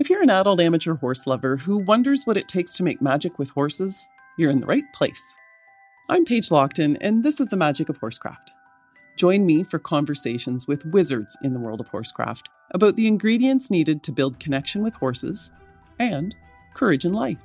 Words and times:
If 0.00 0.08
you're 0.08 0.22
an 0.22 0.30
adult 0.30 0.60
amateur 0.60 0.94
horse 0.94 1.26
lover 1.26 1.58
who 1.58 1.76
wonders 1.76 2.24
what 2.24 2.38
it 2.38 2.48
takes 2.48 2.72
to 2.76 2.82
make 2.82 3.02
magic 3.02 3.38
with 3.38 3.50
horses, 3.50 4.08
you're 4.38 4.50
in 4.50 4.60
the 4.60 4.66
right 4.66 4.90
place. 4.94 5.36
I'm 6.08 6.24
Paige 6.24 6.48
Lockton, 6.48 6.96
and 7.02 7.22
this 7.22 7.38
is 7.38 7.48
the 7.48 7.58
magic 7.58 7.90
of 7.90 7.98
horsecraft. 7.98 8.50
Join 9.16 9.44
me 9.44 9.62
for 9.62 9.78
conversations 9.78 10.66
with 10.66 10.86
wizards 10.86 11.36
in 11.42 11.52
the 11.52 11.60
world 11.60 11.82
of 11.82 11.88
horsecraft 11.88 12.48
about 12.70 12.96
the 12.96 13.06
ingredients 13.06 13.70
needed 13.70 14.02
to 14.04 14.10
build 14.10 14.40
connection 14.40 14.82
with 14.82 14.94
horses 14.94 15.52
and 15.98 16.34
courage 16.72 17.04
in 17.04 17.12
life. 17.12 17.36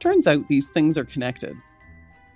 Turns 0.00 0.26
out 0.26 0.48
these 0.48 0.66
things 0.70 0.98
are 0.98 1.04
connected. 1.04 1.54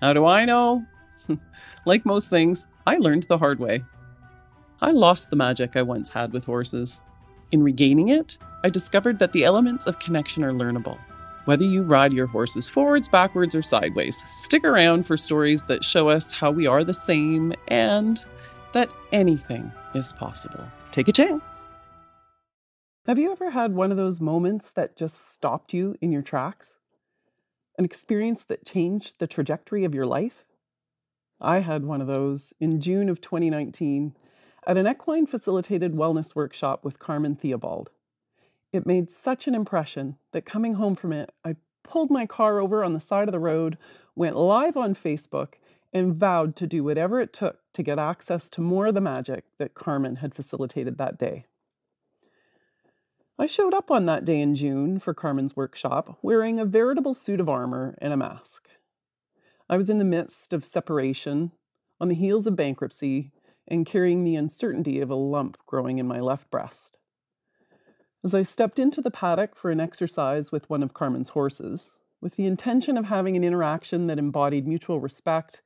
How 0.01 0.13
do 0.13 0.25
I 0.25 0.45
know? 0.45 0.87
like 1.85 2.07
most 2.07 2.31
things, 2.31 2.65
I 2.87 2.99
learned 2.99 3.25
the 3.25 3.39
hard 3.39 3.59
way. 3.59 3.83
I 4.81 4.93
lost 4.93 5.31
the 5.31 5.37
magic 5.37 5.75
I 5.75 5.83
once 5.83 6.11
had 6.11 6.33
with 6.33 6.45
horses. 6.45 7.01
In 7.53 7.63
regaining 7.63 8.09
it, 8.09 8.39
I 8.65 8.69
discovered 8.69 9.19
that 9.19 9.33
the 9.33 9.45
elements 9.45 9.87
of 9.87 9.99
connection 9.99 10.43
are 10.43 10.53
learnable. 10.53 10.99
Whether 11.45 11.65
you 11.65 11.83
ride 11.83 12.13
your 12.13 12.27
horses 12.27 12.67
forwards, 12.67 13.09
backwards, 13.09 13.55
or 13.55 13.61
sideways, 13.61 14.23
stick 14.33 14.65
around 14.65 15.07
for 15.07 15.17
stories 15.17 15.65
that 15.65 15.85
show 15.85 16.09
us 16.09 16.33
how 16.33 16.51
we 16.51 16.67
are 16.67 16.83
the 16.83 16.95
same 16.95 17.53
and 17.69 18.19
that 18.73 18.95
anything 19.13 19.71
is 19.95 20.13
possible. 20.15 20.65
Take 20.91 21.09
a 21.09 21.13
chance. 21.13 21.65
Have 23.07 23.19
you 23.19 23.31
ever 23.33 23.51
had 23.51 23.75
one 23.75 23.91
of 23.91 23.99
those 23.99 24.21
moments 24.21 24.71
that 24.71 24.97
just 24.97 25.31
stopped 25.33 25.75
you 25.75 25.95
in 26.01 26.11
your 26.11 26.23
tracks? 26.23 26.75
An 27.77 27.85
experience 27.85 28.45
that 28.45 28.65
changed 28.65 29.17
the 29.19 29.27
trajectory 29.27 29.85
of 29.85 29.95
your 29.95 30.07
life? 30.07 30.47
I 31.41 31.59
had 31.59 31.85
one 31.85 32.01
of 32.01 32.07
those 32.07 32.55
in 32.61 32.81
June 32.81 33.11
of 33.11 33.21
2019 33.21 34.17
at 34.67 34.77
an 34.77 34.87
equine 34.87 35.27
facilitated 35.27 35.95
wellness 35.95 36.35
workshop 36.35 36.85
with 36.85 36.99
Carmen 36.99 37.37
Theobald. 37.37 37.91
It 38.73 38.87
made 38.87 39.11
such 39.11 39.47
an 39.47 39.55
impression 39.55 40.17
that 40.33 40.45
coming 40.45 40.75
home 40.75 40.95
from 40.95 41.13
it, 41.13 41.33
I 41.45 41.57
pulled 41.85 42.11
my 42.11 42.27
car 42.27 42.59
over 42.61 42.83
on 42.83 42.93
the 42.93 43.01
side 43.01 43.29
of 43.29 43.33
the 43.33 43.39
road, 43.39 43.79
went 44.17 44.37
live 44.37 44.77
on 44.77 44.95
Facebook, 44.95 45.55
and 45.93 46.15
vowed 46.15 46.57
to 46.57 46.67
do 46.67 46.83
whatever 46.83 47.21
it 47.21 47.33
took 47.33 47.61
to 47.73 47.83
get 47.83 47.99
access 47.99 48.49
to 48.51 48.61
more 48.61 48.87
of 48.87 48.95
the 48.95 49.01
magic 49.01 49.45
that 49.59 49.75
Carmen 49.75 50.17
had 50.17 50.35
facilitated 50.35 50.99
that 50.99 51.19
day. 51.19 51.45
I 53.39 53.47
showed 53.47 53.75
up 53.75 53.91
on 53.91 54.07
that 54.07 54.25
day 54.25 54.41
in 54.41 54.55
June 54.55 54.99
for 54.99 55.15
Carmen's 55.15 55.57
workshop 55.57 56.19
wearing 56.23 56.59
a 56.59 56.65
veritable 56.65 57.15
suit 57.15 57.41
of 57.41 57.49
armor 57.49 57.97
and 57.99 58.13
a 58.13 58.17
mask. 58.17 58.69
I 59.69 59.77
was 59.77 59.91
in 59.91 59.99
the 59.99 60.05
midst 60.05 60.53
of 60.53 60.65
separation, 60.65 61.53
on 62.01 62.09
the 62.09 62.15
heels 62.15 62.47
of 62.47 62.57
bankruptcy, 62.57 63.33
and 63.69 63.87
carrying 63.87 64.25
the 64.25 64.37
uncertainty 64.37 65.01
of 65.01 65.11
a 65.11 65.15
lump 65.15 65.57
growing 65.67 65.99
in 65.99 66.07
my 66.07 66.21
left 66.21 66.51
breast. 66.51 66.99
As 68.25 68.35
I 68.35 68.43
stepped 68.43 68.79
into 68.79 69.01
the 69.01 69.11
paddock 69.11 69.55
for 69.55 69.71
an 69.71 69.81
exercise 69.81 70.51
with 70.51 70.69
one 70.71 70.83
of 70.83 70.95
Carmen's 70.95 71.31
horses, 71.31 71.91
with 72.21 72.37
the 72.37 72.47
intention 72.47 72.97
of 72.97 73.05
having 73.05 73.37
an 73.37 73.45
interaction 73.45 74.07
that 74.07 74.19
embodied 74.19 74.67
mutual 74.67 74.99
respect, 74.99 75.61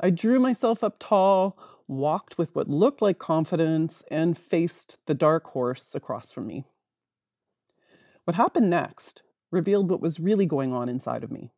I 0.00 0.10
drew 0.10 0.40
myself 0.40 0.82
up 0.82 0.96
tall, 0.98 1.56
walked 1.86 2.36
with 2.36 2.54
what 2.54 2.68
looked 2.68 3.00
like 3.00 3.18
confidence, 3.18 4.02
and 4.10 4.36
faced 4.36 4.96
the 5.06 5.14
dark 5.14 5.46
horse 5.48 5.94
across 5.94 6.32
from 6.32 6.46
me. 6.46 6.64
What 8.24 8.34
happened 8.34 8.70
next 8.70 9.22
revealed 9.50 9.90
what 9.90 10.00
was 10.00 10.20
really 10.20 10.46
going 10.46 10.72
on 10.72 10.88
inside 10.88 11.22
of 11.22 11.30
me. 11.30 11.52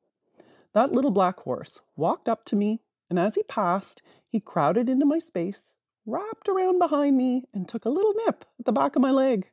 That 0.74 0.92
little 0.92 1.10
black 1.10 1.40
horse 1.40 1.80
walked 1.96 2.28
up 2.28 2.44
to 2.46 2.56
me, 2.56 2.80
and 3.08 3.18
as 3.18 3.34
he 3.34 3.42
passed, 3.42 4.02
he 4.28 4.40
crowded 4.40 4.88
into 4.88 5.04
my 5.06 5.18
space, 5.18 5.72
wrapped 6.06 6.48
around 6.48 6.78
behind 6.78 7.16
me, 7.16 7.44
and 7.54 7.68
took 7.68 7.84
a 7.84 7.90
little 7.90 8.14
nip 8.24 8.44
at 8.58 8.66
the 8.66 8.72
back 8.72 8.96
of 8.96 9.02
my 9.02 9.10
leg 9.10 9.46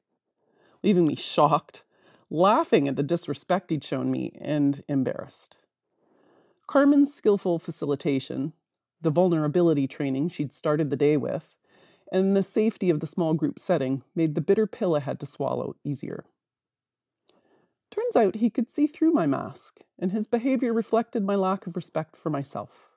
leaving 0.83 1.05
me 1.05 1.15
shocked, 1.15 1.83
laughing 2.29 2.87
at 2.87 2.95
the 2.95 3.03
disrespect 3.03 3.69
he'd 3.69 3.83
shown 3.83 4.11
me, 4.11 4.31
and 4.39 4.83
embarrassed. 4.87 5.55
Carmen's 6.67 7.13
skillful 7.13 7.59
facilitation, 7.59 8.53
the 9.01 9.09
vulnerability 9.09 9.87
training 9.87 10.29
she'd 10.29 10.53
started 10.53 10.89
the 10.89 10.95
day 10.95 11.17
with, 11.17 11.55
and 12.11 12.35
the 12.35 12.43
safety 12.43 12.89
of 12.89 12.99
the 12.99 13.07
small 13.07 13.33
group 13.33 13.59
setting 13.59 14.03
made 14.15 14.35
the 14.35 14.41
bitter 14.41 14.67
pill 14.67 14.95
I 14.95 14.99
had 14.99 15.19
to 15.19 15.25
swallow 15.25 15.75
easier. 15.83 16.25
Turns 17.91 18.15
out 18.15 18.35
he 18.35 18.49
could 18.49 18.69
see 18.69 18.85
through 18.87 19.11
my 19.11 19.25
mask, 19.25 19.79
and 19.97 20.11
his 20.11 20.27
behavior 20.27 20.73
reflected 20.73 21.23
my 21.23 21.35
lack 21.35 21.65
of 21.65 21.75
respect 21.75 22.15
for 22.15 22.29
myself. 22.29 22.88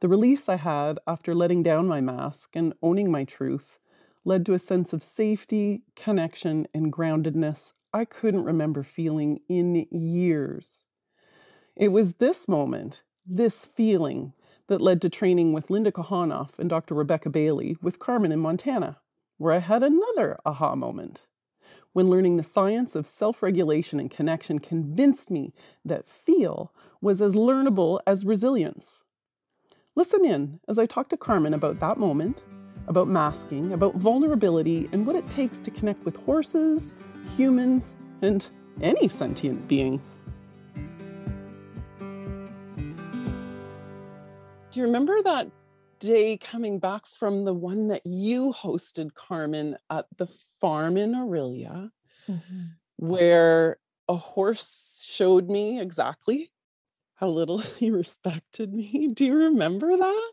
The 0.00 0.08
release 0.08 0.48
I 0.50 0.56
had 0.56 0.98
after 1.06 1.34
letting 1.34 1.62
down 1.62 1.88
my 1.88 2.02
mask 2.02 2.50
and 2.54 2.74
owning 2.82 3.10
my 3.10 3.24
truth 3.24 3.78
led 4.26 4.44
to 4.44 4.52
a 4.52 4.58
sense 4.58 4.92
of 4.92 5.02
safety, 5.02 5.84
connection, 5.94 6.68
and 6.74 6.92
groundedness 6.92 7.72
I 7.94 8.04
couldn't 8.04 8.44
remember 8.44 8.82
feeling 8.82 9.40
in 9.48 9.86
years. 9.90 10.82
It 11.74 11.88
was 11.88 12.14
this 12.14 12.46
moment, 12.46 13.00
this 13.24 13.64
feeling, 13.64 14.34
that 14.66 14.82
led 14.82 15.00
to 15.00 15.08
training 15.08 15.54
with 15.54 15.70
Linda 15.70 15.90
Kohanov 15.90 16.50
and 16.58 16.68
Dr. 16.68 16.94
Rebecca 16.94 17.30
Bailey 17.30 17.78
with 17.80 17.98
Carmen 17.98 18.32
in 18.32 18.40
Montana, 18.40 18.98
where 19.38 19.54
I 19.54 19.60
had 19.60 19.82
another 19.82 20.38
aha 20.44 20.74
moment. 20.74 21.22
When 21.94 22.10
learning 22.10 22.36
the 22.36 22.42
science 22.42 22.94
of 22.94 23.08
self 23.08 23.42
regulation 23.42 23.98
and 23.98 24.10
connection 24.10 24.58
convinced 24.58 25.30
me 25.30 25.54
that 25.86 26.06
feel 26.06 26.70
was 27.00 27.22
as 27.22 27.34
learnable 27.34 28.00
as 28.06 28.26
resilience. 28.26 29.05
Listen 29.96 30.26
in 30.26 30.60
as 30.68 30.78
I 30.78 30.84
talk 30.84 31.08
to 31.08 31.16
Carmen 31.16 31.54
about 31.54 31.80
that 31.80 31.98
moment 31.98 32.42
about 32.88 33.08
masking, 33.08 33.72
about 33.72 33.94
vulnerability, 33.96 34.88
and 34.92 35.06
what 35.06 35.16
it 35.16 35.28
takes 35.30 35.58
to 35.58 35.70
connect 35.70 36.04
with 36.04 36.16
horses, 36.16 36.92
humans, 37.36 37.94
and 38.22 38.46
any 38.80 39.08
sentient 39.08 39.66
being. 39.66 40.00
Do 44.70 44.80
you 44.80 44.82
remember 44.82 45.22
that 45.22 45.50
day 45.98 46.36
coming 46.36 46.78
back 46.78 47.06
from 47.06 47.44
the 47.44 47.54
one 47.54 47.88
that 47.88 48.02
you 48.04 48.52
hosted, 48.52 49.14
Carmen, 49.14 49.76
at 49.90 50.06
the 50.16 50.26
farm 50.60 50.96
in 50.96 51.12
Orillia, 51.12 51.90
mm-hmm. 52.28 52.62
where 52.96 53.78
a 54.08 54.16
horse 54.16 55.02
showed 55.04 55.48
me 55.48 55.80
exactly 55.80 56.50
how 57.16 57.28
little 57.28 57.58
he 57.78 57.90
respected 57.90 58.72
me? 58.72 59.08
Do 59.08 59.24
you 59.24 59.34
remember 59.34 59.96
that? 59.96 60.32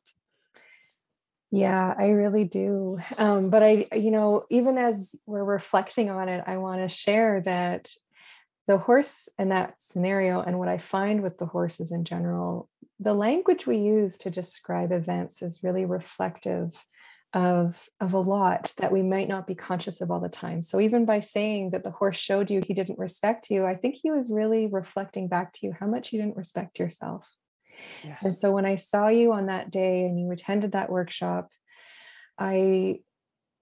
Yeah, 1.52 1.94
I 1.96 2.08
really 2.10 2.46
do. 2.46 3.00
Um, 3.18 3.50
but 3.52 3.62
I, 3.62 3.88
you 3.94 4.10
know, 4.10 4.46
even 4.50 4.80
as 4.80 5.16
we're 5.28 5.44
reflecting 5.44 6.10
on 6.10 6.28
it, 6.28 6.44
I 6.48 6.58
want 6.58 6.82
to 6.82 6.90
share 6.90 7.42
that 7.42 7.92
the 8.68 8.78
horse 8.78 9.30
in 9.38 9.50
that 9.50 9.76
scenario 9.78 10.42
and 10.42 10.58
what 10.58 10.70
I 10.70 10.78
find 10.78 11.22
with 11.22 11.38
the 11.38 11.46
horses 11.46 11.92
in 11.92 12.06
general, 12.06 12.70
the 13.00 13.14
language 13.14 13.68
we 13.68 13.78
use 13.78 14.18
to 14.20 14.32
describe 14.32 14.92
events 14.92 15.42
is 15.42 15.64
really 15.64 15.86
reflective 15.86 16.74
of 17.34 17.90
of 18.00 18.14
a 18.14 18.20
lot 18.20 18.74
that 18.78 18.92
we 18.92 19.02
might 19.02 19.28
not 19.28 19.48
be 19.48 19.56
conscious 19.56 20.02
of 20.02 20.12
all 20.12 20.20
the 20.20 20.30
time. 20.30 20.62
So 20.62 20.80
even 20.80 21.06
by 21.06 21.20
saying 21.20 21.72
that 21.72 21.84
the 21.84 21.92
horse 21.92 22.18
showed 22.18 22.52
you 22.52 22.62
he 22.66 22.74
didn't 22.74 23.00
respect 23.00 23.50
you, 23.50 23.66
I 23.66 23.76
think 23.76 23.96
he 23.96 24.12
was 24.12 24.30
really 24.30 24.68
reflecting 24.68 25.28
back 25.28 25.54
to 25.54 25.66
you 25.66 25.74
how 25.78 25.88
much 25.88 26.14
you 26.14 26.22
didn't 26.22 26.38
respect 26.38 26.80
yourself. 26.80 27.28
Yes. 28.04 28.20
And 28.22 28.38
so 28.38 28.52
when 28.52 28.66
I 28.66 28.76
saw 28.76 29.08
you 29.08 29.34
on 29.34 29.48
that 29.48 29.72
day 29.72 30.04
and 30.04 30.20
you 30.20 30.32
attended 30.32 30.74
that 30.74 30.92
workshop, 30.92 31.50
I 32.38 33.00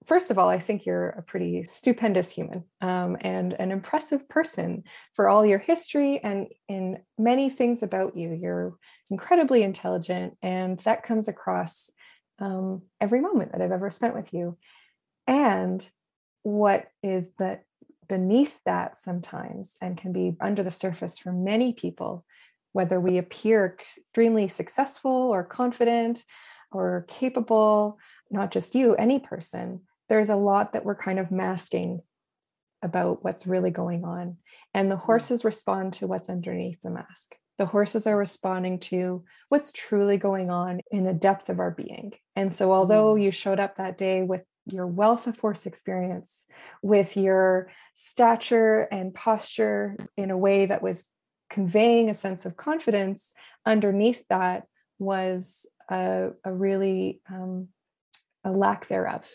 first 0.06 0.30
of 0.30 0.38
all, 0.38 0.48
I 0.48 0.58
think 0.58 0.84
you're 0.84 1.10
a 1.10 1.22
pretty 1.22 1.62
stupendous 1.62 2.30
human 2.30 2.64
um, 2.80 3.16
and 3.20 3.54
an 3.54 3.70
impressive 3.70 4.28
person 4.28 4.82
for 5.14 5.28
all 5.28 5.46
your 5.46 5.58
history 5.58 6.20
and 6.22 6.48
in 6.68 6.98
many 7.18 7.48
things 7.48 7.82
about 7.82 8.16
you. 8.16 8.32
You're 8.32 8.74
incredibly 9.10 9.62
intelligent, 9.62 10.36
and 10.42 10.78
that 10.80 11.04
comes 11.04 11.28
across 11.28 11.90
um, 12.42 12.82
every 13.00 13.20
moment 13.20 13.52
that 13.52 13.62
I've 13.62 13.72
ever 13.72 13.90
spent 13.90 14.14
with 14.14 14.34
you. 14.34 14.58
And 15.26 15.88
what 16.42 16.88
is 17.02 17.34
that 17.38 17.64
beneath 18.08 18.60
that 18.66 18.98
sometimes 18.98 19.76
and 19.80 19.96
can 19.96 20.12
be 20.12 20.36
under 20.40 20.62
the 20.62 20.70
surface 20.70 21.18
for 21.18 21.32
many 21.32 21.72
people 21.72 22.24
whether 22.72 22.98
we 22.98 23.18
appear 23.18 23.76
extremely 23.78 24.48
successful 24.48 25.12
or 25.12 25.44
confident 25.44 26.24
or 26.70 27.04
capable, 27.08 27.98
not 28.30 28.50
just 28.50 28.74
you, 28.74 28.94
any 28.94 29.18
person, 29.18 29.80
there's 30.08 30.30
a 30.30 30.36
lot 30.36 30.72
that 30.72 30.84
we're 30.84 30.94
kind 30.94 31.18
of 31.18 31.30
masking 31.30 32.00
about 32.82 33.22
what's 33.22 33.46
really 33.46 33.70
going 33.70 34.04
on. 34.04 34.38
And 34.74 34.90
the 34.90 34.96
mm. 34.96 35.02
horses 35.02 35.44
respond 35.44 35.92
to 35.94 36.06
what's 36.06 36.30
underneath 36.30 36.78
the 36.82 36.90
mask. 36.90 37.36
The 37.58 37.66
horses 37.66 38.06
are 38.06 38.16
responding 38.16 38.78
to 38.80 39.24
what's 39.48 39.72
truly 39.72 40.16
going 40.16 40.50
on 40.50 40.80
in 40.90 41.04
the 41.04 41.12
depth 41.12 41.48
of 41.48 41.60
our 41.60 41.70
being. 41.70 42.12
And 42.34 42.52
so, 42.52 42.72
although 42.72 43.14
mm. 43.14 43.22
you 43.22 43.30
showed 43.30 43.60
up 43.60 43.76
that 43.76 43.98
day 43.98 44.22
with 44.22 44.42
your 44.66 44.86
wealth 44.86 45.26
of 45.26 45.38
horse 45.38 45.66
experience, 45.66 46.46
with 46.82 47.16
your 47.16 47.70
stature 47.94 48.82
and 48.90 49.14
posture 49.14 49.96
in 50.16 50.30
a 50.30 50.38
way 50.38 50.66
that 50.66 50.82
was 50.82 51.06
conveying 51.50 52.08
a 52.08 52.14
sense 52.14 52.46
of 52.46 52.56
confidence 52.56 53.34
underneath 53.66 54.24
that 54.28 54.64
was 54.98 55.68
a, 55.90 56.30
a 56.44 56.52
really 56.52 57.20
um, 57.28 57.68
a 58.44 58.50
lack 58.50 58.88
thereof 58.88 59.28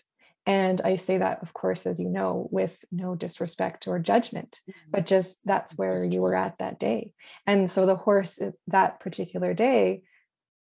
And 0.47 0.79
I 0.79 0.95
say 0.95 1.17
that, 1.17 1.43
of 1.43 1.53
course, 1.53 1.85
as 1.85 1.99
you 1.99 2.07
know, 2.07 2.47
with 2.51 2.77
no 2.89 3.15
disrespect 3.15 3.85
or 3.85 3.99
judgment, 3.99 4.61
mm-hmm. 4.61 4.91
but 4.91 5.05
just 5.05 5.39
that's 5.43 5.77
where 5.77 6.05
you 6.05 6.21
were 6.21 6.35
at 6.35 6.57
that 6.59 6.79
day. 6.79 7.11
And 7.45 7.69
so 7.69 7.85
the 7.85 7.97
horse 7.97 8.39
that 8.67 9.01
particular 9.01 9.53
day 9.53 10.03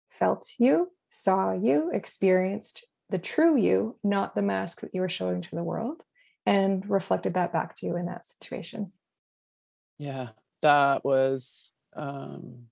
felt 0.09 0.49
you, 0.59 0.91
saw 1.09 1.53
you, 1.53 1.91
experienced 1.93 2.85
the 3.09 3.17
true 3.17 3.55
you, 3.55 3.97
not 4.03 4.35
the 4.35 4.41
mask 4.41 4.81
that 4.81 4.93
you 4.93 4.99
were 4.99 5.09
showing 5.09 5.41
to 5.43 5.55
the 5.55 5.63
world, 5.63 6.03
and 6.45 6.87
reflected 6.89 7.35
that 7.35 7.53
back 7.53 7.73
to 7.75 7.85
you 7.85 7.95
in 7.95 8.07
that 8.07 8.25
situation. 8.25 8.91
Yeah, 9.97 10.29
that 10.61 11.05
was 11.05 11.71
um, 11.95 12.65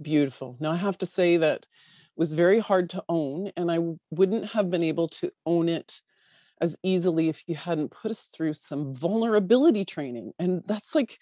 beautiful. 0.00 0.56
Now, 0.58 0.72
I 0.72 0.76
have 0.76 0.98
to 0.98 1.06
say 1.06 1.36
that 1.36 1.68
was 2.16 2.32
very 2.32 2.58
hard 2.58 2.90
to 2.90 3.04
own, 3.08 3.52
and 3.56 3.70
I 3.70 3.78
wouldn't 4.10 4.46
have 4.46 4.70
been 4.70 4.82
able 4.82 5.06
to 5.08 5.30
own 5.46 5.68
it 5.68 6.00
as 6.60 6.76
easily 6.82 7.28
if 7.28 7.42
you 7.46 7.56
hadn't 7.56 7.90
put 7.90 8.10
us 8.10 8.26
through 8.26 8.54
some 8.54 8.92
vulnerability 8.92 9.84
training. 9.84 10.32
And 10.38 10.62
that's 10.66 10.94
like 10.94 11.18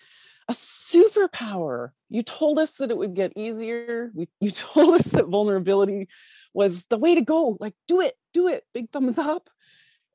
a 0.49 0.53
superpower. 0.53 1.91
You 2.09 2.23
told 2.23 2.59
us 2.59 2.73
that 2.73 2.91
it 2.91 2.97
would 2.97 3.15
get 3.15 3.33
easier. 3.37 4.11
We, 4.15 4.29
you 4.41 4.51
told 4.51 4.95
us 4.95 5.07
that 5.07 5.29
vulnerability 5.29 6.09
was 6.53 6.87
the 6.87 6.99
way 6.99 7.15
to 7.15 7.23
go. 7.23 7.57
Like, 7.61 7.75
do 7.87 8.01
it, 8.01 8.15
do 8.35 8.49
it, 8.49 8.65
big 8.75 8.91
thumbs 8.91 9.19
up. 9.19 9.49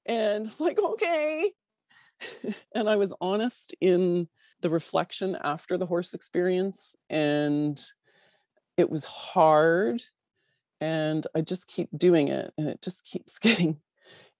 And 0.05 0.45
it's 0.45 0.59
like, 0.59 0.77
okay. 0.77 1.51
and 2.75 2.89
I 2.89 2.97
was 2.97 3.13
honest 3.19 3.73
in 3.81 4.27
the 4.61 4.69
reflection 4.69 5.37
after 5.41 5.77
the 5.77 5.85
horse 5.85 6.13
experience. 6.13 6.95
And 7.09 7.81
it 8.77 8.89
was 8.89 9.05
hard. 9.05 10.03
And 10.81 11.25
I 11.33 11.41
just 11.41 11.67
keep 11.67 11.89
doing 11.97 12.27
it. 12.27 12.53
And 12.57 12.67
it 12.67 12.81
just 12.81 13.05
keeps 13.05 13.39
getting 13.39 13.77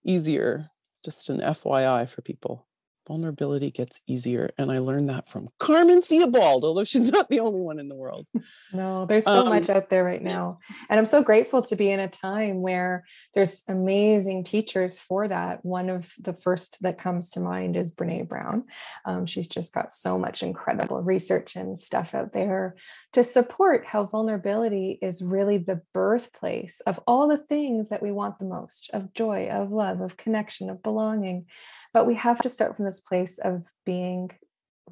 easier. 0.06 0.70
Just 1.04 1.28
an 1.28 1.40
FYI 1.40 2.08
for 2.08 2.22
people 2.22 2.65
vulnerability 3.06 3.70
gets 3.70 4.00
easier. 4.06 4.50
And 4.58 4.70
I 4.70 4.78
learned 4.78 5.08
that 5.08 5.28
from 5.28 5.48
Carmen 5.58 6.02
Theobald, 6.02 6.64
although 6.64 6.84
she's 6.84 7.10
not 7.12 7.28
the 7.28 7.40
only 7.40 7.60
one 7.60 7.78
in 7.78 7.88
the 7.88 7.94
world. 7.94 8.26
No, 8.72 9.06
there's 9.06 9.24
so 9.24 9.40
um, 9.40 9.48
much 9.48 9.70
out 9.70 9.90
there 9.90 10.04
right 10.04 10.22
now. 10.22 10.58
And 10.88 10.98
I'm 10.98 11.06
so 11.06 11.22
grateful 11.22 11.62
to 11.62 11.76
be 11.76 11.90
in 11.90 12.00
a 12.00 12.08
time 12.08 12.62
where 12.62 13.04
there's 13.34 13.62
amazing 13.68 14.44
teachers 14.44 15.00
for 15.00 15.28
that. 15.28 15.64
One 15.64 15.90
of 15.90 16.12
the 16.18 16.32
first 16.32 16.78
that 16.82 16.98
comes 16.98 17.30
to 17.30 17.40
mind 17.40 17.76
is 17.76 17.94
Brene 17.94 18.28
Brown. 18.28 18.64
Um, 19.04 19.26
she's 19.26 19.48
just 19.48 19.72
got 19.72 19.92
so 19.92 20.18
much 20.18 20.42
incredible 20.42 21.02
research 21.02 21.56
and 21.56 21.78
stuff 21.78 22.14
out 22.14 22.32
there 22.32 22.76
to 23.12 23.24
support 23.24 23.86
how 23.86 24.04
vulnerability 24.04 24.98
is 25.00 25.22
really 25.22 25.58
the 25.58 25.80
birthplace 25.92 26.80
of 26.86 27.00
all 27.06 27.28
the 27.28 27.38
things 27.38 27.88
that 27.88 28.02
we 28.02 28.12
want 28.12 28.38
the 28.38 28.44
most 28.44 28.90
of 28.92 29.12
joy, 29.14 29.48
of 29.48 29.70
love, 29.70 30.00
of 30.00 30.16
connection, 30.16 30.70
of 30.70 30.82
belonging. 30.82 31.46
But 31.96 32.06
we 32.06 32.16
have 32.16 32.42
to 32.42 32.50
start 32.50 32.76
from 32.76 32.84
this 32.84 33.00
place 33.00 33.38
of 33.38 33.72
being 33.86 34.30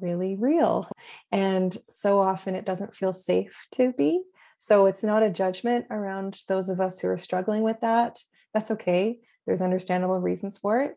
really 0.01 0.35
real. 0.35 0.89
And 1.31 1.77
so 1.87 2.19
often 2.19 2.55
it 2.55 2.65
doesn't 2.65 2.95
feel 2.95 3.13
safe 3.13 3.67
to 3.73 3.93
be. 3.95 4.23
So 4.57 4.87
it's 4.87 5.03
not 5.03 5.21
a 5.21 5.29
judgment 5.29 5.85
around 5.91 6.41
those 6.47 6.67
of 6.67 6.81
us 6.81 6.99
who 6.99 7.09
are 7.09 7.19
struggling 7.19 7.61
with 7.61 7.79
that. 7.81 8.17
That's 8.55 8.71
okay. 8.71 9.19
There's 9.45 9.61
understandable 9.61 10.19
reasons 10.19 10.57
for 10.57 10.81
it. 10.81 10.95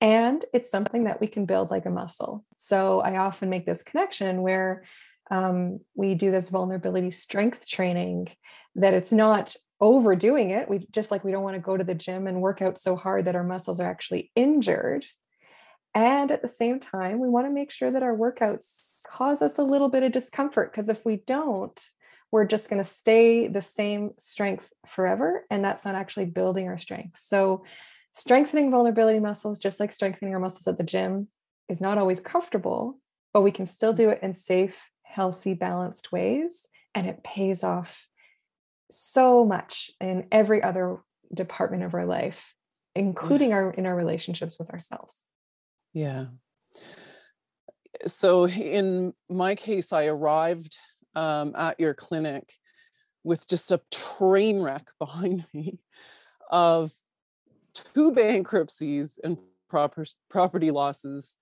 And 0.00 0.44
it's 0.54 0.70
something 0.70 1.02
that 1.02 1.20
we 1.20 1.26
can 1.26 1.46
build 1.46 1.72
like 1.72 1.84
a 1.84 1.90
muscle. 1.90 2.44
So 2.56 3.00
I 3.00 3.16
often 3.16 3.50
make 3.50 3.66
this 3.66 3.82
connection 3.82 4.42
where 4.42 4.84
um, 5.32 5.80
we 5.96 6.14
do 6.14 6.30
this 6.30 6.48
vulnerability 6.48 7.10
strength 7.10 7.66
training 7.66 8.28
that 8.76 8.94
it's 8.94 9.10
not 9.10 9.56
overdoing 9.80 10.50
it. 10.50 10.70
We 10.70 10.86
just 10.92 11.10
like 11.10 11.24
we 11.24 11.32
don't 11.32 11.42
want 11.42 11.56
to 11.56 11.60
go 11.60 11.76
to 11.76 11.82
the 11.82 11.96
gym 11.96 12.28
and 12.28 12.40
work 12.40 12.62
out 12.62 12.78
so 12.78 12.94
hard 12.94 13.24
that 13.24 13.34
our 13.34 13.42
muscles 13.42 13.80
are 13.80 13.90
actually 13.90 14.30
injured. 14.36 15.04
And 15.94 16.30
at 16.30 16.42
the 16.42 16.48
same 16.48 16.78
time, 16.78 17.18
we 17.18 17.28
want 17.28 17.46
to 17.46 17.52
make 17.52 17.70
sure 17.70 17.90
that 17.90 18.02
our 18.02 18.16
workouts 18.16 18.92
cause 19.06 19.42
us 19.42 19.58
a 19.58 19.64
little 19.64 19.88
bit 19.88 20.02
of 20.02 20.12
discomfort 20.12 20.70
because 20.70 20.88
if 20.88 21.04
we 21.04 21.16
don't, 21.26 21.80
we're 22.30 22.44
just 22.44 22.70
going 22.70 22.82
to 22.82 22.88
stay 22.88 23.48
the 23.48 23.60
same 23.60 24.10
strength 24.16 24.72
forever. 24.86 25.46
And 25.50 25.64
that's 25.64 25.84
not 25.84 25.96
actually 25.96 26.26
building 26.26 26.68
our 26.68 26.78
strength. 26.78 27.18
So, 27.18 27.64
strengthening 28.12 28.70
vulnerability 28.70 29.18
muscles, 29.18 29.58
just 29.58 29.80
like 29.80 29.92
strengthening 29.92 30.34
our 30.34 30.40
muscles 30.40 30.66
at 30.66 30.78
the 30.78 30.84
gym, 30.84 31.28
is 31.68 31.80
not 31.80 31.98
always 31.98 32.20
comfortable, 32.20 32.98
but 33.32 33.42
we 33.42 33.52
can 33.52 33.66
still 33.66 33.92
do 33.92 34.10
it 34.10 34.20
in 34.22 34.34
safe, 34.34 34.90
healthy, 35.02 35.54
balanced 35.54 36.12
ways. 36.12 36.66
And 36.94 37.06
it 37.06 37.22
pays 37.22 37.62
off 37.62 38.06
so 38.90 39.44
much 39.44 39.90
in 40.00 40.26
every 40.32 40.62
other 40.62 40.98
department 41.32 41.84
of 41.84 41.94
our 41.94 42.06
life, 42.06 42.54
mm. 42.96 43.02
including 43.02 43.52
our 43.52 43.72
in 43.72 43.86
our 43.86 43.94
relationships 43.94 44.56
with 44.58 44.70
ourselves. 44.70 45.24
Yeah. 45.92 46.26
So 48.06 48.48
in 48.48 49.12
my 49.28 49.54
case, 49.54 49.92
I 49.92 50.06
arrived 50.06 50.78
um, 51.14 51.54
at 51.56 51.78
your 51.80 51.94
clinic 51.94 52.54
with 53.24 53.46
just 53.46 53.72
a 53.72 53.80
train 53.90 54.60
wreck 54.60 54.88
behind 54.98 55.44
me 55.52 55.78
of 56.50 56.92
two 57.74 58.12
bankruptcies 58.12 59.18
and 59.22 59.38
proper, 59.68 60.04
property 60.28 60.70
losses. 60.70 61.38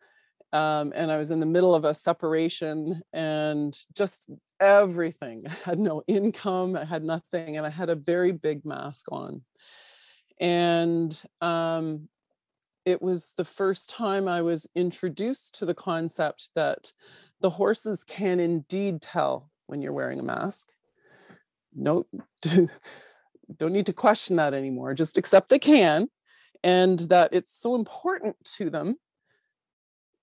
Um, 0.52 0.92
and 0.94 1.12
I 1.12 1.18
was 1.18 1.30
in 1.30 1.40
the 1.40 1.46
middle 1.46 1.74
of 1.74 1.84
a 1.84 1.94
separation 1.94 3.02
and 3.12 3.76
just 3.94 4.30
everything. 4.60 5.44
I 5.46 5.54
had 5.64 5.78
no 5.78 6.02
income, 6.06 6.74
I 6.74 6.84
had 6.84 7.04
nothing, 7.04 7.56
and 7.58 7.66
I 7.66 7.70
had 7.70 7.90
a 7.90 7.94
very 7.94 8.32
big 8.32 8.64
mask 8.64 9.06
on. 9.12 9.42
And 10.40 11.20
um, 11.40 12.08
it 12.88 13.02
was 13.02 13.34
the 13.36 13.44
first 13.44 13.90
time 13.90 14.26
I 14.26 14.40
was 14.40 14.66
introduced 14.74 15.58
to 15.58 15.66
the 15.66 15.74
concept 15.74 16.48
that 16.54 16.90
the 17.42 17.50
horses 17.50 18.02
can 18.02 18.40
indeed 18.40 19.02
tell 19.02 19.50
when 19.66 19.82
you're 19.82 19.92
wearing 19.92 20.18
a 20.18 20.22
mask. 20.22 20.68
No, 21.74 22.06
don't 22.42 23.72
need 23.72 23.84
to 23.86 23.92
question 23.92 24.36
that 24.36 24.54
anymore. 24.54 24.94
Just 24.94 25.18
accept 25.18 25.50
they 25.50 25.58
can, 25.58 26.08
and 26.64 26.98
that 27.10 27.28
it's 27.34 27.60
so 27.60 27.74
important 27.74 28.36
to 28.56 28.70
them. 28.70 28.96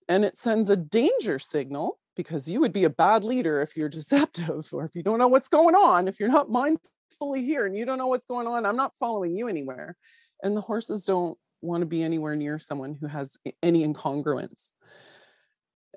And 0.10 0.26
it 0.26 0.36
sends 0.36 0.72
a 0.72 0.76
danger 0.76 1.38
signal 1.38 2.00
because 2.16 2.50
you 2.50 2.60
would 2.62 2.74
be 2.74 2.86
a 2.86 2.90
bad 2.90 3.24
leader 3.24 3.62
if 3.62 3.78
you're 3.78 3.90
deceptive 4.00 4.68
or 4.74 4.86
if 4.86 4.96
you 4.96 5.04
don't 5.04 5.20
know 5.20 5.28
what's 5.28 5.50
going 5.50 5.76
on, 5.76 6.08
if 6.08 6.20
you're 6.20 6.30
not 6.30 6.50
mindfully 6.50 7.44
here 7.44 7.68
and 7.68 7.78
you 7.78 7.86
don't 7.86 8.00
know 8.00 8.08
what's 8.08 8.26
going 8.26 8.48
on, 8.48 8.66
I'm 8.66 8.76
not 8.76 8.98
following 8.98 9.38
you 9.38 9.48
anywhere. 9.48 9.96
And 10.42 10.58
the 10.58 10.62
horses 10.62 11.06
don't 11.06 11.38
want 11.66 11.82
to 11.82 11.88
be 11.88 12.04
anywhere 12.04 12.36
near 12.36 12.60
someone 12.60 12.96
who 12.96 13.08
has 13.08 13.38
any 13.62 13.86
incongruence. 13.86 14.72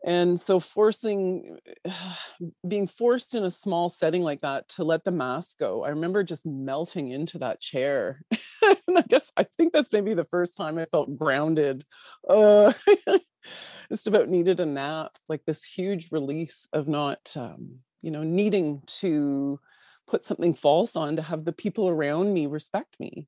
And 0.04 0.38
so 0.38 0.60
forcing 0.60 1.58
being 2.68 2.86
forced 2.86 3.34
in 3.34 3.44
a 3.44 3.50
small 3.50 3.88
setting 3.88 4.22
like 4.22 4.42
that 4.42 4.68
to 4.70 4.84
let 4.84 5.04
the 5.04 5.10
mask 5.10 5.58
go 5.58 5.82
i 5.82 5.88
remember 5.88 6.22
just 6.22 6.46
melting 6.46 7.10
into 7.10 7.38
that 7.38 7.60
chair. 7.60 8.22
And 8.86 8.98
i 8.98 9.02
guess 9.02 9.32
i 9.36 9.44
think 9.44 9.72
that's 9.72 9.92
maybe 9.92 10.14
the 10.14 10.24
first 10.24 10.56
time 10.56 10.78
i 10.78 10.84
felt 10.86 11.16
grounded. 11.16 11.84
Uh, 12.28 12.72
just 13.90 14.06
about 14.06 14.28
needed 14.28 14.60
a 14.60 14.66
nap 14.66 15.16
like 15.28 15.42
this 15.46 15.64
huge 15.64 16.10
release 16.10 16.66
of 16.72 16.88
not 16.88 17.32
um, 17.36 17.78
you 18.02 18.10
know 18.10 18.22
needing 18.22 18.82
to 18.86 19.58
put 20.06 20.24
something 20.24 20.54
false 20.54 20.96
on 20.96 21.16
to 21.16 21.22
have 21.22 21.44
the 21.44 21.52
people 21.52 21.88
around 21.88 22.32
me 22.32 22.46
respect 22.46 22.96
me. 22.98 23.26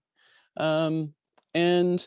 Um, 0.57 1.15
and 1.55 2.07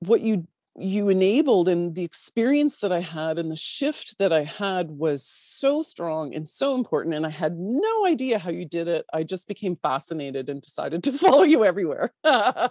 what 0.00 0.20
you 0.20 0.46
you 0.78 1.08
enabled 1.08 1.68
and 1.68 1.94
the 1.94 2.04
experience 2.04 2.78
that 2.78 2.92
I 2.92 3.00
had 3.00 3.38
and 3.38 3.50
the 3.50 3.56
shift 3.56 4.18
that 4.18 4.30
I 4.32 4.44
had 4.44 4.90
was 4.90 5.26
so 5.26 5.82
strong 5.82 6.34
and 6.34 6.46
so 6.46 6.74
important. 6.74 7.14
And 7.14 7.24
I 7.24 7.30
had 7.30 7.56
no 7.56 8.04
idea 8.06 8.38
how 8.38 8.50
you 8.50 8.66
did 8.66 8.88
it. 8.88 9.06
I 9.12 9.22
just 9.22 9.48
became 9.48 9.76
fascinated 9.76 10.50
and 10.50 10.60
decided 10.60 11.02
to 11.04 11.12
follow 11.12 11.44
you 11.44 11.64
everywhere. 11.64 12.12
um, 12.24 12.70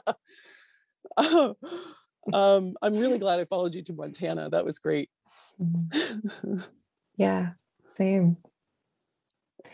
I'm 2.31 2.95
really 2.95 3.17
glad 3.17 3.39
I 3.39 3.45
followed 3.45 3.73
you 3.73 3.81
to 3.83 3.93
Montana. 3.93 4.49
That 4.51 4.65
was 4.65 4.77
great. 4.77 5.09
Mm-hmm. 5.61 6.59
yeah, 7.17 7.51
same. 7.87 8.37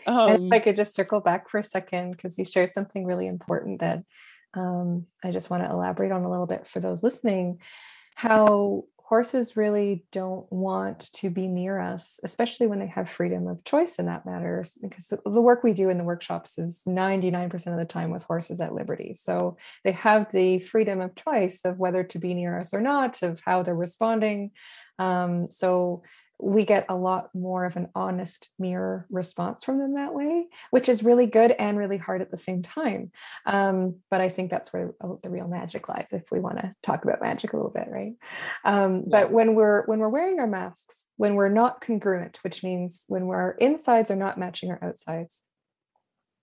Um, 0.06 0.30
and 0.30 0.46
if 0.46 0.52
I 0.52 0.56
um 0.56 0.62
could 0.62 0.76
just 0.76 0.94
circle 0.94 1.20
back 1.20 1.48
for 1.48 1.58
a 1.58 1.64
second, 1.64 2.12
because 2.12 2.38
you 2.38 2.44
shared 2.44 2.72
something 2.72 3.04
really 3.04 3.26
important 3.26 3.80
that 3.80 4.02
um, 4.54 5.06
I 5.24 5.30
just 5.30 5.50
want 5.50 5.62
to 5.62 5.70
elaborate 5.70 6.12
on 6.12 6.24
a 6.24 6.30
little 6.30 6.46
bit 6.46 6.66
for 6.66 6.80
those 6.80 7.02
listening 7.02 7.60
how 8.14 8.84
horses 9.12 9.58
really 9.58 10.06
don't 10.10 10.50
want 10.50 11.12
to 11.12 11.28
be 11.28 11.46
near 11.46 11.78
us, 11.78 12.18
especially 12.24 12.66
when 12.66 12.78
they 12.78 12.86
have 12.86 13.10
freedom 13.10 13.46
of 13.46 13.62
choice 13.64 13.96
in 13.96 14.06
that 14.06 14.24
matter, 14.24 14.64
because 14.80 15.12
the 15.24 15.40
work 15.40 15.62
we 15.62 15.74
do 15.74 15.90
in 15.90 15.98
the 15.98 16.04
workshops 16.04 16.58
is 16.58 16.82
99% 16.88 17.66
of 17.66 17.76
the 17.76 17.84
time 17.84 18.10
with 18.10 18.22
horses 18.22 18.62
at 18.62 18.74
liberty. 18.74 19.12
So 19.12 19.58
they 19.84 19.92
have 19.92 20.28
the 20.32 20.60
freedom 20.60 21.02
of 21.02 21.14
choice 21.14 21.60
of 21.66 21.78
whether 21.78 22.04
to 22.04 22.18
be 22.18 22.32
near 22.32 22.58
us 22.58 22.72
or 22.72 22.80
not, 22.80 23.22
of 23.22 23.42
how 23.44 23.62
they're 23.62 23.74
responding. 23.74 24.52
Um, 24.98 25.50
so 25.50 26.04
we 26.42 26.64
get 26.64 26.86
a 26.88 26.96
lot 26.96 27.32
more 27.34 27.64
of 27.64 27.76
an 27.76 27.88
honest 27.94 28.48
mirror 28.58 29.06
response 29.10 29.62
from 29.62 29.78
them 29.78 29.94
that 29.94 30.12
way, 30.12 30.48
which 30.70 30.88
is 30.88 31.04
really 31.04 31.26
good 31.26 31.52
and 31.52 31.78
really 31.78 31.96
hard 31.96 32.20
at 32.20 32.32
the 32.32 32.36
same 32.36 32.64
time. 32.64 33.12
Um, 33.46 34.00
but 34.10 34.20
I 34.20 34.28
think 34.28 34.50
that's 34.50 34.72
where 34.72 34.92
the 35.22 35.30
real 35.30 35.46
magic 35.46 35.88
lies, 35.88 36.12
if 36.12 36.24
we 36.32 36.40
want 36.40 36.58
to 36.58 36.74
talk 36.82 37.04
about 37.04 37.22
magic 37.22 37.52
a 37.52 37.56
little 37.56 37.70
bit, 37.70 37.86
right? 37.88 38.14
Um, 38.64 39.04
yeah. 39.06 39.22
But 39.22 39.30
when 39.30 39.54
we're 39.54 39.86
when 39.86 40.00
we're 40.00 40.08
wearing 40.08 40.40
our 40.40 40.48
masks, 40.48 41.06
when 41.16 41.36
we're 41.36 41.48
not 41.48 41.80
congruent, 41.80 42.40
which 42.42 42.64
means 42.64 43.04
when 43.06 43.22
our 43.28 43.52
insides 43.52 44.10
are 44.10 44.16
not 44.16 44.36
matching 44.36 44.72
our 44.72 44.80
outsides, 44.82 45.44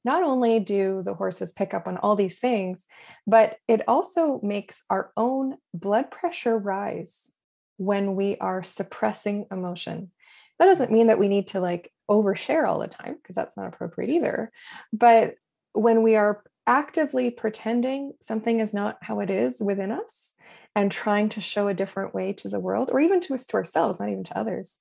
not 0.05 0.23
only 0.23 0.61
do 0.61 1.01
the 1.03 1.13
horses 1.13 1.51
pick 1.51 1.73
up 1.73 1.87
on 1.87 1.97
all 1.97 2.15
these 2.15 2.39
things, 2.39 2.85
but 3.27 3.57
it 3.67 3.81
also 3.85 4.39
makes 4.41 4.85
our 4.89 5.11
own 5.17 5.57
blood 5.73 6.09
pressure 6.09 6.57
rise 6.57 7.33
when 7.79 8.15
we 8.15 8.37
are 8.37 8.61
suppressing 8.61 9.45
emotion. 9.51 10.11
That 10.59 10.65
doesn't 10.65 10.91
mean 10.91 11.07
that 11.07 11.19
we 11.19 11.29
need 11.29 11.47
to 11.47 11.61
like 11.61 11.91
overshare 12.11 12.67
all 12.67 12.79
the 12.79 12.87
time, 12.87 13.15
because 13.15 13.35
that's 13.35 13.55
not 13.55 13.67
appropriate 13.67 14.11
either. 14.11 14.51
But 14.91 15.35
when 15.73 16.03
we 16.03 16.15
are 16.17 16.43
actively 16.67 17.31
pretending 17.31 18.13
something 18.21 18.59
is 18.59 18.73
not 18.73 18.97
how 19.01 19.21
it 19.21 19.29
is 19.29 19.61
within 19.61 19.91
us 19.91 20.35
and 20.75 20.91
trying 20.91 21.29
to 21.29 21.41
show 21.41 21.67
a 21.67 21.73
different 21.73 22.13
way 22.13 22.33
to 22.33 22.49
the 22.49 22.59
world 22.59 22.89
or 22.91 22.99
even 22.99 23.21
to 23.21 23.33
us 23.33 23.45
to 23.47 23.55
ourselves, 23.55 23.99
not 23.99 24.09
even 24.09 24.25
to 24.25 24.37
others, 24.37 24.79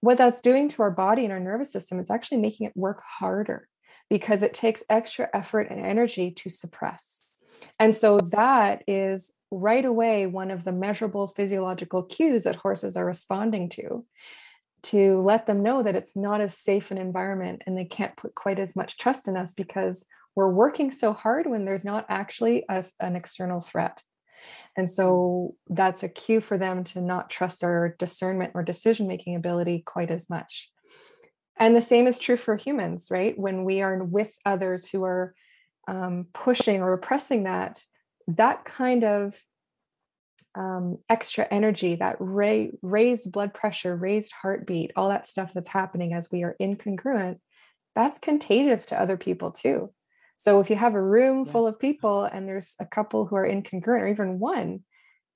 what 0.00 0.18
that's 0.18 0.42
doing 0.42 0.68
to 0.68 0.82
our 0.82 0.90
body 0.90 1.24
and 1.24 1.32
our 1.32 1.40
nervous 1.40 1.72
system, 1.72 1.98
it's 1.98 2.10
actually 2.10 2.38
making 2.38 2.66
it 2.66 2.76
work 2.76 3.02
harder 3.02 3.68
because 4.10 4.42
it 4.42 4.52
takes 4.52 4.84
extra 4.90 5.28
effort 5.32 5.70
and 5.70 5.84
energy 5.84 6.30
to 6.30 6.50
suppress. 6.50 7.24
And 7.78 7.94
so 7.94 8.20
that 8.20 8.84
is 8.86 9.32
right 9.58 9.84
away 9.84 10.26
one 10.26 10.50
of 10.50 10.64
the 10.64 10.72
measurable 10.72 11.28
physiological 11.36 12.02
cues 12.02 12.44
that 12.44 12.56
horses 12.56 12.96
are 12.96 13.04
responding 13.04 13.68
to 13.70 14.04
to 14.82 15.22
let 15.22 15.46
them 15.46 15.62
know 15.62 15.82
that 15.82 15.96
it's 15.96 16.14
not 16.14 16.42
as 16.42 16.56
safe 16.56 16.90
an 16.90 16.98
environment 16.98 17.62
and 17.66 17.76
they 17.76 17.86
can't 17.86 18.16
put 18.16 18.34
quite 18.34 18.58
as 18.58 18.76
much 18.76 18.98
trust 18.98 19.26
in 19.26 19.36
us 19.36 19.54
because 19.54 20.06
we're 20.36 20.50
working 20.50 20.92
so 20.92 21.12
hard 21.12 21.46
when 21.46 21.64
there's 21.64 21.84
not 21.84 22.04
actually 22.08 22.64
a, 22.68 22.84
an 23.00 23.16
external 23.16 23.60
threat. 23.60 24.02
And 24.76 24.90
so 24.90 25.54
that's 25.68 26.02
a 26.02 26.08
cue 26.08 26.40
for 26.40 26.58
them 26.58 26.84
to 26.84 27.00
not 27.00 27.30
trust 27.30 27.64
our 27.64 27.96
discernment 27.98 28.52
or 28.54 28.62
decision 28.62 29.06
making 29.06 29.36
ability 29.36 29.82
quite 29.86 30.10
as 30.10 30.28
much. 30.28 30.70
And 31.56 31.74
the 31.74 31.80
same 31.80 32.06
is 32.06 32.18
true 32.18 32.36
for 32.36 32.56
humans, 32.56 33.06
right? 33.10 33.38
When 33.38 33.64
we 33.64 33.80
are 33.80 34.02
with 34.02 34.34
others 34.44 34.88
who 34.88 35.04
are 35.04 35.34
um, 35.86 36.26
pushing 36.34 36.82
or 36.82 36.90
repressing 36.90 37.44
that, 37.44 37.82
that 38.28 38.64
kind 38.64 39.04
of 39.04 39.40
um, 40.54 40.98
extra 41.08 41.46
energy, 41.50 41.96
that 41.96 42.16
ra- 42.20 42.68
raised 42.82 43.32
blood 43.32 43.52
pressure, 43.52 43.94
raised 43.94 44.32
heartbeat, 44.32 44.92
all 44.96 45.08
that 45.08 45.26
stuff 45.26 45.52
that's 45.52 45.68
happening 45.68 46.12
as 46.12 46.30
we 46.30 46.44
are 46.44 46.56
incongruent, 46.60 47.38
that's 47.94 48.18
contagious 48.18 48.86
to 48.86 49.00
other 49.00 49.16
people 49.16 49.50
too. 49.50 49.92
So 50.36 50.60
if 50.60 50.70
you 50.70 50.76
have 50.76 50.94
a 50.94 51.02
room 51.02 51.44
yeah. 51.44 51.52
full 51.52 51.66
of 51.66 51.78
people 51.78 52.24
and 52.24 52.48
there's 52.48 52.74
a 52.80 52.86
couple 52.86 53.26
who 53.26 53.36
are 53.36 53.48
incongruent 53.48 54.00
or 54.00 54.08
even 54.08 54.38
one, 54.38 54.80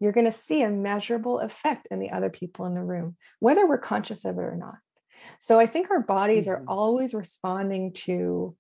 you're 0.01 0.13
going 0.13 0.27
to 0.27 0.33
see 0.33 0.63
a 0.63 0.71
measurable 0.71 1.41
effect 1.41 1.89
in 1.91 1.99
the 1.99 2.11
other 2.11 2.31
people 2.31 2.67
in 2.67 2.75
the 2.75 2.85
room, 2.85 3.17
whether 3.41 3.67
we're 3.67 3.79
conscious 3.79 4.25
of 4.25 4.39
it 4.39 4.43
or 4.43 4.57
not. 4.57 4.77
So 5.41 5.59
I 5.59 5.67
think 5.67 5.91
our 5.91 6.01
bodies 6.01 6.47
mm-hmm. 6.47 6.63
are 6.63 6.65
always 6.69 7.15
responding 7.15 7.93
to 7.95 8.57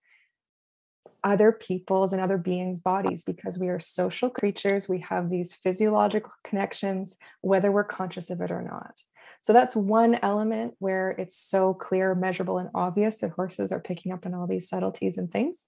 other 1.25 1.52
people's 1.52 2.12
and 2.12 2.22
other 2.22 2.38
beings' 2.38 2.80
bodies 2.80 3.25
because 3.25 3.58
we 3.58 3.68
are 3.68 3.80
social 3.80 4.30
creatures. 4.30 4.88
We 4.88 5.00
have 5.00 5.30
these 5.30 5.54
physiological 5.54 6.32
connections, 6.44 7.18
whether 7.40 7.70
we're 7.70 7.84
conscious 7.84 8.30
of 8.30 8.40
it 8.40 8.50
or 8.50 8.62
not. 8.62 9.00
So 9.42 9.52
that's 9.52 9.76
one 9.76 10.16
element 10.22 10.75
where 10.78 11.10
it's 11.10 11.37
so 11.37 11.75
clear, 11.75 12.14
measurable, 12.14 12.58
and 12.58 12.70
obvious 12.75 13.18
that 13.18 13.30
horses 13.30 13.72
are 13.72 13.80
picking 13.80 14.12
up 14.12 14.26
on 14.26 14.34
all 14.34 14.46
these 14.46 14.68
subtleties 14.68 15.18
and 15.18 15.30
things. 15.30 15.66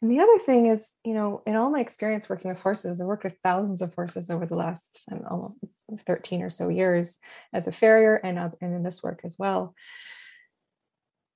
And 0.00 0.10
the 0.10 0.20
other 0.20 0.38
thing 0.38 0.66
is, 0.66 0.96
you 1.04 1.14
know, 1.14 1.42
in 1.46 1.54
all 1.54 1.70
my 1.70 1.80
experience 1.80 2.28
working 2.28 2.50
with 2.50 2.60
horses, 2.60 3.00
I've 3.00 3.06
worked 3.06 3.24
with 3.24 3.38
thousands 3.42 3.82
of 3.82 3.94
horses 3.94 4.30
over 4.30 4.46
the 4.46 4.56
last 4.56 5.04
know, 5.10 5.54
13 5.96 6.42
or 6.42 6.50
so 6.50 6.68
years 6.68 7.20
as 7.52 7.66
a 7.68 7.72
farrier 7.72 8.16
and, 8.16 8.38
and 8.38 8.74
in 8.74 8.82
this 8.82 9.02
work 9.02 9.20
as 9.24 9.38
well. 9.38 9.74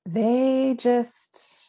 They 0.05 0.75
just 0.79 1.66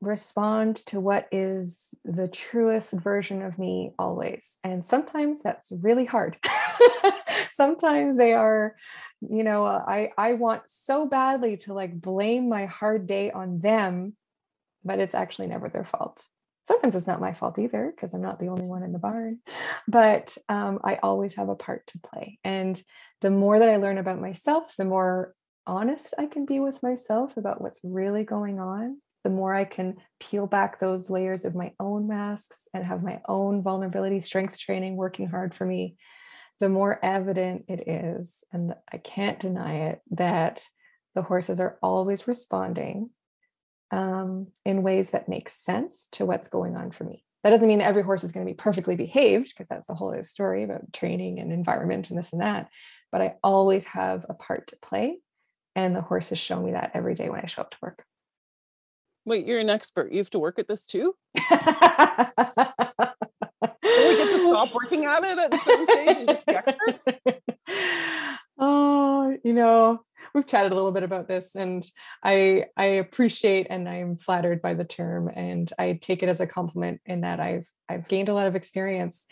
respond 0.00 0.76
to 0.86 0.98
what 0.98 1.28
is 1.30 1.94
the 2.04 2.28
truest 2.28 2.92
version 2.94 3.42
of 3.42 3.58
me 3.58 3.92
always. 3.98 4.58
And 4.64 4.84
sometimes 4.84 5.42
that's 5.42 5.70
really 5.70 6.06
hard. 6.06 6.38
sometimes 7.52 8.16
they 8.16 8.32
are, 8.32 8.76
you 9.20 9.44
know, 9.44 9.64
I 9.66 10.12
I 10.16 10.34
want 10.34 10.62
so 10.68 11.06
badly 11.06 11.58
to 11.58 11.74
like 11.74 12.00
blame 12.00 12.48
my 12.48 12.66
hard 12.66 13.06
day 13.06 13.30
on 13.30 13.60
them, 13.60 14.16
but 14.84 15.00
it's 15.00 15.14
actually 15.14 15.48
never 15.48 15.68
their 15.68 15.84
fault. 15.84 16.26
Sometimes 16.64 16.94
it's 16.94 17.06
not 17.06 17.20
my 17.20 17.34
fault 17.34 17.58
either 17.58 17.92
because 17.94 18.14
I'm 18.14 18.22
not 18.22 18.38
the 18.38 18.48
only 18.48 18.64
one 18.64 18.82
in 18.82 18.92
the 18.92 18.98
barn, 18.98 19.40
but 19.88 20.36
um, 20.48 20.78
I 20.84 20.96
always 21.02 21.34
have 21.34 21.48
a 21.48 21.56
part 21.56 21.86
to 21.88 21.98
play. 21.98 22.38
And 22.44 22.80
the 23.20 23.30
more 23.30 23.58
that 23.58 23.68
I 23.68 23.76
learn 23.76 23.98
about 23.98 24.20
myself, 24.20 24.76
the 24.76 24.84
more 24.84 25.34
honest 25.66 26.14
I 26.18 26.26
can 26.26 26.46
be 26.46 26.60
with 26.60 26.82
myself 26.82 27.36
about 27.36 27.60
what's 27.60 27.80
really 27.82 28.24
going 28.24 28.60
on 28.60 28.98
the 29.24 29.30
more 29.30 29.54
I 29.54 29.64
can 29.64 29.96
peel 30.18 30.46
back 30.46 30.80
those 30.80 31.10
layers 31.10 31.44
of 31.44 31.54
my 31.54 31.72
own 31.78 32.08
masks 32.08 32.68
and 32.72 32.84
have 32.84 33.02
my 33.02 33.20
own 33.28 33.62
vulnerability 33.62 34.20
strength 34.20 34.58
training 34.58 34.96
working 34.96 35.28
hard 35.28 35.54
for 35.54 35.66
me, 35.66 35.96
the 36.58 36.68
more 36.68 36.98
evident 37.04 37.64
it 37.68 37.88
is, 37.88 38.44
and 38.52 38.74
I 38.92 38.98
can't 38.98 39.40
deny 39.40 39.90
it, 39.90 40.00
that 40.12 40.64
the 41.14 41.22
horses 41.22 41.60
are 41.60 41.78
always 41.82 42.28
responding 42.28 43.10
um, 43.90 44.48
in 44.64 44.82
ways 44.82 45.10
that 45.10 45.28
make 45.28 45.50
sense 45.50 46.08
to 46.12 46.24
what's 46.24 46.48
going 46.48 46.76
on 46.76 46.90
for 46.90 47.04
me. 47.04 47.24
That 47.42 47.50
doesn't 47.50 47.68
mean 47.68 47.80
every 47.80 48.02
horse 48.02 48.22
is 48.22 48.32
going 48.32 48.46
to 48.46 48.52
be 48.52 48.56
perfectly 48.56 48.96
behaved, 48.96 49.48
because 49.48 49.68
that's 49.68 49.88
a 49.88 49.94
whole 49.94 50.10
other 50.10 50.22
story 50.22 50.62
about 50.62 50.92
training 50.92 51.40
and 51.40 51.52
environment 51.52 52.10
and 52.10 52.18
this 52.18 52.32
and 52.32 52.42
that. 52.42 52.68
But 53.10 53.22
I 53.22 53.34
always 53.42 53.86
have 53.86 54.26
a 54.28 54.34
part 54.34 54.68
to 54.68 54.76
play. 54.76 55.18
And 55.76 55.94
the 55.94 56.02
horses 56.02 56.38
show 56.38 56.60
me 56.60 56.72
that 56.72 56.90
every 56.94 57.14
day 57.14 57.30
when 57.30 57.40
I 57.40 57.46
show 57.46 57.62
up 57.62 57.70
to 57.70 57.78
work. 57.80 58.04
Wait, 59.24 59.46
you're 59.46 59.60
an 59.60 59.70
expert. 59.70 60.12
You 60.12 60.18
have 60.18 60.30
to 60.30 60.38
work 60.38 60.58
at 60.58 60.68
this 60.68 60.86
too? 60.86 61.14
we 61.34 61.42
get 61.42 61.56
to 64.30 64.48
stop 64.48 64.74
working 64.74 65.04
at 65.04 65.24
it 65.24 65.38
at 65.38 65.64
some 65.64 65.84
stage 65.84 66.16
and 66.16 66.28
just 66.28 66.46
be 66.46 66.54
experts? 66.54 67.04
Oh, 68.62 69.38
you 69.42 69.54
know, 69.54 70.00
we've 70.34 70.46
chatted 70.46 70.72
a 70.72 70.74
little 70.74 70.92
bit 70.92 71.02
about 71.02 71.26
this 71.26 71.54
and 71.54 71.82
I 72.22 72.66
I 72.76 72.84
appreciate 72.84 73.68
and 73.70 73.88
I'm 73.88 74.18
flattered 74.18 74.60
by 74.60 74.74
the 74.74 74.84
term 74.84 75.30
and 75.34 75.72
I 75.78 75.98
take 76.00 76.22
it 76.22 76.28
as 76.28 76.40
a 76.40 76.46
compliment 76.46 77.00
in 77.06 77.22
that 77.22 77.40
I've 77.40 77.66
I've 77.88 78.06
gained 78.06 78.28
a 78.28 78.34
lot 78.34 78.46
of 78.46 78.56
experience 78.56 79.24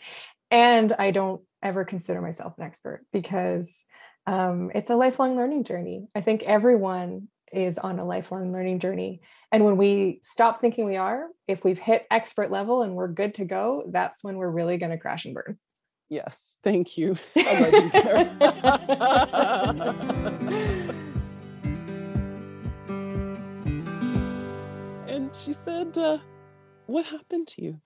and 0.49 0.91
I 0.93 1.11
don't 1.11 1.41
ever 1.61 1.85
consider 1.85 2.21
myself 2.21 2.53
an 2.57 2.63
expert 2.63 3.05
because 3.13 3.85
um, 4.25 4.71
it's 4.73 4.89
a 4.89 4.95
lifelong 4.95 5.35
learning 5.35 5.63
journey. 5.63 6.07
I 6.15 6.21
think 6.21 6.43
everyone 6.43 7.27
is 7.51 7.77
on 7.77 7.99
a 7.99 8.05
lifelong 8.05 8.51
learning 8.51 8.79
journey. 8.79 9.21
And 9.51 9.65
when 9.65 9.77
we 9.77 10.19
stop 10.21 10.61
thinking 10.61 10.85
we 10.85 10.97
are, 10.97 11.27
if 11.47 11.63
we've 11.63 11.79
hit 11.79 12.05
expert 12.11 12.51
level 12.51 12.83
and 12.83 12.95
we're 12.95 13.07
good 13.07 13.35
to 13.35 13.45
go, 13.45 13.83
that's 13.91 14.23
when 14.23 14.37
we're 14.37 14.49
really 14.49 14.77
going 14.77 14.91
to 14.91 14.97
crash 14.97 15.25
and 15.25 15.33
burn. 15.33 15.57
Yes, 16.09 16.39
thank 16.63 16.97
you. 16.97 17.17
and 17.35 18.35
she 25.35 25.53
said, 25.53 25.97
uh, 25.97 26.17
What 26.87 27.05
happened 27.05 27.47
to 27.49 27.63
you? 27.63 27.79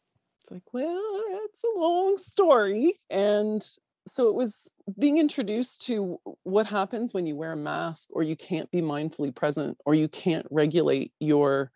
It's 0.44 0.52
like, 0.52 0.74
Well, 0.74 1.22
it's 1.46 1.64
a 1.64 1.80
long 1.80 2.18
story. 2.18 2.96
And 3.10 3.66
so 4.08 4.28
it 4.28 4.36
was 4.36 4.70
being 5.00 5.18
introduced 5.18 5.86
to 5.88 6.20
what 6.44 6.66
happens 6.66 7.14
when 7.14 7.26
you 7.26 7.36
wear 7.36 7.54
a 7.54 7.58
mask 7.58 8.10
or 8.12 8.24
you 8.24 8.36
can't 8.36 8.70
be 8.72 8.82
mindfully 8.82 9.34
present 9.34 9.78
or 9.86 9.96
you 9.96 10.08
can't 10.08 10.46
regulate 10.52 11.14
your 11.20 11.72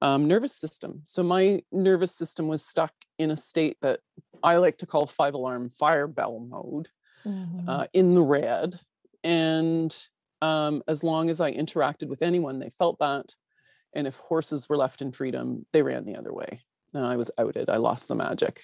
um, 0.00 0.26
nervous 0.26 0.54
system. 0.54 1.02
So 1.04 1.22
my 1.22 1.62
nervous 1.70 2.14
system 2.14 2.48
was 2.48 2.64
stuck 2.64 2.92
in 3.18 3.30
a 3.30 3.36
state 3.36 3.76
that 3.82 4.00
i 4.42 4.56
like 4.56 4.78
to 4.78 4.86
call 4.86 5.06
five 5.06 5.34
alarm 5.34 5.70
fire 5.70 6.08
bell 6.08 6.40
mode 6.40 6.88
mm-hmm. 7.24 7.68
uh, 7.68 7.86
in 7.92 8.14
the 8.14 8.22
red. 8.22 8.78
And 9.22 9.96
um, 10.40 10.82
as 10.88 11.04
long 11.04 11.30
as 11.30 11.40
i 11.40 11.52
interacted 11.52 12.08
with 12.08 12.22
anyone 12.22 12.58
they 12.58 12.70
felt 12.70 12.98
that. 12.98 13.26
And 13.94 14.08
if 14.08 14.16
horses 14.16 14.68
were 14.68 14.76
left 14.76 15.02
in 15.02 15.12
freedom 15.12 15.64
they 15.72 15.82
ran 15.82 16.04
the 16.04 16.16
other 16.16 16.32
way. 16.32 16.60
And 16.94 17.06
i 17.06 17.16
was 17.16 17.30
outed. 17.38 17.70
I 17.70 17.76
lost 17.76 18.08
the 18.08 18.16
magic 18.16 18.60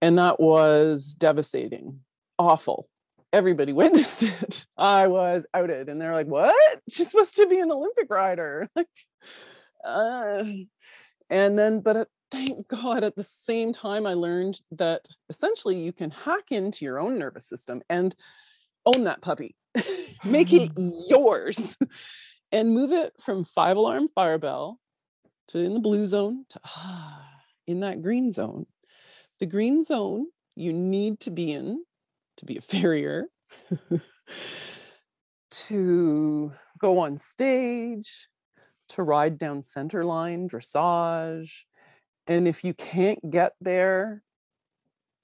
and 0.00 0.18
that 0.18 0.40
was 0.40 1.14
devastating, 1.14 2.00
awful. 2.38 2.88
Everybody 3.32 3.72
witnessed 3.74 4.22
it. 4.22 4.66
I 4.76 5.06
was 5.06 5.46
outed, 5.54 5.88
and 5.88 6.00
they're 6.00 6.14
like, 6.14 6.26
"What? 6.26 6.80
She's 6.88 7.10
supposed 7.10 7.36
to 7.36 7.46
be 7.46 7.58
an 7.58 7.70
Olympic 7.70 8.10
rider." 8.10 8.68
Like, 8.76 8.86
uh, 9.84 10.44
and 11.30 11.58
then, 11.58 11.80
but 11.80 11.96
at, 11.96 12.08
thank 12.30 12.66
God, 12.68 13.04
at 13.04 13.14
the 13.16 13.22
same 13.22 13.72
time, 13.72 14.06
I 14.06 14.14
learned 14.14 14.60
that 14.72 15.06
essentially 15.28 15.80
you 15.80 15.92
can 15.92 16.10
hack 16.10 16.50
into 16.50 16.84
your 16.84 16.98
own 16.98 17.18
nervous 17.18 17.48
system 17.48 17.82
and 17.88 18.14
own 18.86 19.04
that 19.04 19.22
puppy. 19.22 19.54
make 20.24 20.52
it 20.52 20.72
yours 20.76 21.76
and 22.52 22.72
move 22.74 22.92
it 22.92 23.12
from 23.20 23.44
five 23.44 23.76
alarm 23.76 24.08
fire 24.14 24.38
bell 24.38 24.78
to 25.48 25.58
in 25.58 25.74
the 25.74 25.80
blue 25.80 26.06
zone 26.06 26.44
to 26.50 26.60
ah, 26.64 27.24
in 27.66 27.80
that 27.80 28.02
green 28.02 28.30
zone. 28.30 28.66
The 29.40 29.46
green 29.46 29.82
zone 29.82 30.26
you 30.56 30.72
need 30.72 31.20
to 31.20 31.30
be 31.30 31.52
in 31.52 31.84
to 32.38 32.44
be 32.44 32.56
a 32.56 32.60
farrier, 32.60 33.26
to 35.50 36.52
go 36.78 36.98
on 36.98 37.18
stage, 37.18 38.28
to 38.88 39.02
ride 39.02 39.38
down 39.38 39.62
center 39.62 40.04
line, 40.04 40.48
dressage. 40.48 41.64
And 42.26 42.48
if 42.48 42.64
you 42.64 42.74
can't 42.74 43.18
get 43.30 43.52
there, 43.60 44.22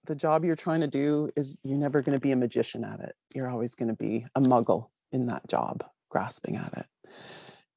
the 0.07 0.15
job 0.15 0.45
you're 0.45 0.57
trying 0.57 0.81
to 0.81 0.87
do 0.87 1.31
is 1.35 1.57
you're 1.65 1.79
never 1.79 2.03
going 2.03 2.15
to 2.15 2.21
be 2.21 2.33
a 2.33 2.37
magician 2.37 2.85
at 2.85 3.01
it. 3.01 3.15
You're 3.35 3.49
always 3.49 3.75
going 3.75 3.89
to 3.89 3.95
be 3.95 4.27
a 4.35 4.41
muggle 4.41 4.89
in 5.13 5.27
that 5.27 5.49
job, 5.49 5.85
grasping 6.11 6.57
at 6.57 6.73
it. 6.77 6.87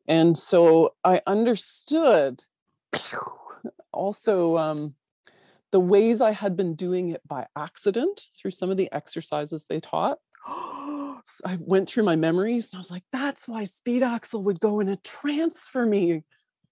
And 0.08 0.38
so 0.38 0.94
I 1.04 1.22
understood 1.28 2.44
also 3.94 4.58
um, 4.58 4.96
the 5.78 5.82
ways 5.82 6.22
I 6.22 6.32
had 6.32 6.58
been 6.58 6.74
doing 6.74 7.10
it 7.10 7.22
by 7.28 7.46
accident 7.56 8.26
through 8.36 8.50
some 8.50 8.72
of 8.72 8.78
the 8.78 8.92
exercises 8.92 9.66
they 9.70 9.80
taught. 9.80 10.18
I 11.46 11.60
went 11.60 11.88
through 11.88 12.02
my 12.02 12.16
memories 12.16 12.72
and 12.72 12.78
I 12.78 12.80
was 12.80 12.90
like, 12.90 13.04
that's 13.12 13.48
why 13.48 13.64
Speed 13.66 14.02
Axel 14.02 14.42
would 14.42 14.60
go 14.60 14.80
in 14.80 14.90
a 14.90 14.98
trance 14.98 15.68
for 15.68 15.86
me 15.86 16.24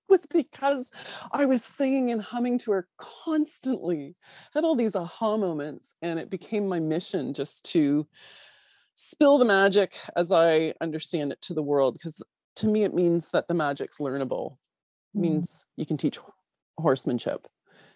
was 0.10 0.26
because 0.26 0.90
I 1.32 1.46
was 1.46 1.64
singing 1.64 2.10
and 2.10 2.20
humming 2.20 2.58
to 2.60 2.72
her 2.72 2.88
constantly. 2.98 4.16
I 4.24 4.50
had 4.56 4.66
all 4.66 4.76
these 4.76 4.96
aha 4.96 5.38
moments, 5.38 5.94
and 6.02 6.18
it 6.18 6.32
became 6.32 6.68
my 6.68 6.80
mission 6.80 7.36
just 7.36 7.64
to 7.74 8.08
spill 8.96 9.38
the 9.38 9.46
magic 9.46 9.94
as 10.16 10.32
I 10.32 10.74
understand 10.82 11.32
it 11.32 11.42
to 11.44 11.54
the 11.54 11.62
world. 11.62 11.94
Because 11.94 12.24
to 12.56 12.68
me, 12.68 12.86
it 12.86 12.96
means 12.96 13.30
that 13.34 13.48
the 13.48 13.54
magic's 13.54 14.00
learnable. 14.00 14.58
It 15.14 15.20
mm. 15.20 15.22
means 15.22 15.64
you 15.78 15.86
can 15.86 15.98
teach 15.98 16.18
horsemanship 16.80 17.46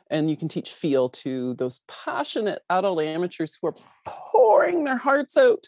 and 0.10 0.30
you 0.30 0.38
can 0.38 0.48
teach 0.48 0.72
feel 0.72 1.10
to 1.10 1.54
those 1.56 1.82
passionate 1.88 2.62
adult 2.70 3.02
amateurs 3.02 3.58
who 3.60 3.68
are 3.68 3.76
pouring 4.06 4.84
their 4.84 4.98
hearts 4.98 5.38
out. 5.38 5.66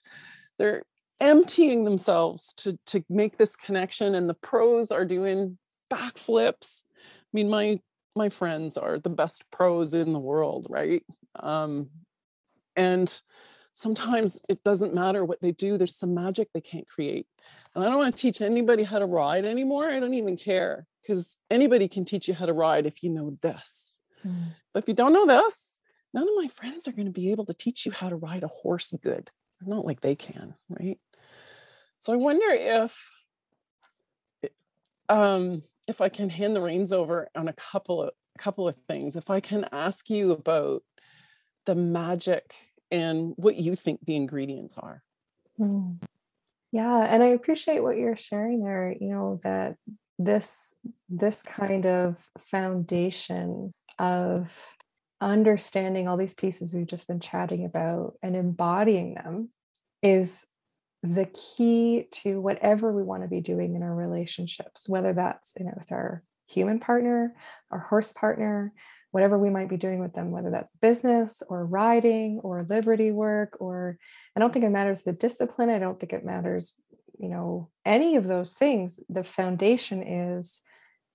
They're 0.58 0.84
emptying 1.20 1.84
themselves 1.84 2.54
to, 2.56 2.78
to 2.88 3.04
make 3.10 3.38
this 3.38 3.56
connection, 3.56 4.16
and 4.16 4.28
the 4.28 4.34
pros 4.34 4.92
are 4.92 5.06
doing 5.06 5.58
backflips. 5.92 6.84
I 6.98 7.32
mean, 7.34 7.50
my 7.50 7.80
my 8.16 8.30
friends 8.30 8.76
are 8.76 9.00
the 9.00 9.10
best 9.10 9.44
pros 9.52 9.94
in 9.94 10.12
the 10.12 10.20
world, 10.20 10.68
right? 10.70 11.02
Um, 11.40 11.90
and 12.76 13.22
sometimes 13.74 14.42
it 14.50 14.64
doesn't 14.64 14.94
matter 14.94 15.24
what 15.24 15.40
they 15.42 15.52
do. 15.52 15.78
There's 15.78 15.96
some 15.96 16.14
magic 16.14 16.50
they 16.54 16.62
can't 16.62 16.88
create. 16.88 17.26
And 17.74 17.84
I 17.84 17.88
don't 17.88 17.98
want 17.98 18.16
to 18.16 18.22
teach 18.22 18.42
anybody 18.42 18.84
how 18.84 19.00
to 19.00 19.06
ride 19.06 19.46
anymore. 19.46 19.90
I 19.90 20.00
don't 20.00 20.14
even 20.14 20.36
care 20.36 20.86
because 21.02 21.38
anybody 21.50 21.88
can 21.88 22.04
teach 22.04 22.28
you 22.28 22.34
how 22.34 22.46
to 22.46 22.54
ride 22.54 22.86
if 22.86 23.02
you 23.02 23.10
know 23.10 23.38
this. 23.42 23.91
Mm. 24.26 24.54
But 24.74 24.84
if 24.84 24.88
you 24.88 24.94
don't 24.94 25.14
know 25.14 25.26
this, 25.26 25.82
none 26.14 26.24
of 26.24 26.36
my 26.36 26.48
friends 26.48 26.88
are 26.88 26.92
going 26.92 27.08
to 27.08 27.12
be 27.12 27.32
able 27.32 27.46
to 27.46 27.54
teach 27.54 27.86
you 27.86 27.92
how 27.92 28.10
to 28.10 28.16
ride 28.16 28.44
a 28.44 28.48
horse 28.48 28.94
good. 29.02 29.30
Not 29.64 29.86
like 29.86 30.02
they 30.02 30.16
can, 30.16 30.56
right? 30.70 31.00
So 32.00 32.14
I 32.14 32.16
wonder 32.16 32.48
if 32.50 32.98
um, 35.08 35.62
if 35.88 36.02
I 36.02 36.10
can 36.10 36.30
hand 36.30 36.56
the 36.56 36.62
reins 36.62 36.92
over 36.94 37.30
on 37.36 37.48
a 37.48 37.54
couple 37.54 38.02
of 38.02 38.12
a 38.36 38.40
couple 38.40 38.68
of 38.68 38.76
things. 38.88 39.16
If 39.16 39.30
I 39.30 39.40
can 39.40 39.68
ask 39.72 40.10
you 40.10 40.32
about 40.32 40.84
the 41.66 41.76
magic 41.76 42.56
and 42.90 43.34
what 43.36 43.56
you 43.56 43.76
think 43.76 44.00
the 44.06 44.16
ingredients 44.16 44.78
are. 44.78 45.04
Mm. 45.60 46.02
Yeah, 46.72 47.04
and 47.04 47.22
I 47.22 47.28
appreciate 47.28 47.84
what 47.84 47.98
you're 47.98 48.16
sharing 48.16 48.64
there, 48.64 48.96
you 49.00 49.10
know, 49.10 49.42
that 49.44 49.76
this 50.18 50.78
this 51.10 51.42
kind 51.44 51.86
of 51.86 52.18
foundation 52.50 53.74
of 54.02 54.52
understanding 55.22 56.08
all 56.08 56.18
these 56.18 56.34
pieces 56.34 56.74
we've 56.74 56.88
just 56.88 57.08
been 57.08 57.20
chatting 57.20 57.64
about 57.64 58.16
and 58.24 58.36
embodying 58.36 59.14
them 59.14 59.50
is 60.02 60.48
the 61.04 61.28
key 61.28 62.08
to 62.12 62.42
whatever 62.42 62.92
we 62.92 63.04
want 63.04 63.22
to 63.22 63.30
be 63.30 63.42
doing 63.42 63.76
in 63.76 63.84
our 63.84 63.94
relationships, 63.94 64.90
whether 64.90 65.14
that's 65.14 65.54
you 65.58 65.66
know 65.66 65.74
with 65.78 65.92
our 65.92 66.24
human 66.48 66.80
partner, 66.80 67.36
our 67.72 67.80
horse 67.80 68.12
partner, 68.12 68.74
whatever 69.12 69.38
we 69.38 69.50
might 69.50 69.70
be 69.70 69.78
doing 69.78 70.00
with 70.00 70.14
them, 70.14 70.32
whether 70.32 70.50
that's 70.50 70.76
business 70.82 71.44
or 71.48 71.66
riding 71.66 72.40
or 72.44 72.66
liberty 72.68 73.12
work, 73.12 73.58
or 73.60 73.98
I 74.36 74.40
don't 74.40 74.52
think 74.52 74.66
it 74.66 74.70
matters 74.70 75.04
the 75.04 75.14
discipline. 75.14 75.70
I 75.70 75.80
don't 75.80 76.00
think 76.00 76.14
it 76.14 76.26
matters, 76.26 76.74
you 77.20 77.30
know, 77.30 77.70
any 77.86 78.16
of 78.16 78.28
those 78.28 78.54
things. 78.54 79.00
The 79.10 79.24
foundation 79.24 80.02
is 80.04 80.62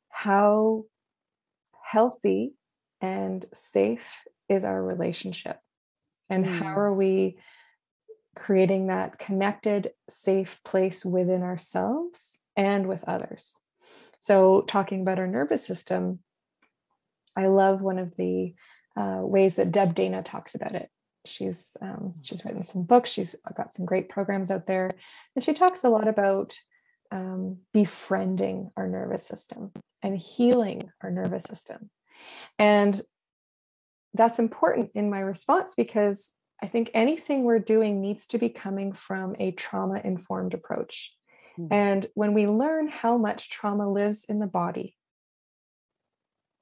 how 0.09 0.85
healthy 1.85 2.55
and 3.01 3.45
safe 3.53 4.23
is 4.49 4.65
our 4.65 4.83
relationship. 4.83 5.59
And 6.31 6.45
mm. 6.45 6.59
how 6.59 6.79
are 6.79 6.95
we 6.95 7.39
creating 8.35 8.89
that 8.89 9.19
connected, 9.19 9.93
safe 10.09 10.61
place 10.65 11.05
within 11.05 11.43
ourselves 11.43 12.41
and 12.57 12.87
with 12.87 13.05
others? 13.05 13.59
So, 14.19 14.63
talking 14.63 15.03
about 15.03 15.19
our 15.19 15.27
nervous 15.27 15.65
system, 15.65 16.21
I 17.37 17.47
love 17.47 17.81
one 17.81 17.99
of 17.99 18.17
the 18.17 18.55
uh, 18.97 19.21
ways 19.21 19.57
that 19.57 19.71
Deb 19.71 19.95
Dana 19.95 20.23
talks 20.23 20.55
about 20.55 20.75
it. 20.75 20.91
She's 21.27 21.77
um, 21.83 22.15
she's 22.23 22.45
written 22.45 22.63
some 22.63 22.85
books. 22.85 23.11
She's 23.11 23.37
got 23.55 23.75
some 23.75 23.85
great 23.85 24.09
programs 24.09 24.51
out 24.51 24.67
there, 24.67 24.91
and 25.35 25.45
she 25.45 25.53
talks 25.53 25.85
a 25.85 25.89
lot 25.89 26.09
about 26.09 26.59
um, 27.11 27.59
befriending 27.73 28.71
our 28.77 28.89
nervous 28.89 29.25
system 29.27 29.73
and 30.03 30.17
healing 30.17 30.91
our 31.03 31.11
nervous 31.11 31.45
system. 31.45 31.91
And 32.59 33.01
that's 34.15 34.39
important 34.39 34.91
in 34.95 35.11
my 35.11 35.21
response 35.21 35.75
because 35.77 36.33
I 36.63 36.69
think 36.69 36.91
anything 36.95 37.45
we're 37.45 37.59
doing 37.59 38.01
needs 38.01 38.27
to 38.29 38.39
be 38.39 38.49
coming 38.49 38.93
from 38.93 39.37
a 39.39 39.51
trauma 39.53 40.01
informed 40.03 40.55
approach. 40.55 41.15
Mm-hmm. 41.59 41.73
And 41.73 42.09
when 42.15 42.33
we 42.33 42.47
learn 42.47 42.89
how 42.89 43.19
much 43.19 43.51
trauma 43.51 43.91
lives 43.91 44.25
in 44.29 44.39
the 44.39 44.47
body, 44.47 44.97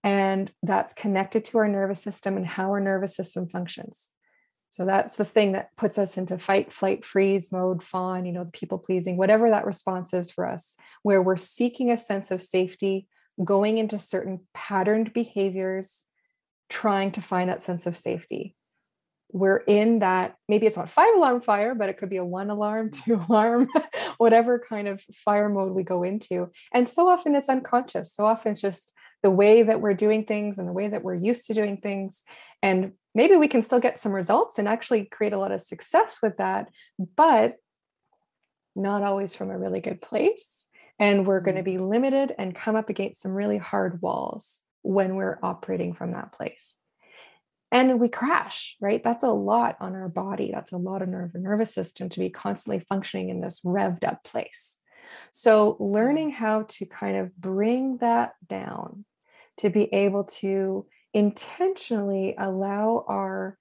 and 0.02 0.52
that's 0.62 0.92
connected 0.92 1.46
to 1.46 1.58
our 1.58 1.68
nervous 1.68 2.02
system 2.02 2.36
and 2.36 2.46
how 2.46 2.70
our 2.70 2.80
nervous 2.80 3.16
system 3.16 3.48
functions. 3.48 4.10
So 4.68 4.84
that's 4.84 5.16
the 5.16 5.24
thing 5.24 5.52
that 5.52 5.70
puts 5.76 5.98
us 5.98 6.18
into 6.18 6.36
fight, 6.36 6.72
flight, 6.72 7.04
freeze 7.04 7.52
mode, 7.52 7.82
fawn, 7.82 8.26
you 8.26 8.32
know, 8.32 8.44
the 8.44 8.50
people 8.50 8.76
pleasing, 8.76 9.16
whatever 9.16 9.48
that 9.50 9.64
response 9.64 10.12
is 10.12 10.30
for 10.30 10.46
us, 10.46 10.76
where 11.02 11.22
we're 11.22 11.36
seeking 11.36 11.90
a 11.92 11.96
sense 11.96 12.32
of 12.32 12.42
safety, 12.42 13.06
going 13.42 13.78
into 13.78 13.98
certain 13.98 14.40
patterned 14.52 15.12
behaviors, 15.12 16.04
trying 16.68 17.12
to 17.12 17.22
find 17.22 17.48
that 17.48 17.62
sense 17.62 17.86
of 17.86 17.96
safety. 17.96 18.54
We're 19.32 19.56
in 19.56 19.98
that, 19.98 20.36
maybe 20.48 20.66
it's 20.66 20.76
not 20.76 20.90
five 20.90 21.14
alarm 21.16 21.40
fire, 21.40 21.74
but 21.74 21.88
it 21.88 21.96
could 21.96 22.10
be 22.10 22.18
a 22.18 22.24
one 22.24 22.50
alarm, 22.50 22.90
two 22.92 23.20
alarm, 23.28 23.68
whatever 24.18 24.58
kind 24.58 24.86
of 24.86 25.02
fire 25.24 25.48
mode 25.48 25.72
we 25.72 25.82
go 25.82 26.02
into. 26.04 26.50
And 26.72 26.88
so 26.88 27.08
often 27.08 27.34
it's 27.34 27.48
unconscious. 27.48 28.12
So 28.14 28.24
often 28.24 28.52
it's 28.52 28.60
just 28.60 28.92
the 29.22 29.30
way 29.30 29.62
that 29.62 29.80
we're 29.80 29.94
doing 29.94 30.24
things 30.24 30.58
and 30.58 30.68
the 30.68 30.72
way 30.72 30.88
that 30.88 31.02
we're 31.02 31.14
used 31.14 31.46
to 31.46 31.54
doing 31.54 31.78
things. 31.78 32.24
And 32.62 32.92
maybe 33.14 33.36
we 33.36 33.48
can 33.48 33.62
still 33.62 33.80
get 33.80 33.98
some 33.98 34.12
results 34.12 34.58
and 34.58 34.68
actually 34.68 35.06
create 35.06 35.32
a 35.32 35.38
lot 35.38 35.50
of 35.50 35.60
success 35.60 36.18
with 36.22 36.36
that, 36.36 36.68
but 37.16 37.56
not 38.76 39.02
always 39.02 39.34
from 39.34 39.50
a 39.50 39.58
really 39.58 39.80
good 39.80 40.00
place 40.00 40.66
and 40.98 41.26
we're 41.26 41.40
going 41.40 41.56
to 41.56 41.62
mm-hmm. 41.62 41.78
be 41.78 41.84
limited 41.84 42.34
and 42.38 42.54
come 42.54 42.76
up 42.76 42.88
against 42.88 43.22
some 43.22 43.32
really 43.32 43.58
hard 43.58 44.00
walls 44.00 44.62
when 44.82 45.16
we're 45.16 45.38
operating 45.42 45.92
from 45.92 46.12
that 46.12 46.32
place 46.32 46.78
and 47.72 47.98
we 47.98 48.08
crash 48.08 48.76
right 48.80 49.02
that's 49.02 49.22
a 49.22 49.28
lot 49.28 49.76
on 49.80 49.94
our 49.94 50.08
body 50.08 50.50
that's 50.52 50.72
a 50.72 50.76
lot 50.76 51.02
on 51.02 51.14
our 51.14 51.30
nervous 51.34 51.74
system 51.74 52.08
to 52.08 52.20
be 52.20 52.30
constantly 52.30 52.78
functioning 52.78 53.30
in 53.30 53.40
this 53.40 53.60
revved 53.60 54.04
up 54.04 54.22
place 54.24 54.78
so 55.32 55.76
learning 55.80 56.30
how 56.30 56.62
to 56.68 56.86
kind 56.86 57.16
of 57.16 57.34
bring 57.36 57.98
that 57.98 58.32
down 58.46 59.04
to 59.58 59.70
be 59.70 59.84
able 59.94 60.24
to 60.24 60.86
intentionally 61.12 62.34
allow 62.36 63.04
our 63.08 63.56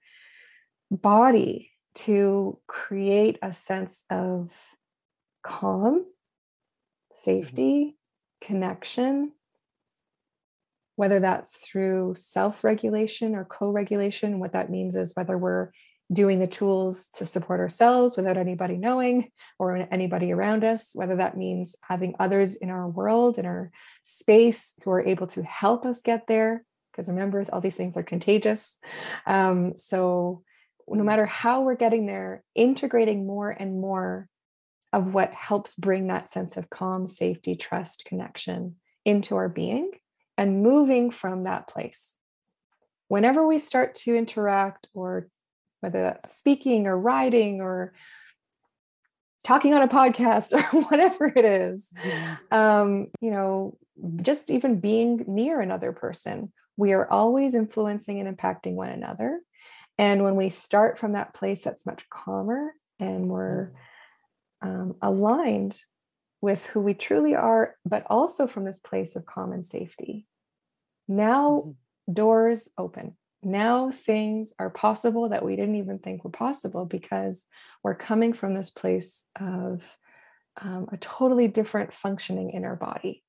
body 0.90 1.70
to 1.94 2.58
create 2.66 3.38
a 3.40 3.52
sense 3.52 4.04
of 4.10 4.52
calm. 5.42 6.04
Safety, 7.14 7.96
connection, 8.40 9.32
whether 10.96 11.20
that's 11.20 11.56
through 11.56 12.14
self 12.16 12.62
regulation 12.62 13.34
or 13.34 13.44
co 13.44 13.70
regulation. 13.70 14.38
What 14.38 14.52
that 14.52 14.70
means 14.70 14.94
is 14.96 15.12
whether 15.14 15.36
we're 15.38 15.70
doing 16.12 16.38
the 16.38 16.46
tools 16.46 17.08
to 17.14 17.24
support 17.24 17.60
ourselves 17.60 18.16
without 18.16 18.36
anybody 18.36 18.76
knowing 18.76 19.30
or 19.58 19.88
anybody 19.90 20.32
around 20.32 20.62
us, 20.62 20.90
whether 20.94 21.16
that 21.16 21.36
means 21.36 21.76
having 21.82 22.14
others 22.20 22.56
in 22.56 22.70
our 22.70 22.86
world, 22.86 23.38
in 23.38 23.46
our 23.46 23.70
space 24.02 24.74
who 24.84 24.90
are 24.90 25.04
able 25.04 25.26
to 25.26 25.42
help 25.42 25.86
us 25.86 26.02
get 26.02 26.26
there. 26.26 26.64
Because 26.92 27.08
remember, 27.08 27.44
all 27.52 27.60
these 27.60 27.74
things 27.74 27.96
are 27.96 28.02
contagious. 28.02 28.78
Um, 29.26 29.72
so, 29.76 30.42
no 30.86 31.02
matter 31.02 31.24
how 31.24 31.62
we're 31.62 31.74
getting 31.76 32.06
there, 32.06 32.44
integrating 32.54 33.26
more 33.26 33.50
and 33.50 33.80
more 33.80 34.28
of 34.94 35.12
what 35.12 35.34
helps 35.34 35.74
bring 35.74 36.06
that 36.06 36.30
sense 36.30 36.56
of 36.56 36.70
calm, 36.70 37.08
safety, 37.08 37.56
trust, 37.56 38.04
connection 38.06 38.76
into 39.04 39.34
our 39.34 39.48
being 39.48 39.90
and 40.38 40.62
moving 40.62 41.10
from 41.10 41.44
that 41.44 41.66
place. 41.66 42.16
Whenever 43.08 43.44
we 43.44 43.58
start 43.58 43.96
to 43.96 44.14
interact, 44.14 44.86
or 44.94 45.26
whether 45.80 46.00
that's 46.00 46.32
speaking 46.32 46.86
or 46.86 46.96
writing 46.96 47.60
or 47.60 47.92
talking 49.42 49.74
on 49.74 49.82
a 49.82 49.88
podcast 49.88 50.52
or 50.72 50.82
whatever 50.82 51.26
it 51.26 51.44
is, 51.44 51.92
um, 52.52 53.08
you 53.20 53.32
know, 53.32 53.76
just 54.22 54.48
even 54.48 54.78
being 54.78 55.24
near 55.26 55.60
another 55.60 55.90
person, 55.90 56.52
we 56.76 56.92
are 56.92 57.10
always 57.10 57.56
influencing 57.56 58.20
and 58.20 58.38
impacting 58.38 58.74
one 58.74 58.90
another. 58.90 59.40
And 59.98 60.22
when 60.22 60.36
we 60.36 60.50
start 60.50 60.98
from 60.98 61.12
that 61.12 61.34
place 61.34 61.64
that's 61.64 61.84
much 61.84 62.08
calmer 62.10 62.74
and 63.00 63.28
we're 63.28 63.72
um, 64.64 64.96
aligned 65.02 65.78
with 66.40 66.66
who 66.66 66.80
we 66.80 66.94
truly 66.94 67.34
are, 67.34 67.76
but 67.84 68.04
also 68.08 68.46
from 68.46 68.64
this 68.64 68.78
place 68.78 69.14
of 69.14 69.26
common 69.26 69.62
safety, 69.62 70.26
now 71.06 71.50
mm-hmm. 71.50 72.12
doors 72.12 72.70
open. 72.78 73.16
Now 73.42 73.90
things 73.90 74.54
are 74.58 74.70
possible 74.70 75.28
that 75.28 75.44
we 75.44 75.54
didn't 75.54 75.76
even 75.76 75.98
think 75.98 76.24
were 76.24 76.30
possible 76.30 76.86
because 76.86 77.46
we're 77.82 77.94
coming 77.94 78.32
from 78.32 78.54
this 78.54 78.70
place 78.70 79.26
of 79.38 79.96
um, 80.60 80.88
a 80.90 80.96
totally 80.96 81.46
different 81.46 81.92
functioning 81.92 82.50
inner 82.50 82.74
body. 82.74 83.22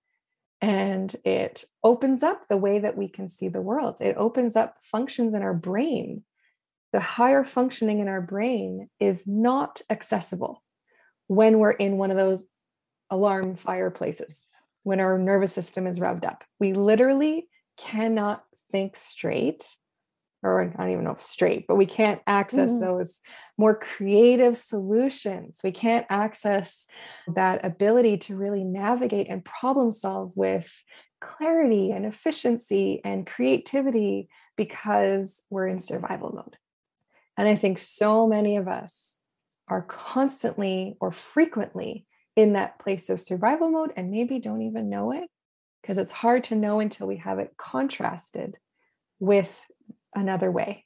And 0.62 1.14
it 1.26 1.66
opens 1.84 2.24
up 2.24 2.48
the 2.48 2.56
way 2.56 2.80
that 2.80 2.96
we 2.96 3.10
can 3.10 3.28
see 3.28 3.50
the 3.50 3.62
world. 3.62 3.98
It 4.00 4.16
opens 4.18 4.56
up 4.56 4.78
functions 4.80 5.36
in 5.36 5.42
our 5.42 5.54
brain. 5.54 6.24
The 6.94 7.02
higher 7.02 7.44
functioning 7.44 8.00
in 8.00 8.08
our 8.08 8.22
brain 8.22 8.90
is 9.02 9.28
not 9.28 9.82
accessible 9.90 10.64
when 11.28 11.60
we're 11.60 11.72
in 11.72 11.98
one 11.98 12.12
of 12.12 12.18
those 12.18 12.46
alarm 13.10 13.56
fireplaces, 13.56 14.50
when 14.84 15.00
our 15.00 15.18
nervous 15.18 15.54
system 15.54 15.88
is 15.88 16.00
revved 16.00 16.26
up. 16.26 16.44
We 16.60 16.74
literally 16.74 17.48
cannot 17.78 18.44
think 18.72 18.96
straight 18.98 19.76
or 20.46 20.62
I 20.62 20.68
don't 20.68 20.92
even 20.92 21.04
know 21.04 21.12
if 21.12 21.22
straight, 21.22 21.66
but 21.68 21.76
we 21.76 21.88
can't 21.88 22.22
access 22.28 22.72
mm-hmm. 22.72 22.86
those 22.86 23.20
more 23.58 23.74
creative 23.74 24.58
solutions. 24.58 25.62
We 25.64 25.72
can't 25.72 26.06
access 26.08 26.86
that 27.34 27.66
ability 27.66 28.18
to 28.18 28.36
really 28.36 28.64
navigate 28.64 29.28
and 29.28 29.44
problem 29.44 29.92
solve 29.92 30.32
with 30.36 30.72
clarity 31.20 31.92
and 31.92 32.06
efficiency 32.06 33.02
and 33.04 33.26
creativity 33.26 34.30
because 34.56 35.44
we're 35.50 35.68
in 35.68 35.80
survival 35.80 36.32
mode. 36.32 36.58
And 37.38 37.48
I 37.48 37.56
think 37.56 37.80
so 37.80 38.28
many 38.28 38.58
of 38.58 38.68
us 38.68 39.18
are 39.68 39.82
constantly 39.82 40.96
or 41.00 41.12
frequently 41.12 42.06
in 42.36 42.54
that 42.54 42.80
place 42.80 43.10
of 43.10 43.22
survival 43.22 43.70
mode 43.70 43.92
and 43.96 44.12
maybe 44.12 44.40
don't 44.40 44.62
even 44.62 44.90
know 44.90 45.12
it 45.12 45.30
because 45.82 45.98
it's 45.98 46.12
hard 46.12 46.44
to 46.46 46.56
know 46.56 46.80
until 46.80 47.08
we 47.08 47.18
have 47.18 47.40
it 47.40 47.54
contrasted 47.58 48.58
with 49.20 49.60
another 50.14 50.52
way. 50.52 50.86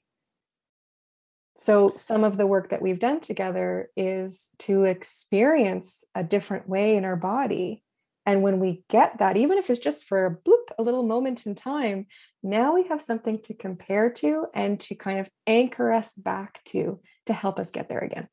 So, 1.57 1.93
some 1.97 2.23
of 2.23 2.37
the 2.37 2.47
work 2.47 2.69
that 2.69 2.81
we've 2.81 2.99
done 2.99 3.19
together 3.19 3.89
is 3.97 4.49
to 4.59 4.85
experience 4.85 6.05
a 6.15 6.23
different 6.23 6.69
way 6.69 6.95
in 6.95 7.03
our 7.03 7.17
body. 7.17 7.83
And 8.25 8.43
when 8.43 8.59
we 8.59 8.83
get 8.89 9.19
that, 9.19 9.35
even 9.35 9.57
if 9.57 9.69
it's 9.69 9.79
just 9.79 10.05
for 10.05 10.25
a 10.25 10.31
bloop, 10.33 10.73
a 10.77 10.83
little 10.83 11.03
moment 11.03 11.45
in 11.45 11.55
time, 11.55 12.05
now 12.43 12.75
we 12.75 12.87
have 12.87 13.01
something 13.01 13.41
to 13.41 13.53
compare 13.53 14.09
to 14.11 14.45
and 14.53 14.79
to 14.81 14.95
kind 14.95 15.19
of 15.19 15.29
anchor 15.47 15.91
us 15.91 16.13
back 16.13 16.63
to 16.65 17.01
to 17.25 17.33
help 17.33 17.59
us 17.59 17.71
get 17.71 17.89
there 17.89 17.99
again. 17.99 18.29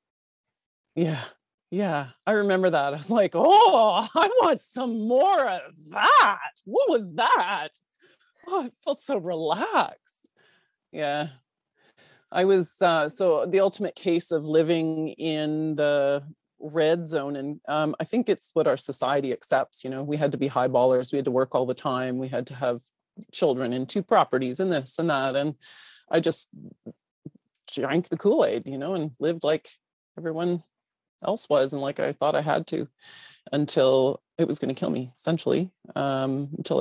Yeah. 0.96 1.22
Yeah, 1.70 2.10
I 2.26 2.32
remember 2.32 2.70
that. 2.70 2.94
I 2.94 2.96
was 2.96 3.10
like, 3.10 3.32
oh, 3.34 4.06
I 4.14 4.28
want 4.40 4.60
some 4.60 5.06
more 5.06 5.48
of 5.48 5.72
that. 5.90 6.52
What 6.64 6.88
was 6.88 7.12
that? 7.14 7.68
Oh, 8.46 8.64
I 8.64 8.70
felt 8.84 9.00
so 9.00 9.18
relaxed. 9.18 10.28
Yeah. 10.92 11.28
I 12.30 12.44
was 12.44 12.80
uh, 12.80 13.08
so 13.08 13.46
the 13.46 13.60
ultimate 13.60 13.94
case 13.96 14.30
of 14.30 14.44
living 14.44 15.08
in 15.08 15.74
the 15.74 16.22
red 16.60 17.08
zone. 17.08 17.36
And 17.36 17.60
um, 17.68 17.94
I 18.00 18.04
think 18.04 18.28
it's 18.28 18.50
what 18.54 18.66
our 18.66 18.76
society 18.76 19.32
accepts. 19.32 19.84
You 19.84 19.90
know, 19.90 20.02
we 20.02 20.16
had 20.16 20.32
to 20.32 20.38
be 20.38 20.46
high 20.46 20.68
ballers, 20.68 21.12
we 21.12 21.18
had 21.18 21.24
to 21.26 21.30
work 21.30 21.54
all 21.54 21.66
the 21.66 21.74
time, 21.74 22.18
we 22.18 22.28
had 22.28 22.46
to 22.48 22.54
have 22.54 22.82
children 23.32 23.72
and 23.72 23.88
two 23.88 24.02
properties 24.02 24.60
and 24.60 24.72
this 24.72 24.98
and 24.98 25.10
that. 25.10 25.36
And 25.36 25.54
I 26.10 26.20
just 26.20 26.48
drank 27.72 28.08
the 28.08 28.16
Kool 28.16 28.44
Aid, 28.44 28.66
you 28.66 28.78
know, 28.78 28.94
and 28.94 29.10
lived 29.18 29.42
like 29.42 29.68
everyone 30.16 30.62
else 31.24 31.48
was 31.48 31.72
and 31.72 31.82
like 31.82 32.00
I 32.00 32.12
thought 32.12 32.34
I 32.34 32.42
had 32.42 32.66
to 32.68 32.88
until 33.52 34.20
it 34.38 34.46
was 34.46 34.58
going 34.58 34.74
to 34.74 34.78
kill 34.78 34.90
me 34.90 35.12
essentially 35.16 35.70
um, 35.94 36.48
until 36.56 36.80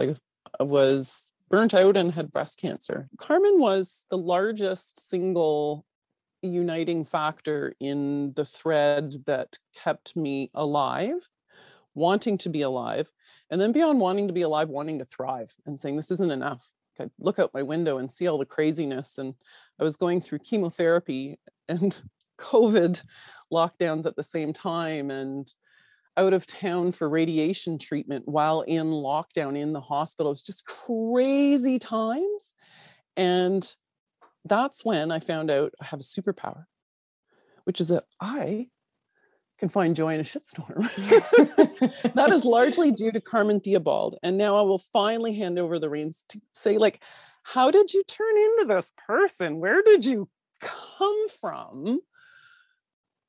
I 0.60 0.64
was 0.64 1.30
burnt 1.50 1.74
out 1.74 1.96
and 1.96 2.12
had 2.12 2.32
breast 2.32 2.60
cancer. 2.60 3.08
Carmen 3.18 3.60
was 3.60 4.06
the 4.10 4.18
largest 4.18 5.08
single 5.08 5.86
uniting 6.42 7.06
factor 7.06 7.74
in 7.80 8.34
the 8.34 8.46
thread 8.46 9.14
that 9.26 9.58
kept 9.76 10.16
me 10.16 10.50
alive, 10.54 11.30
wanting 11.94 12.38
to 12.40 12.50
be 12.50 12.62
alive, 12.62 13.12
and 13.50 13.60
then 13.60 13.72
beyond 13.72 14.00
wanting 14.00 14.28
to 14.28 14.34
be 14.34 14.42
alive, 14.42 14.70
wanting 14.70 15.00
to 15.00 15.06
thrive 15.06 15.54
and 15.66 15.80
saying, 15.80 15.96
This 15.96 16.12
isn't 16.12 16.32
enough. 16.32 16.70
I 17.00 17.10
look 17.20 17.40
out 17.40 17.54
my 17.54 17.64
window 17.64 17.98
and 17.98 18.12
see 18.12 18.28
all 18.28 18.38
the 18.38 18.46
craziness. 18.46 19.18
And 19.18 19.34
I 19.80 19.84
was 19.84 19.98
going 19.98 20.22
through 20.22 20.40
chemotherapy 20.40 21.38
and 21.68 22.02
COVID 22.38 23.02
lockdowns 23.52 24.06
at 24.06 24.16
the 24.16 24.24
same 24.24 24.54
time 24.54 25.12
and 25.12 25.52
out 26.18 26.34
of 26.34 26.48
town 26.48 26.92
for 26.92 27.10
radiation 27.10 27.78
treatment 27.78 28.28
while 28.28 28.62
in 28.62 28.88
lockdown 28.88 29.58
in 29.58 29.74
the 29.74 29.82
hospital. 29.82 30.32
It's 30.32 30.42
just 30.42 30.66
crazy 30.66 31.80
times. 31.80 32.54
And 33.18 33.70
that's 34.46 34.86
when 34.86 35.12
I 35.12 35.20
found 35.20 35.52
out 35.52 35.74
I 35.82 35.86
have 35.86 36.00
a 36.00 36.04
superpower, 36.04 36.66
which 37.66 37.82
is 37.82 37.90
that 37.90 38.06
I 38.22 38.68
can 39.58 39.70
find 39.70 39.96
joy 39.96 40.14
in 40.14 40.20
a 40.20 40.24
shitstorm. 40.24 40.84
that 42.14 42.32
is 42.32 42.46
largely 42.46 42.92
due 42.92 43.12
to 43.12 43.22
Carmen 43.22 43.60
Theobald. 43.60 44.18
And 44.22 44.38
now 44.38 44.58
I 44.58 44.62
will 44.62 44.82
finally 44.94 45.36
hand 45.36 45.58
over 45.58 45.80
the 45.80 45.90
reins 45.90 46.26
to 46.30 46.42
say, 46.52 46.78
like, 46.78 47.02
how 47.44 47.72
did 47.72 47.94
you 47.94 48.04
turn 48.04 48.38
into 48.38 48.66
this 48.68 48.92
person? 49.08 49.60
Where 49.60 49.82
did 49.82 50.06
you 50.06 50.30
come 50.60 51.30
from? 51.40 52.00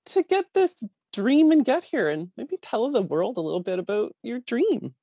To 0.07 0.23
get 0.23 0.47
this 0.55 0.83
dream 1.13 1.53
and 1.53 1.65
get 1.65 1.85
here 1.85 2.09
and 2.09 2.31
maybe 2.37 2.57
tell 2.61 2.91
the 2.91 3.03
world 3.03 3.37
a 3.37 3.41
little 3.41 3.63
bit 3.63 3.79
about 3.79 4.15
your 4.23 4.41
dream. 4.41 4.95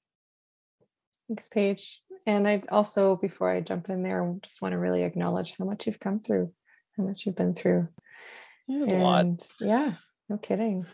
Thanks, 1.27 1.47
Paige. 1.47 2.01
And 2.25 2.47
I 2.47 2.63
also, 2.69 3.15
before 3.15 3.49
I 3.49 3.61
jump 3.61 3.89
in 3.89 4.03
there, 4.03 4.35
just 4.43 4.61
want 4.61 4.73
to 4.73 4.77
really 4.77 5.03
acknowledge 5.03 5.55
how 5.57 5.65
much 5.65 5.87
you've 5.87 5.99
come 5.99 6.19
through, 6.19 6.51
how 6.97 7.03
much 7.03 7.25
you've 7.25 7.35
been 7.35 7.53
through. 7.53 7.87
It 8.67 8.91
a 8.91 8.95
lot. 8.97 9.47
Yeah, 9.59 9.93
no 10.29 10.37
kidding. 10.37 10.85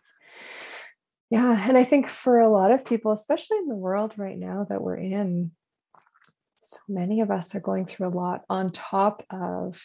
Yeah. 1.30 1.68
And 1.68 1.78
I 1.78 1.84
think 1.84 2.08
for 2.08 2.40
a 2.40 2.50
lot 2.50 2.72
of 2.72 2.86
people, 2.86 3.12
especially 3.12 3.58
in 3.58 3.68
the 3.68 3.76
world 3.76 4.14
right 4.18 4.38
now 4.38 4.66
that 4.70 4.82
we're 4.82 4.98
in, 4.98 5.52
so 6.60 6.80
many 6.88 7.22
of 7.22 7.30
us 7.30 7.54
are 7.54 7.60
going 7.60 7.86
through 7.86 8.08
a 8.08 8.10
lot 8.10 8.44
on 8.50 8.72
top 8.72 9.24
of 9.30 9.80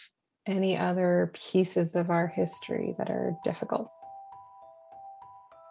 any 0.46 0.76
other 0.76 1.30
pieces 1.34 1.94
of 1.94 2.10
our 2.10 2.26
history 2.26 2.94
that 2.98 3.10
are 3.10 3.36
difficult. 3.44 3.90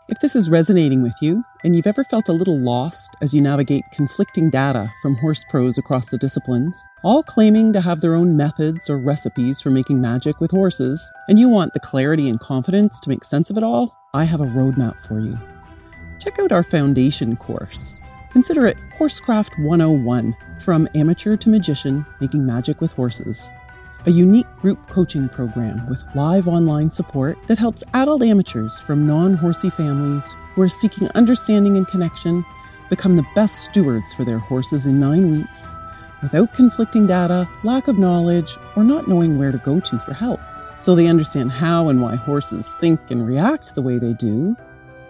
If 0.10 0.20
this 0.20 0.36
is 0.36 0.50
resonating 0.50 1.02
with 1.02 1.14
you, 1.22 1.46
and 1.64 1.78
you've 1.78 1.88
ever 1.88 2.04
felt 2.04 2.28
a 2.28 2.34
little 2.34 2.60
lost 2.60 3.16
as 3.22 3.34
you 3.34 3.40
navigate 3.40 3.86
conflicting 3.94 4.50
data 4.50 4.92
from 5.02 5.16
horse 5.16 5.46
pros 5.50 5.78
across 5.78 6.10
the 6.10 6.18
disciplines, 6.18 6.84
all 7.04 7.24
claiming 7.24 7.72
to 7.72 7.80
have 7.80 8.02
their 8.02 8.14
own 8.14 8.36
methods 8.36 8.90
or 8.90 8.98
recipes 8.98 9.62
for 9.62 9.70
making 9.70 10.02
magic 10.02 10.42
with 10.42 10.52
horses, 10.52 11.10
and 11.30 11.40
you 11.40 11.48
want 11.48 11.74
the 11.74 11.80
clarity 11.80 12.28
and 12.28 12.42
confidence 12.42 13.00
to 13.00 13.10
make 13.10 13.24
sense 13.24 13.50
of 13.50 13.58
it 13.58 13.64
all, 13.64 13.96
I 14.14 14.26
have 14.26 14.42
a 14.42 14.46
roadmap 14.46 15.00
for 15.08 15.22
you. 15.22 15.40
Check 16.20 16.38
out 16.38 16.52
our 16.52 16.64
foundation 16.64 17.38
course. 17.38 18.02
Consider 18.30 18.66
it 18.66 18.78
Horsecraft 18.98 19.58
101 19.60 20.36
From 20.60 20.90
Amateur 20.96 21.38
to 21.38 21.48
Magician 21.48 22.06
Making 22.20 22.46
Magic 22.46 22.82
with 22.82 22.92
Horses 22.92 23.50
a 24.06 24.12
unique 24.12 24.48
group 24.58 24.86
coaching 24.88 25.30
program 25.30 25.88
with 25.88 26.04
live 26.14 26.48
online 26.48 26.92
support 26.92 27.38
that 27.48 27.58
helps 27.58 27.86
adult 27.94 28.22
amateurs 28.22 28.80
from 28.82 29.08
non 29.08 29.34
horsey 29.34 29.70
families 29.70 30.36
who 30.54 30.62
are 30.62 30.70
seeking 30.70 31.08
understanding 31.16 31.78
and 31.78 31.88
connection 31.88 32.44
become 32.90 33.16
the 33.16 33.26
best 33.34 33.64
stewards 33.64 34.14
for 34.14 34.26
their 34.26 34.40
horses 34.40 34.86
in 34.86 35.00
nine 35.00 35.32
weeks 35.32 35.72
without 36.22 36.54
conflicting 36.54 37.08
data, 37.08 37.48
lack 37.64 37.88
of 37.88 37.98
knowledge, 37.98 38.58
or 38.76 38.84
not 38.84 39.08
knowing 39.08 39.38
where 39.38 39.54
to 39.54 39.58
go 39.60 39.80
to 39.80 39.98
for 40.00 40.14
help. 40.14 40.40
So 40.78 40.96
they 40.96 41.08
understand 41.08 41.52
how 41.52 41.88
and 41.88 42.02
why 42.02 42.16
horses 42.16 42.76
think 42.82 43.00
and 43.10 43.26
react 43.26 43.74
the 43.74 43.82
way 43.82 44.00
they 44.00 44.14
do 44.14 44.58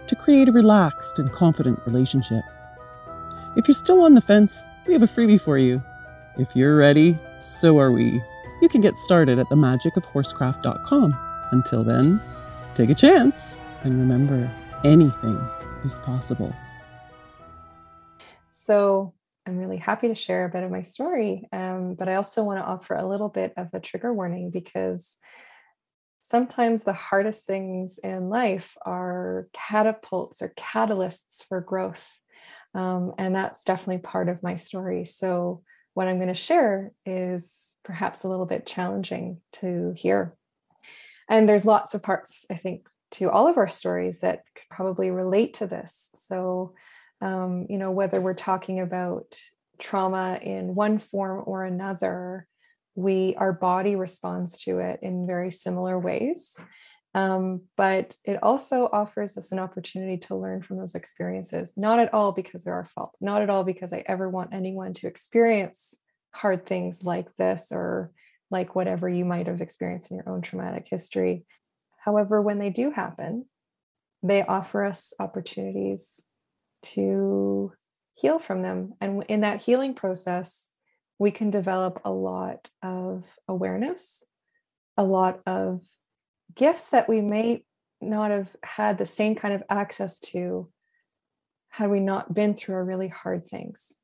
to 0.06 0.16
create 0.16 0.50
a 0.50 0.52
relaxed 0.52 1.18
and 1.18 1.32
confident 1.32 1.80
relationship. 1.86 2.44
If 3.56 3.68
you're 3.68 3.76
still 3.76 4.02
on 4.02 4.14
the 4.14 4.22
fence, 4.22 4.64
we 4.86 4.94
have 4.94 5.04
a 5.04 5.08
freebie 5.08 5.42
for 5.42 5.58
you. 5.58 5.82
If 6.38 6.56
you're 6.56 6.78
ready, 6.78 7.18
so 7.40 7.80
are 7.80 7.92
we 7.92 8.22
you 8.64 8.70
can 8.70 8.80
get 8.80 8.98
started 8.98 9.38
at 9.40 9.50
themagicofhorsecraft.com. 9.50 11.14
Until 11.52 11.84
then, 11.84 12.22
take 12.76 12.90
a 12.90 12.96
chance 12.96 13.60
and 13.84 14.00
remember, 14.00 14.50
anything 14.86 15.38
is 15.84 16.00
possible. 16.00 16.54
So, 18.52 19.14
I'm 19.46 19.58
really 19.58 19.76
happy 19.76 20.08
to 20.08 20.16
share 20.16 20.46
a 20.46 20.50
bit 20.50 20.64
of 20.64 20.72
my 20.72 20.82
story, 20.82 21.50
um, 21.52 21.96
but 21.96 22.08
I 22.08 22.16
also 22.16 22.46
want 22.46 22.60
to 22.60 22.66
offer 22.66 22.96
a 22.96 23.06
little 23.06 23.28
bit 23.28 23.52
of 23.58 23.68
a 23.74 23.82
trigger 23.82 24.14
warning 24.14 24.52
because 24.52 25.18
sometimes 26.22 26.86
the 26.86 26.94
hardest 26.94 27.46
things 27.46 28.00
in 28.02 28.30
life 28.30 28.78
are 28.86 29.50
catapults 29.52 30.42
or 30.42 30.54
catalysts 30.58 31.44
for 31.50 31.60
growth. 31.60 32.10
Um, 32.74 33.12
and 33.18 33.36
that's 33.36 33.66
definitely 33.66 33.98
part 33.98 34.30
of 34.30 34.42
my 34.42 34.56
story. 34.56 35.04
So, 35.04 35.64
what 35.94 36.08
I'm 36.08 36.18
going 36.18 36.28
to 36.28 36.34
share 36.34 36.92
is 37.06 37.76
perhaps 37.84 38.24
a 38.24 38.30
little 38.30 38.46
bit 38.46 38.66
challenging 38.66 39.42
to 39.54 39.94
hear. 39.96 40.36
And 41.30 41.48
there's 41.48 41.66
lots 41.66 41.94
of 41.94 42.04
parts, 42.04 42.46
I 42.50 42.56
think, 42.56 42.88
to 43.12 43.30
all 43.30 43.48
of 43.48 43.58
our 43.58 43.68
stories 43.68 44.20
that 44.20 44.44
could 44.56 44.70
probably 44.70 45.12
relate 45.12 45.56
to 45.56 45.68
this. 45.68 46.12
So, 46.16 46.74
um, 47.22 47.68
you 47.70 47.78
know, 47.78 47.92
whether 47.92 48.20
we're 48.20 48.34
talking 48.34 48.80
about 48.80 49.40
trauma 49.80 50.40
in 50.42 50.76
one 50.76 51.00
form 51.00 51.44
or 51.46 51.64
another, 51.64 52.48
we 52.96 53.36
our 53.38 53.54
body 53.54 53.96
responds 53.96 54.58
to 54.64 54.80
it 54.80 55.00
in 55.02 55.28
very 55.28 55.52
similar 55.52 55.98
ways. 55.98 56.60
Um, 57.16 57.62
but 57.78 58.16
it 58.24 58.42
also 58.42 58.90
offers 58.92 59.38
us 59.38 59.52
an 59.52 59.60
opportunity 59.60 60.18
to 60.18 60.36
learn 60.36 60.64
from 60.64 60.78
those 60.78 60.96
experiences, 60.96 61.76
not 61.78 62.00
at 62.00 62.14
all 62.14 62.32
because 62.32 62.64
they're 62.64 62.74
our 62.74 62.86
fault, 62.86 63.16
not 63.22 63.44
at 63.44 63.50
all 63.52 63.64
because 63.64 63.94
I 63.94 64.04
ever 64.08 64.28
want 64.28 64.54
anyone 64.54 64.94
to 64.94 65.08
experience 65.08 66.00
hard 66.32 66.66
things 66.66 67.04
like 67.04 67.28
this 67.38 67.72
or 67.72 68.12
like 68.50 68.76
whatever 68.76 69.08
you 69.08 69.26
might 69.26 69.48
have 69.48 69.62
experienced 69.62 70.10
in 70.10 70.18
your 70.18 70.30
own 70.30 70.42
traumatic 70.42 70.88
history. 70.90 71.46
However, 71.98 72.42
when 72.42 72.58
they 72.58 72.72
do 72.72 72.90
happen, 72.90 73.46
they 74.24 74.44
offer 74.44 74.84
us 74.84 75.14
opportunities 75.20 76.26
to 76.82 77.74
heal 78.16 78.40
from 78.40 78.62
them. 78.62 78.94
And 79.02 79.24
in 79.28 79.42
that 79.42 79.62
healing 79.62 79.94
process, 79.94 80.72
we 81.20 81.32
can 81.32 81.52
develop 81.52 82.02
a 82.04 82.12
lot 82.12 82.68
of 82.82 83.26
awareness, 83.48 84.26
a 84.98 85.04
lot 85.04 85.42
of 85.46 85.82
gifts 86.56 86.90
that 86.90 87.10
we 87.10 87.22
may 87.22 87.64
not 88.02 88.32
have 88.32 88.56
had 88.64 88.98
the 88.98 89.06
same 89.06 89.36
kind 89.36 89.54
of 89.54 89.64
access 89.70 90.20
to 90.20 90.70
had 91.70 91.90
we 91.90 92.00
not 92.00 92.34
been 92.34 92.54
through 92.54 92.76
our 92.76 92.84
really 92.84 93.08
hard 93.08 93.48
things. 93.48 93.98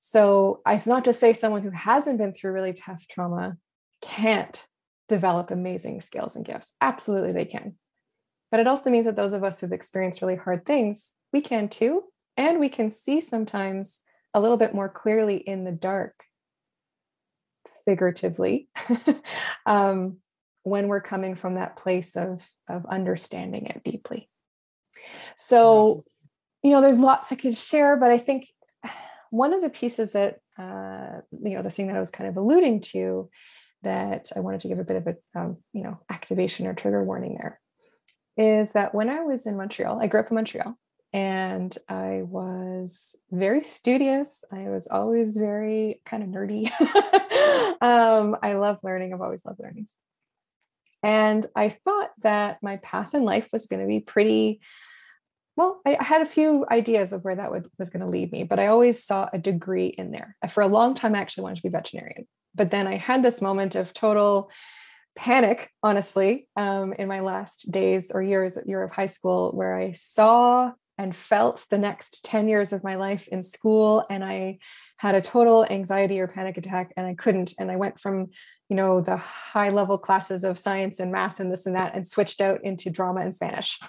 So 0.00 0.60
it's 0.66 0.86
not 0.86 1.04
to 1.04 1.12
say 1.12 1.32
someone 1.32 1.62
who 1.62 1.70
hasn't 1.70 2.18
been 2.18 2.32
through 2.32 2.52
really 2.52 2.72
tough 2.72 3.06
trauma 3.08 3.56
can't 4.00 4.66
develop 5.08 5.50
amazing 5.50 6.00
skills 6.00 6.36
and 6.36 6.44
gifts. 6.44 6.72
Absolutely, 6.80 7.32
they 7.32 7.44
can. 7.44 7.74
But 8.50 8.60
it 8.60 8.66
also 8.66 8.90
means 8.90 9.06
that 9.06 9.16
those 9.16 9.32
of 9.32 9.44
us 9.44 9.60
who've 9.60 9.72
experienced 9.72 10.22
really 10.22 10.36
hard 10.36 10.64
things, 10.64 11.14
we 11.32 11.40
can 11.40 11.68
too. 11.68 12.04
And 12.36 12.60
we 12.60 12.68
can 12.68 12.90
see 12.90 13.20
sometimes 13.20 14.00
a 14.32 14.40
little 14.40 14.56
bit 14.56 14.74
more 14.74 14.88
clearly 14.88 15.36
in 15.36 15.64
the 15.64 15.72
dark, 15.72 16.14
figuratively, 17.84 18.68
um, 19.66 20.18
when 20.68 20.88
we're 20.88 21.00
coming 21.00 21.34
from 21.34 21.54
that 21.54 21.76
place 21.76 22.16
of, 22.16 22.46
of 22.68 22.86
understanding 22.86 23.66
it 23.66 23.82
deeply. 23.84 24.28
So, 25.36 26.04
you 26.62 26.70
know, 26.70 26.80
there's 26.80 26.98
lots 26.98 27.32
I 27.32 27.36
could 27.36 27.56
share, 27.56 27.96
but 27.96 28.10
I 28.10 28.18
think 28.18 28.48
one 29.30 29.52
of 29.52 29.62
the 29.62 29.70
pieces 29.70 30.12
that, 30.12 30.40
uh, 30.58 31.20
you 31.42 31.56
know, 31.56 31.62
the 31.62 31.70
thing 31.70 31.88
that 31.88 31.96
I 31.96 32.00
was 32.00 32.10
kind 32.10 32.28
of 32.28 32.36
alluding 32.36 32.80
to 32.92 33.30
that 33.82 34.30
I 34.34 34.40
wanted 34.40 34.60
to 34.60 34.68
give 34.68 34.78
a 34.78 34.84
bit 34.84 34.96
of 34.96 35.06
a, 35.06 35.38
um, 35.38 35.56
you 35.72 35.82
know, 35.82 36.00
activation 36.10 36.66
or 36.66 36.74
trigger 36.74 37.04
warning 37.04 37.36
there 37.38 37.60
is 38.36 38.72
that 38.72 38.94
when 38.94 39.08
I 39.08 39.22
was 39.22 39.46
in 39.46 39.56
Montreal, 39.56 40.00
I 40.00 40.06
grew 40.06 40.20
up 40.20 40.30
in 40.30 40.36
Montreal 40.36 40.76
and 41.12 41.76
I 41.88 42.22
was 42.22 43.16
very 43.30 43.62
studious. 43.62 44.44
I 44.52 44.68
was 44.68 44.88
always 44.88 45.34
very 45.34 46.00
kind 46.04 46.22
of 46.22 46.28
nerdy. 46.28 46.70
um, 47.80 48.36
I 48.42 48.54
love 48.54 48.78
learning. 48.82 49.12
I've 49.12 49.20
always 49.20 49.44
loved 49.44 49.60
learning. 49.60 49.88
And 51.02 51.46
I 51.54 51.68
thought 51.68 52.10
that 52.22 52.62
my 52.62 52.76
path 52.78 53.14
in 53.14 53.24
life 53.24 53.48
was 53.52 53.66
going 53.66 53.80
to 53.80 53.86
be 53.86 54.00
pretty 54.00 54.60
well, 55.58 55.80
I 55.84 55.96
had 56.00 56.22
a 56.22 56.26
few 56.26 56.64
ideas 56.70 57.12
of 57.12 57.24
where 57.24 57.34
that 57.34 57.50
would, 57.50 57.66
was 57.80 57.90
going 57.90 58.04
to 58.04 58.08
lead 58.08 58.30
me, 58.30 58.44
but 58.44 58.60
I 58.60 58.68
always 58.68 59.02
saw 59.02 59.28
a 59.32 59.38
degree 59.38 59.88
in 59.88 60.12
there. 60.12 60.36
For 60.48 60.62
a 60.62 60.68
long 60.68 60.94
time, 60.94 61.16
I 61.16 61.18
actually 61.18 61.42
wanted 61.42 61.56
to 61.56 61.62
be 61.62 61.68
veterinarian. 61.68 62.28
But 62.54 62.70
then 62.70 62.86
I 62.86 62.96
had 62.96 63.24
this 63.24 63.42
moment 63.42 63.74
of 63.74 63.92
total 63.92 64.52
panic, 65.16 65.68
honestly, 65.82 66.46
um, 66.54 66.92
in 66.92 67.08
my 67.08 67.20
last 67.20 67.72
days 67.72 68.12
or 68.12 68.22
years 68.22 68.56
year 68.66 68.84
of 68.84 68.92
high 68.92 69.06
school, 69.06 69.50
where 69.50 69.76
I 69.76 69.90
saw 69.90 70.70
and 70.96 71.14
felt 71.14 71.66
the 71.70 71.78
next 71.78 72.24
10 72.24 72.48
years 72.48 72.72
of 72.72 72.84
my 72.84 72.94
life 72.94 73.26
in 73.26 73.42
school. 73.42 74.06
And 74.08 74.24
I 74.24 74.58
had 74.96 75.16
a 75.16 75.20
total 75.20 75.66
anxiety 75.68 76.20
or 76.20 76.28
panic 76.28 76.56
attack, 76.56 76.92
and 76.96 77.04
I 77.04 77.14
couldn't. 77.14 77.54
And 77.58 77.68
I 77.68 77.76
went 77.76 77.98
from 77.98 78.28
you 78.68 78.76
know 78.76 79.00
the 79.00 79.16
high 79.16 79.70
level 79.70 79.98
classes 79.98 80.44
of 80.44 80.58
science 80.58 81.00
and 81.00 81.10
math 81.10 81.40
and 81.40 81.50
this 81.50 81.66
and 81.66 81.76
that 81.76 81.94
and 81.94 82.06
switched 82.06 82.40
out 82.40 82.62
into 82.64 82.90
drama 82.90 83.20
and 83.20 83.34
spanish 83.34 83.78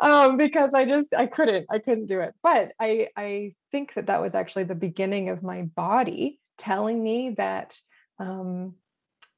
um, 0.00 0.36
because 0.36 0.74
I 0.74 0.84
just 0.84 1.14
I 1.14 1.26
couldn't 1.26 1.66
I 1.70 1.78
couldn't 1.78 2.06
do 2.06 2.20
it. 2.20 2.34
But 2.42 2.72
I 2.80 3.08
I 3.16 3.54
think 3.70 3.94
that 3.94 4.06
that 4.06 4.22
was 4.22 4.34
actually 4.34 4.64
the 4.64 4.74
beginning 4.74 5.28
of 5.28 5.42
my 5.42 5.62
body 5.62 6.40
telling 6.58 7.02
me 7.02 7.34
that 7.36 7.78
um, 8.18 8.74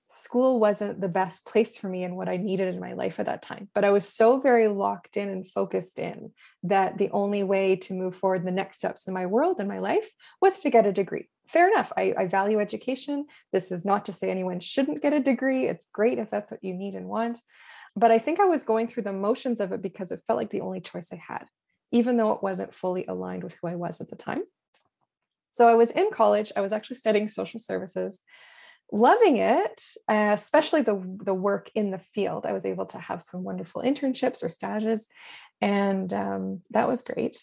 school 0.08 0.58
wasn't 0.58 1.00
the 1.00 1.08
best 1.08 1.44
place 1.44 1.76
for 1.76 1.88
me 1.88 2.04
and 2.04 2.16
what 2.16 2.28
I 2.28 2.36
needed 2.36 2.72
in 2.72 2.80
my 2.80 2.94
life 2.94 3.18
at 3.20 3.26
that 3.26 3.42
time. 3.42 3.68
But 3.74 3.84
I 3.84 3.90
was 3.90 4.08
so 4.08 4.40
very 4.40 4.68
locked 4.68 5.16
in 5.16 5.28
and 5.28 5.48
focused 5.48 5.98
in 5.98 6.32
that 6.62 6.96
the 6.98 7.10
only 7.10 7.42
way 7.42 7.76
to 7.76 7.94
move 7.94 8.14
forward 8.16 8.44
the 8.44 8.50
next 8.50 8.78
steps 8.78 9.06
in 9.06 9.14
my 9.14 9.26
world 9.26 9.56
and 9.58 9.68
my 9.68 9.80
life 9.80 10.08
was 10.40 10.60
to 10.60 10.70
get 10.70 10.86
a 10.86 10.92
degree. 10.92 11.28
Fair 11.48 11.68
enough. 11.68 11.90
I, 11.96 12.14
I 12.16 12.26
value 12.26 12.60
education. 12.60 13.26
This 13.52 13.72
is 13.72 13.84
not 13.84 14.04
to 14.06 14.12
say 14.12 14.30
anyone 14.30 14.60
shouldn't 14.60 15.00
get 15.02 15.14
a 15.14 15.20
degree. 15.20 15.66
It's 15.66 15.86
great 15.92 16.18
if 16.18 16.28
that's 16.28 16.50
what 16.50 16.62
you 16.62 16.74
need 16.74 16.94
and 16.94 17.06
want. 17.06 17.40
But 17.96 18.10
I 18.10 18.18
think 18.18 18.38
I 18.38 18.44
was 18.44 18.64
going 18.64 18.86
through 18.86 19.04
the 19.04 19.12
motions 19.12 19.58
of 19.58 19.72
it 19.72 19.80
because 19.80 20.12
it 20.12 20.22
felt 20.26 20.36
like 20.36 20.50
the 20.50 20.60
only 20.60 20.80
choice 20.80 21.10
I 21.12 21.16
had, 21.16 21.46
even 21.90 22.18
though 22.18 22.32
it 22.32 22.42
wasn't 22.42 22.74
fully 22.74 23.06
aligned 23.06 23.44
with 23.44 23.56
who 23.60 23.68
I 23.68 23.76
was 23.76 24.00
at 24.00 24.10
the 24.10 24.16
time. 24.16 24.42
So 25.50 25.66
I 25.66 25.74
was 25.74 25.90
in 25.90 26.10
college, 26.12 26.52
I 26.54 26.60
was 26.60 26.74
actually 26.74 26.96
studying 26.96 27.28
social 27.28 27.58
services, 27.58 28.20
loving 28.92 29.38
it, 29.38 29.82
especially 30.06 30.82
the, 30.82 31.02
the 31.24 31.34
work 31.34 31.70
in 31.74 31.90
the 31.90 31.98
field. 31.98 32.44
I 32.44 32.52
was 32.52 32.66
able 32.66 32.86
to 32.86 32.98
have 32.98 33.22
some 33.22 33.42
wonderful 33.42 33.82
internships 33.82 34.44
or 34.44 34.50
stages, 34.50 35.08
and 35.62 36.12
um, 36.12 36.60
that 36.70 36.86
was 36.86 37.02
great. 37.02 37.42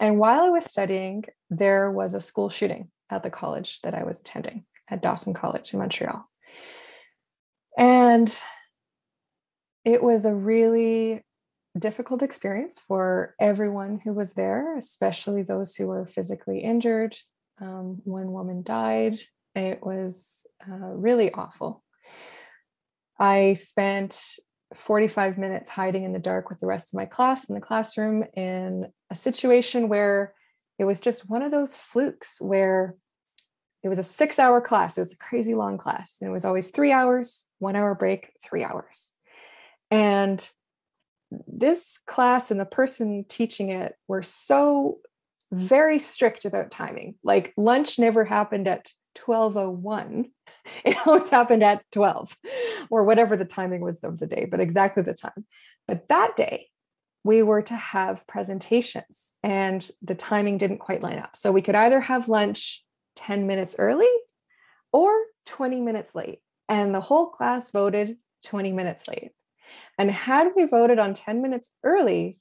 And 0.00 0.18
while 0.18 0.42
I 0.44 0.50
was 0.50 0.64
studying, 0.64 1.24
there 1.50 1.90
was 1.90 2.14
a 2.14 2.20
school 2.20 2.48
shooting 2.48 2.90
at 3.10 3.22
the 3.22 3.30
college 3.30 3.80
that 3.82 3.94
I 3.94 4.04
was 4.04 4.20
attending 4.20 4.64
at 4.88 5.02
Dawson 5.02 5.34
College 5.34 5.72
in 5.72 5.78
Montreal. 5.78 6.24
And 7.78 8.40
it 9.84 10.02
was 10.02 10.24
a 10.24 10.34
really 10.34 11.22
difficult 11.78 12.22
experience 12.22 12.78
for 12.78 13.34
everyone 13.40 14.00
who 14.02 14.12
was 14.12 14.34
there, 14.34 14.76
especially 14.76 15.42
those 15.42 15.76
who 15.76 15.86
were 15.86 16.06
physically 16.06 16.60
injured. 16.60 17.16
Um, 17.60 18.00
one 18.04 18.32
woman 18.32 18.62
died. 18.62 19.18
It 19.54 19.80
was 19.82 20.46
uh, 20.68 20.74
really 20.74 21.32
awful. 21.32 21.82
I 23.18 23.54
spent 23.54 24.20
45 24.74 25.36
minutes 25.36 25.70
hiding 25.70 26.04
in 26.04 26.12
the 26.12 26.18
dark 26.18 26.48
with 26.48 26.60
the 26.60 26.66
rest 26.66 26.92
of 26.92 26.98
my 26.98 27.04
class 27.04 27.48
in 27.48 27.54
the 27.54 27.60
classroom 27.60 28.24
in 28.34 28.86
a 29.10 29.14
situation 29.14 29.88
where 29.88 30.34
it 30.80 30.84
was 30.84 30.98
just 30.98 31.28
one 31.28 31.42
of 31.42 31.50
those 31.50 31.76
flukes 31.76 32.40
where 32.40 32.96
it 33.82 33.90
was 33.90 33.98
a 33.98 34.02
six 34.02 34.38
hour 34.38 34.62
class. 34.62 34.96
It 34.96 35.02
was 35.02 35.12
a 35.12 35.18
crazy 35.18 35.54
long 35.54 35.76
class. 35.76 36.16
And 36.20 36.30
it 36.30 36.32
was 36.32 36.46
always 36.46 36.70
three 36.70 36.90
hours, 36.90 37.44
one 37.58 37.76
hour 37.76 37.94
break, 37.94 38.32
three 38.42 38.64
hours. 38.64 39.12
And 39.90 40.48
this 41.46 42.00
class 42.06 42.50
and 42.50 42.58
the 42.58 42.64
person 42.64 43.26
teaching 43.28 43.70
it 43.70 43.94
were 44.08 44.22
so 44.22 45.00
very 45.52 45.98
strict 45.98 46.46
about 46.46 46.70
timing. 46.70 47.16
Like 47.22 47.52
lunch 47.58 47.98
never 47.98 48.24
happened 48.24 48.66
at 48.66 48.90
1201. 49.22 50.30
It 50.84 50.96
always 51.06 51.28
happened 51.28 51.62
at 51.62 51.84
12 51.92 52.36
or 52.90 53.04
whatever 53.04 53.36
the 53.36 53.44
timing 53.44 53.82
was 53.82 54.00
of 54.00 54.18
the 54.18 54.26
day, 54.26 54.46
but 54.50 54.60
exactly 54.60 55.02
the 55.02 55.14
time. 55.14 55.44
But 55.86 56.08
that 56.08 56.36
day, 56.36 56.68
we 57.22 57.42
were 57.42 57.62
to 57.62 57.76
have 57.76 58.26
presentations 58.26 59.32
and 59.42 59.88
the 60.02 60.14
timing 60.14 60.58
didn't 60.58 60.78
quite 60.78 61.02
line 61.02 61.18
up. 61.18 61.36
So 61.36 61.52
we 61.52 61.62
could 61.62 61.74
either 61.74 62.00
have 62.00 62.28
lunch 62.28 62.84
10 63.16 63.46
minutes 63.46 63.76
early 63.78 64.08
or 64.92 65.12
20 65.46 65.80
minutes 65.80 66.14
late. 66.14 66.40
And 66.68 66.94
the 66.94 67.00
whole 67.00 67.26
class 67.26 67.70
voted 67.70 68.16
20 68.44 68.72
minutes 68.72 69.06
late. 69.08 69.32
And 69.98 70.10
had 70.10 70.52
we 70.56 70.64
voted 70.64 70.98
on 70.98 71.14
10 71.14 71.42
minutes 71.42 71.70
early, 71.84 72.38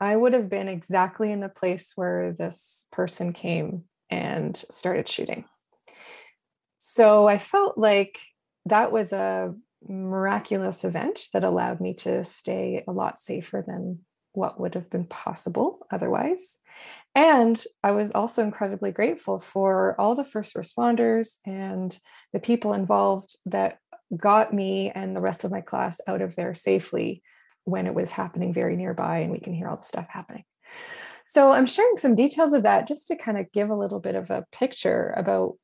I 0.00 0.16
would 0.16 0.32
have 0.32 0.48
been 0.48 0.68
exactly 0.68 1.30
in 1.30 1.40
the 1.40 1.48
place 1.48 1.92
where 1.94 2.32
this 2.32 2.86
person 2.90 3.32
came 3.32 3.84
and 4.08 4.56
started 4.56 5.08
shooting. 5.08 5.44
So 6.78 7.28
I 7.28 7.38
felt 7.38 7.76
like 7.78 8.18
that 8.66 8.90
was 8.92 9.12
a 9.12 9.54
miraculous 9.88 10.84
event 10.84 11.22
that 11.32 11.44
allowed 11.44 11.80
me 11.80 11.94
to 11.94 12.22
stay 12.24 12.84
a 12.86 12.92
lot 12.92 13.18
safer 13.18 13.64
than 13.66 14.00
what 14.32 14.60
would 14.60 14.74
have 14.74 14.90
been 14.90 15.06
possible 15.06 15.86
otherwise. 15.90 16.60
And 17.14 17.62
I 17.82 17.92
was 17.92 18.12
also 18.12 18.42
incredibly 18.42 18.92
grateful 18.92 19.40
for 19.40 20.00
all 20.00 20.14
the 20.14 20.24
first 20.24 20.54
responders 20.54 21.36
and 21.44 21.96
the 22.32 22.38
people 22.38 22.72
involved 22.72 23.36
that 23.46 23.78
got 24.16 24.52
me 24.52 24.90
and 24.90 25.16
the 25.16 25.20
rest 25.20 25.44
of 25.44 25.50
my 25.50 25.60
class 25.60 26.00
out 26.06 26.22
of 26.22 26.36
there 26.36 26.54
safely 26.54 27.22
when 27.64 27.86
it 27.86 27.94
was 27.94 28.10
happening 28.10 28.52
very 28.52 28.76
nearby 28.76 29.18
and 29.18 29.32
we 29.32 29.40
can 29.40 29.52
hear 29.52 29.68
all 29.68 29.76
the 29.76 29.82
stuff 29.82 30.08
happening. 30.08 30.44
So 31.26 31.52
I'm 31.52 31.66
sharing 31.66 31.96
some 31.96 32.16
details 32.16 32.52
of 32.52 32.64
that 32.64 32.88
just 32.88 33.06
to 33.08 33.16
kind 33.16 33.38
of 33.38 33.52
give 33.52 33.70
a 33.70 33.76
little 33.76 34.00
bit 34.00 34.14
of 34.14 34.30
a 34.30 34.46
picture 34.52 35.14
about 35.16 35.54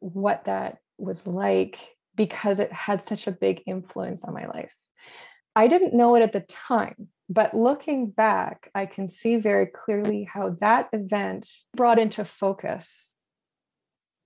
what 0.00 0.44
that 0.44 0.78
was 0.98 1.26
like 1.26 1.78
because 2.20 2.60
it 2.60 2.70
had 2.70 3.02
such 3.02 3.26
a 3.26 3.32
big 3.32 3.62
influence 3.64 4.24
on 4.24 4.34
my 4.34 4.44
life. 4.44 4.74
I 5.56 5.68
didn't 5.68 5.94
know 5.94 6.16
it 6.16 6.22
at 6.22 6.34
the 6.34 6.40
time, 6.40 7.08
but 7.30 7.54
looking 7.54 8.10
back, 8.10 8.70
I 8.74 8.84
can 8.84 9.08
see 9.08 9.36
very 9.36 9.64
clearly 9.64 10.24
how 10.24 10.50
that 10.60 10.90
event 10.92 11.48
brought 11.74 11.98
into 11.98 12.26
focus 12.26 13.16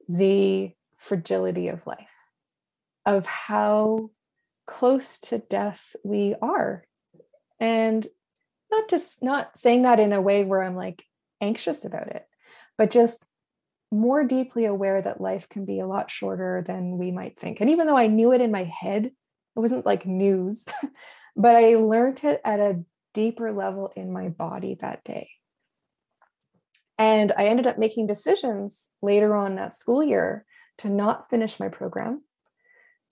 the 0.08 0.72
fragility 0.96 1.68
of 1.68 1.86
life, 1.86 2.16
of 3.06 3.26
how 3.26 4.10
close 4.66 5.20
to 5.20 5.38
death 5.38 5.94
we 6.02 6.34
are. 6.42 6.82
And 7.60 8.04
not 8.72 8.90
just 8.90 9.22
not 9.22 9.56
saying 9.56 9.82
that 9.82 10.00
in 10.00 10.12
a 10.12 10.20
way 10.20 10.42
where 10.42 10.64
I'm 10.64 10.74
like 10.74 11.04
anxious 11.40 11.84
about 11.84 12.08
it, 12.08 12.26
but 12.76 12.90
just 12.90 13.24
more 13.94 14.24
deeply 14.24 14.64
aware 14.64 15.00
that 15.00 15.20
life 15.20 15.48
can 15.48 15.64
be 15.64 15.80
a 15.80 15.86
lot 15.86 16.10
shorter 16.10 16.64
than 16.66 16.98
we 16.98 17.10
might 17.10 17.38
think. 17.38 17.60
And 17.60 17.70
even 17.70 17.86
though 17.86 17.96
I 17.96 18.08
knew 18.08 18.32
it 18.32 18.40
in 18.40 18.50
my 18.50 18.64
head, 18.64 19.06
it 19.06 19.60
wasn't 19.60 19.86
like 19.86 20.04
news, 20.04 20.66
but 21.36 21.56
I 21.56 21.76
learned 21.76 22.24
it 22.24 22.40
at 22.44 22.60
a 22.60 22.82
deeper 23.12 23.52
level 23.52 23.92
in 23.94 24.12
my 24.12 24.28
body 24.28 24.76
that 24.80 25.04
day. 25.04 25.30
And 26.98 27.32
I 27.36 27.46
ended 27.46 27.66
up 27.66 27.78
making 27.78 28.06
decisions 28.06 28.90
later 29.02 29.34
on 29.34 29.56
that 29.56 29.74
school 29.74 30.02
year 30.02 30.44
to 30.78 30.88
not 30.88 31.30
finish 31.30 31.58
my 31.58 31.68
program, 31.68 32.22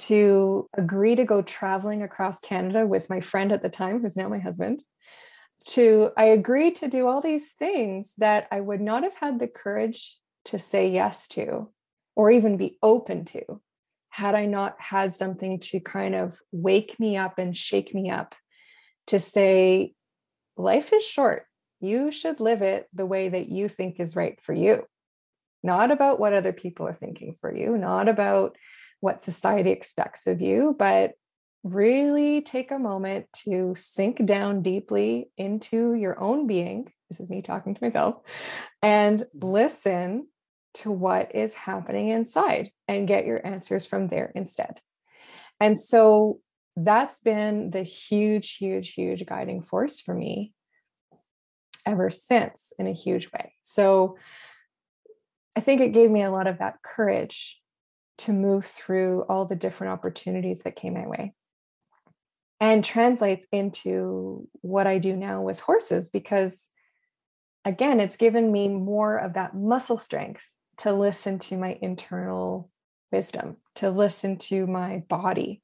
to 0.01 0.68
agree 0.77 1.16
to 1.16 1.25
go 1.25 1.42
traveling 1.42 2.03
across 2.03 2.40
Canada 2.40 2.87
with 2.87 3.11
my 3.11 3.21
friend 3.21 3.53
at 3.53 3.62
the 3.62 3.68
time, 3.68 4.01
who's 4.01 4.16
now 4.16 4.29
my 4.29 4.38
husband. 4.38 4.83
To 5.68 6.11
I 6.16 6.25
agreed 6.25 6.77
to 6.77 6.88
do 6.88 7.07
all 7.07 7.21
these 7.21 7.53
things 7.53 8.14
that 8.18 8.49
I 8.51 8.61
would 8.61 8.81
not 8.81 9.05
have 9.05 9.14
had 9.14 9.38
the 9.38 9.47
courage 9.47 10.18
to 10.46 10.59
say 10.59 10.88
yes 10.88 11.28
to 11.28 11.70
or 12.16 12.31
even 12.31 12.57
be 12.57 12.78
open 12.83 13.24
to 13.26 13.61
had 14.11 14.35
I 14.35 14.44
not 14.44 14.76
had 14.78 15.14
something 15.14 15.59
to 15.61 15.81
kind 15.81 16.14
of 16.14 16.38
wake 16.52 17.00
me 17.00 17.16
up 17.16 17.38
and 17.38 17.57
shake 17.57 17.94
me 17.94 18.11
up 18.11 18.35
to 19.07 19.18
say, 19.18 19.94
life 20.57 20.92
is 20.92 21.02
short. 21.02 21.46
You 21.81 22.12
should 22.12 22.38
live 22.38 22.61
it 22.61 22.88
the 22.92 23.07
way 23.07 23.31
that 23.31 23.48
you 23.48 23.68
think 23.68 23.98
is 23.98 24.14
right 24.14 24.38
for 24.42 24.52
you, 24.52 24.85
not 25.62 25.90
about 25.90 26.20
what 26.20 26.35
other 26.35 26.52
people 26.52 26.87
are 26.87 26.94
thinking 26.94 27.37
for 27.40 27.55
you, 27.55 27.78
not 27.78 28.09
about 28.09 28.57
what 29.00 29.22
society 29.22 29.70
expects 29.70 30.26
of 30.26 30.42
you, 30.42 30.76
but 30.78 31.12
really 31.64 32.42
take 32.42 32.70
a 32.70 32.78
moment 32.78 33.26
to 33.44 33.72
sink 33.74 34.24
down 34.26 34.62
deeply 34.62 35.31
into 35.37 35.94
your 35.94 36.20
own 36.20 36.46
being. 36.46 36.92
This 37.09 37.18
is 37.18 37.31
me 37.31 37.40
talking 37.40 37.74
to 37.74 37.83
myself 37.83 38.16
and 38.83 39.24
listen 39.35 40.26
to 40.74 40.90
what 40.90 41.35
is 41.35 41.54
happening 41.54 42.08
inside 42.08 42.70
and 42.88 43.08
get 43.08 43.26
your 43.26 43.44
answers 43.46 43.85
from 43.85 44.08
there 44.08 44.32
instead. 44.35 44.80
And 45.61 45.78
so 45.78 46.40
that's 46.76 47.20
been 47.20 47.70
the 47.70 47.82
huge, 47.82 48.56
huge, 48.56 48.94
huge 48.94 49.26
guiding 49.26 49.62
force 49.62 50.00
for 50.00 50.14
me 50.14 50.52
ever 51.85 52.11
since 52.11 52.72
in 52.78 52.87
a 52.87 52.92
huge 52.92 53.30
way. 53.32 53.54
So 53.62 54.16
I 55.56 55.61
think 55.61 55.80
it 55.80 55.92
gave 55.92 56.11
me 56.11 56.22
a 56.22 56.30
lot 56.30 56.46
of 56.46 56.58
that 56.58 56.82
courage 56.82 57.61
to 58.18 58.32
move 58.32 58.64
through 58.64 59.22
all 59.28 59.44
the 59.44 59.56
different 59.56 59.92
opportunities 59.92 60.62
that 60.62 60.76
came 60.76 60.94
my 60.94 61.06
way 61.06 61.35
and 62.61 62.85
translates 62.85 63.46
into 63.50 64.48
what 64.61 64.87
I 64.87 64.98
do 64.98 65.16
now 65.16 65.42
with 65.42 65.58
horses 65.58 66.08
because 66.08 66.70
again 67.64 67.98
it's 68.00 68.16
given 68.16 68.52
me 68.52 68.68
more 68.68 69.16
of 69.16 69.35
that 69.35 69.56
muscle 69.56 69.98
strength 69.98 70.44
to 70.78 70.92
listen 70.92 71.38
to 71.38 71.56
my 71.56 71.78
internal 71.80 72.70
wisdom, 73.11 73.56
to 73.76 73.90
listen 73.90 74.38
to 74.38 74.66
my 74.66 75.04
body. 75.08 75.62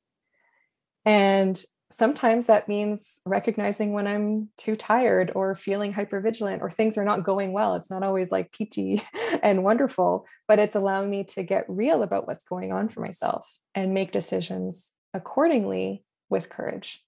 And 1.05 1.61
sometimes 1.91 2.47
that 2.47 2.69
means 2.69 3.21
recognizing 3.25 3.93
when 3.93 4.07
I'm 4.07 4.51
too 4.59 4.77
tired 4.77 5.33
or 5.35 5.55
feeling 5.55 5.93
hypervigilant 5.93 6.61
or 6.61 6.71
things 6.71 6.99
are 6.99 7.05
not 7.05 7.25
going 7.25 7.53
well. 7.53 7.75
It's 7.75 7.91
not 7.91 8.03
always 8.03 8.31
like 8.31 8.53
peachy 8.53 9.03
and 9.43 9.65
wonderful, 9.65 10.27
but 10.47 10.59
it's 10.59 10.75
allowing 10.75 11.09
me 11.09 11.25
to 11.25 11.43
get 11.43 11.65
real 11.69 12.03
about 12.03 12.27
what's 12.27 12.45
going 12.45 12.73
on 12.73 12.89
for 12.89 13.01
myself 13.01 13.51
and 13.75 13.95
make 13.95 14.13
decisions 14.13 14.93
accordingly 15.15 16.05
with 16.29 16.51
courage 16.51 17.03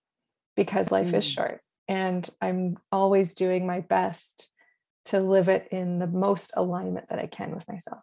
because 0.57 0.91
life 0.91 1.11
mm. 1.11 1.15
is 1.19 1.27
short. 1.27 1.61
And 1.87 2.29
I'm 2.41 2.79
always 2.91 3.35
doing 3.35 3.67
my 3.67 3.81
best 3.81 4.49
to 5.07 5.21
live 5.21 5.49
it 5.49 5.69
in 5.71 5.99
the 5.99 6.07
most 6.07 6.53
alignment 6.57 7.09
that 7.09 7.19
I 7.19 7.27
can 7.27 7.55
with 7.55 7.69
myself. 7.69 8.03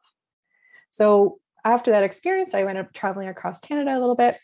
So 0.91 1.39
after 1.63 1.91
that 1.91 2.03
experience, 2.03 2.53
I 2.53 2.63
went 2.63 2.77
up 2.77 2.93
traveling 2.93 3.27
across 3.27 3.59
Canada 3.59 3.95
a 3.95 3.99
little 3.99 4.15
bit. 4.15 4.37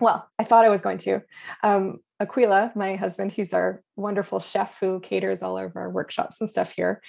Well, 0.00 0.28
I 0.38 0.44
thought 0.44 0.64
I 0.64 0.70
was 0.70 0.80
going 0.80 0.98
to. 0.98 1.20
Um, 1.62 1.98
Aquila, 2.20 2.72
my 2.74 2.96
husband, 2.96 3.32
he's 3.32 3.52
our 3.52 3.82
wonderful 3.96 4.40
chef 4.40 4.78
who 4.80 5.00
caters 5.00 5.42
all 5.42 5.58
of 5.58 5.76
our 5.76 5.90
workshops 5.90 6.40
and 6.40 6.50
stuff 6.50 6.72
here. 6.72 7.02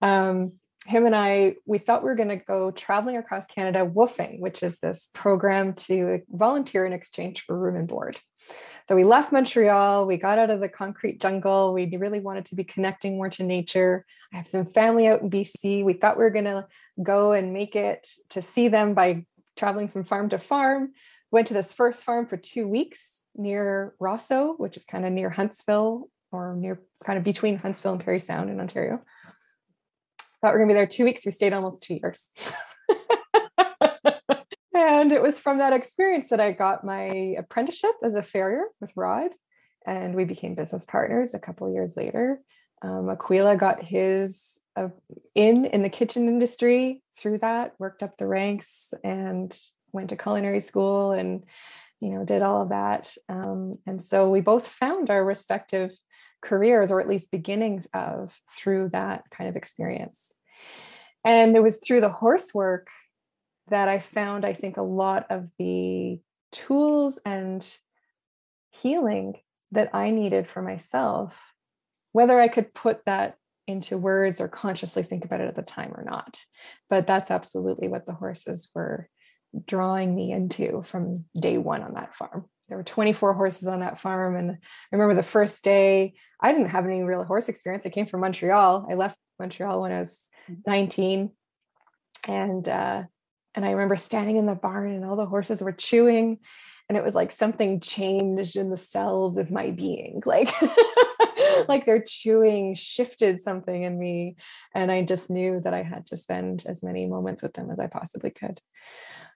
Um, 0.00 0.52
him 0.86 1.06
and 1.06 1.14
I, 1.14 1.56
we 1.64 1.78
thought 1.78 2.02
we 2.02 2.08
were 2.08 2.16
going 2.16 2.28
to 2.28 2.36
go 2.36 2.70
traveling 2.72 3.16
across 3.16 3.46
Canada 3.46 3.86
woofing, 3.86 4.40
which 4.40 4.62
is 4.62 4.78
this 4.78 5.08
program 5.14 5.74
to 5.74 6.20
volunteer 6.28 6.84
in 6.84 6.92
exchange 6.92 7.42
for 7.42 7.56
room 7.56 7.76
and 7.76 7.86
board. 7.86 8.18
So 8.88 8.96
we 8.96 9.04
left 9.04 9.30
Montreal, 9.30 10.06
we 10.06 10.16
got 10.16 10.38
out 10.38 10.50
of 10.50 10.60
the 10.60 10.68
concrete 10.68 11.20
jungle. 11.20 11.72
We 11.72 11.96
really 11.96 12.18
wanted 12.18 12.46
to 12.46 12.56
be 12.56 12.64
connecting 12.64 13.16
more 13.16 13.30
to 13.30 13.44
nature. 13.44 14.04
I 14.34 14.38
have 14.38 14.48
some 14.48 14.66
family 14.66 15.06
out 15.06 15.22
in 15.22 15.30
BC. 15.30 15.84
We 15.84 15.92
thought 15.92 16.16
we 16.16 16.24
were 16.24 16.30
going 16.30 16.46
to 16.46 16.66
go 17.00 17.32
and 17.32 17.52
make 17.52 17.76
it 17.76 18.08
to 18.30 18.42
see 18.42 18.68
them 18.68 18.94
by 18.94 19.24
traveling 19.56 19.88
from 19.88 20.04
farm 20.04 20.30
to 20.30 20.38
farm. 20.38 20.92
Went 21.30 21.48
to 21.48 21.54
this 21.54 21.72
first 21.72 22.04
farm 22.04 22.26
for 22.26 22.36
two 22.36 22.66
weeks 22.66 23.22
near 23.36 23.94
Rosseau, 24.00 24.58
which 24.58 24.76
is 24.76 24.84
kind 24.84 25.06
of 25.06 25.12
near 25.12 25.30
Huntsville 25.30 26.08
or 26.32 26.56
near 26.56 26.80
kind 27.04 27.18
of 27.18 27.24
between 27.24 27.56
Huntsville 27.56 27.92
and 27.92 28.04
Parry 28.04 28.18
Sound 28.18 28.50
in 28.50 28.58
Ontario. 28.58 29.02
Thought 30.42 30.54
we 30.54 30.56
are 30.56 30.58
going 30.58 30.70
to 30.70 30.74
be 30.74 30.78
there 30.78 30.86
two 30.88 31.04
weeks. 31.04 31.24
We 31.24 31.30
stayed 31.30 31.52
almost 31.52 31.82
two 31.82 31.94
years. 32.02 32.32
and 34.74 35.12
it 35.12 35.22
was 35.22 35.38
from 35.38 35.58
that 35.58 35.72
experience 35.72 36.30
that 36.30 36.40
I 36.40 36.50
got 36.50 36.84
my 36.84 37.36
apprenticeship 37.38 37.92
as 38.02 38.16
a 38.16 38.24
farrier 38.24 38.64
with 38.80 38.90
Rod, 38.96 39.30
and 39.86 40.16
we 40.16 40.24
became 40.24 40.56
business 40.56 40.84
partners 40.84 41.32
a 41.32 41.38
couple 41.38 41.72
years 41.72 41.96
later. 41.96 42.40
Um, 42.82 43.08
Aquila 43.08 43.56
got 43.56 43.84
his 43.84 44.60
uh, 44.74 44.88
in 45.36 45.64
in 45.66 45.84
the 45.84 45.88
kitchen 45.88 46.26
industry 46.26 47.02
through 47.16 47.38
that, 47.38 47.74
worked 47.78 48.02
up 48.02 48.18
the 48.18 48.26
ranks, 48.26 48.94
and 49.04 49.56
went 49.92 50.10
to 50.10 50.16
culinary 50.16 50.58
school, 50.58 51.12
and 51.12 51.44
you 52.00 52.10
know 52.10 52.24
did 52.24 52.42
all 52.42 52.62
of 52.62 52.70
that. 52.70 53.14
Um, 53.28 53.76
and 53.86 54.02
so 54.02 54.28
we 54.28 54.40
both 54.40 54.66
found 54.66 55.08
our 55.08 55.24
respective 55.24 55.92
careers, 56.42 56.92
or 56.92 57.00
at 57.00 57.08
least 57.08 57.30
beginnings 57.30 57.86
of, 57.94 58.38
through 58.50 58.90
that 58.90 59.24
kind 59.30 59.48
of 59.48 59.56
experience. 59.56 60.34
And 61.24 61.56
it 61.56 61.62
was 61.62 61.78
through 61.78 62.00
the 62.00 62.08
horse 62.08 62.52
work 62.52 62.88
that 63.68 63.88
I 63.88 64.00
found, 64.00 64.44
I 64.44 64.52
think, 64.52 64.76
a 64.76 64.82
lot 64.82 65.26
of 65.30 65.48
the 65.58 66.20
tools 66.50 67.20
and 67.24 67.64
healing 68.70 69.38
that 69.70 69.90
I 69.94 70.10
needed 70.10 70.48
for 70.48 70.62
myself, 70.62 71.52
whether 72.12 72.38
I 72.38 72.48
could 72.48 72.74
put 72.74 73.04
that 73.06 73.36
into 73.66 73.96
words 73.96 74.40
or 74.40 74.48
consciously 74.48 75.02
think 75.02 75.24
about 75.24 75.40
it 75.40 75.48
at 75.48 75.56
the 75.56 75.62
time 75.62 75.92
or 75.94 76.04
not. 76.04 76.38
But 76.90 77.06
that's 77.06 77.30
absolutely 77.30 77.88
what 77.88 78.06
the 78.06 78.12
horses 78.12 78.68
were 78.74 79.08
drawing 79.66 80.14
me 80.14 80.32
into 80.32 80.82
from 80.86 81.24
day 81.38 81.58
one 81.58 81.82
on 81.82 81.94
that 81.94 82.14
farm. 82.14 82.46
There 82.68 82.78
were 82.78 82.84
24 82.84 83.34
horses 83.34 83.68
on 83.68 83.80
that 83.80 84.00
farm. 84.00 84.36
And 84.36 84.50
I 84.52 84.56
remember 84.92 85.14
the 85.14 85.22
first 85.22 85.62
day, 85.62 86.14
I 86.40 86.52
didn't 86.52 86.70
have 86.70 86.86
any 86.86 87.02
real 87.02 87.24
horse 87.24 87.48
experience. 87.48 87.84
I 87.84 87.90
came 87.90 88.06
from 88.06 88.20
Montreal. 88.20 88.86
I 88.90 88.94
left 88.94 89.18
Montreal 89.38 89.82
when 89.82 89.92
I 89.92 89.98
was 89.98 90.28
mm. 90.50 90.58
19. 90.66 91.30
And 92.26 92.68
uh, 92.68 93.02
and 93.54 93.64
I 93.64 93.72
remember 93.72 93.96
standing 93.96 94.36
in 94.36 94.46
the 94.46 94.54
barn 94.54 94.92
and 94.92 95.04
all 95.04 95.16
the 95.16 95.26
horses 95.26 95.60
were 95.60 95.72
chewing. 95.72 96.38
And 96.88 96.96
it 96.96 97.04
was 97.04 97.14
like 97.14 97.32
something 97.32 97.80
changed 97.80 98.56
in 98.56 98.70
the 98.70 98.76
cells 98.76 99.38
of 99.38 99.50
my 99.50 99.70
being. 99.70 100.22
Like, 101.46 101.68
like 101.68 101.86
their 101.86 102.02
chewing 102.02 102.74
shifted 102.74 103.40
something 103.40 103.82
in 103.82 103.98
me. 103.98 104.36
And 104.74 104.90
I 104.90 105.02
just 105.02 105.30
knew 105.30 105.60
that 105.64 105.74
I 105.74 105.82
had 105.82 106.06
to 106.06 106.16
spend 106.16 106.64
as 106.66 106.82
many 106.82 107.06
moments 107.06 107.42
with 107.42 107.52
them 107.54 107.70
as 107.70 107.78
I 107.78 107.86
possibly 107.86 108.30
could. 108.30 108.60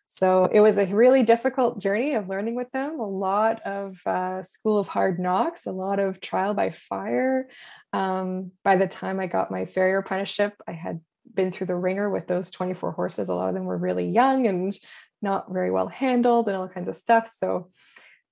So 0.07 0.49
it 0.51 0.61
was 0.61 0.79
a 0.79 0.87
really 0.87 1.25
difficult 1.25 1.81
journey 1.81 2.15
of 2.15 2.29
learning 2.29 2.55
with 2.55 2.71
them, 2.71 3.01
a 3.01 3.07
lot 3.07 3.61
of 3.63 4.01
uh, 4.07 4.43
school 4.43 4.79
of 4.79 4.89
hard 4.89 5.19
knocks, 5.19 5.67
a 5.67 5.73
lot 5.73 5.99
of 5.99 6.21
trial 6.21 6.55
by 6.55 6.71
fire. 6.71 7.49
Um, 7.93 8.53
by 8.63 8.77
the 8.77 8.87
time 8.87 9.19
I 9.19 9.27
got 9.27 9.51
my 9.51 9.67
farrier 9.67 9.99
apprenticeship, 9.99 10.55
I 10.67 10.73
had 10.73 11.01
been 11.35 11.51
through 11.51 11.67
the 11.67 11.77
ringer 11.77 12.09
with 12.09 12.29
those 12.29 12.51
24 12.51 12.93
horses. 12.93 13.29
A 13.29 13.35
lot 13.35 13.49
of 13.49 13.55
them 13.55 13.65
were 13.65 13.77
really 13.77 14.09
young 14.09 14.47
and 14.47 14.79
not 15.23 15.53
very 15.53 15.71
well 15.71 15.89
handled 15.89 16.49
and 16.49 16.57
all 16.57 16.69
kinds 16.69 16.89
of 16.89 16.97
stuff. 16.97 17.29
So 17.37 17.71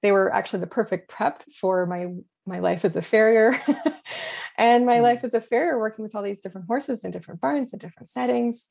they 0.03 0.13
were 0.13 0.33
actually 0.33 0.61
the 0.61 0.67
perfect 0.69 1.09
prep 1.09 1.43
for 1.61 1.87
my 1.87 2.09
my 2.47 2.59
life 2.59 2.85
as 2.85 2.95
a 2.95 3.01
farrier 3.01 3.59
and 4.59 4.85
my 4.85 4.99
mm. 4.99 5.03
life 5.03 5.21
as 5.25 5.33
a 5.33 5.41
farrier 5.41 5.79
working 5.79 6.03
with 6.03 6.15
all 6.15 6.23
these 6.23 6.43
different 6.43 6.67
horses 6.67 7.03
in 7.03 7.11
different 7.11 7.41
barns 7.41 7.73
and 7.73 7.81
different 7.81 8.07
settings 8.07 8.69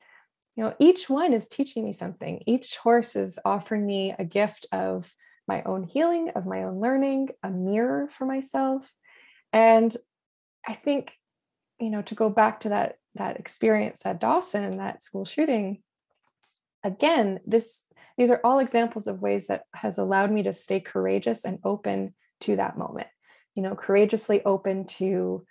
you 0.56 0.64
know 0.64 0.74
each 0.78 1.08
one 1.10 1.32
is 1.32 1.48
teaching 1.48 1.84
me 1.84 1.92
something. 1.92 2.42
Each 2.46 2.76
horse 2.76 3.16
is 3.16 3.38
offering 3.44 3.86
me 3.86 4.14
a 4.18 4.24
gift 4.24 4.66
of 4.72 5.12
my 5.46 5.62
own 5.64 5.82
healing 5.82 6.30
of 6.30 6.46
my 6.46 6.62
own 6.64 6.80
learning 6.80 7.28
a 7.42 7.50
mirror 7.50 8.08
for 8.10 8.26
myself. 8.26 8.92
And 9.52 9.96
i 10.66 10.72
think 10.72 11.12
you 11.78 11.90
know 11.90 12.02
to 12.02 12.14
go 12.14 12.30
back 12.30 12.60
to 12.60 12.70
that 12.70 12.96
that 13.16 13.38
experience 13.38 14.06
at 14.06 14.18
dawson 14.18 14.78
that 14.78 15.02
school 15.02 15.26
shooting 15.26 15.82
again 16.82 17.38
this 17.46 17.82
these 18.16 18.30
are 18.30 18.40
all 18.44 18.60
examples 18.60 19.06
of 19.06 19.20
ways 19.20 19.48
that 19.48 19.64
has 19.74 19.98
allowed 19.98 20.30
me 20.30 20.44
to 20.44 20.52
stay 20.52 20.80
courageous 20.80 21.44
and 21.44 21.58
open 21.64 22.14
to 22.40 22.56
that 22.56 22.78
moment. 22.78 23.08
You 23.54 23.62
know 23.62 23.74
courageously 23.74 24.44
open 24.44 24.86
to 24.98 25.44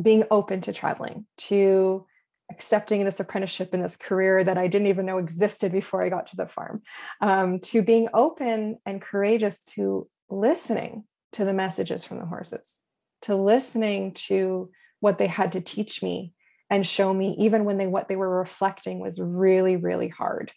being 0.00 0.24
open 0.30 0.60
to 0.62 0.72
traveling 0.72 1.26
to 1.36 2.06
accepting 2.54 3.04
this 3.04 3.20
apprenticeship 3.20 3.70
and 3.74 3.82
this 3.82 3.96
career 3.96 4.44
that 4.44 4.58
I 4.58 4.68
didn't 4.68 4.86
even 4.86 5.06
know 5.06 5.18
existed 5.18 5.72
before 5.72 6.02
I 6.02 6.08
got 6.08 6.28
to 6.28 6.36
the 6.36 6.46
farm, 6.46 6.82
um, 7.20 7.58
to 7.70 7.82
being 7.82 8.08
open 8.14 8.78
and 8.86 9.02
courageous 9.02 9.62
to 9.74 10.08
listening 10.30 11.04
to 11.32 11.44
the 11.44 11.52
messages 11.52 12.04
from 12.04 12.18
the 12.20 12.26
horses, 12.26 12.80
to 13.22 13.34
listening 13.34 14.12
to 14.28 14.70
what 15.00 15.18
they 15.18 15.26
had 15.26 15.52
to 15.52 15.60
teach 15.60 16.02
me 16.02 16.32
and 16.70 16.86
show 16.86 17.12
me, 17.12 17.36
even 17.38 17.64
when 17.64 17.76
they 17.78 17.88
what 17.88 18.06
they 18.08 18.16
were 18.16 18.38
reflecting 18.38 19.00
was 19.00 19.20
really, 19.20 19.76
really 19.76 20.08
hard. 20.08 20.52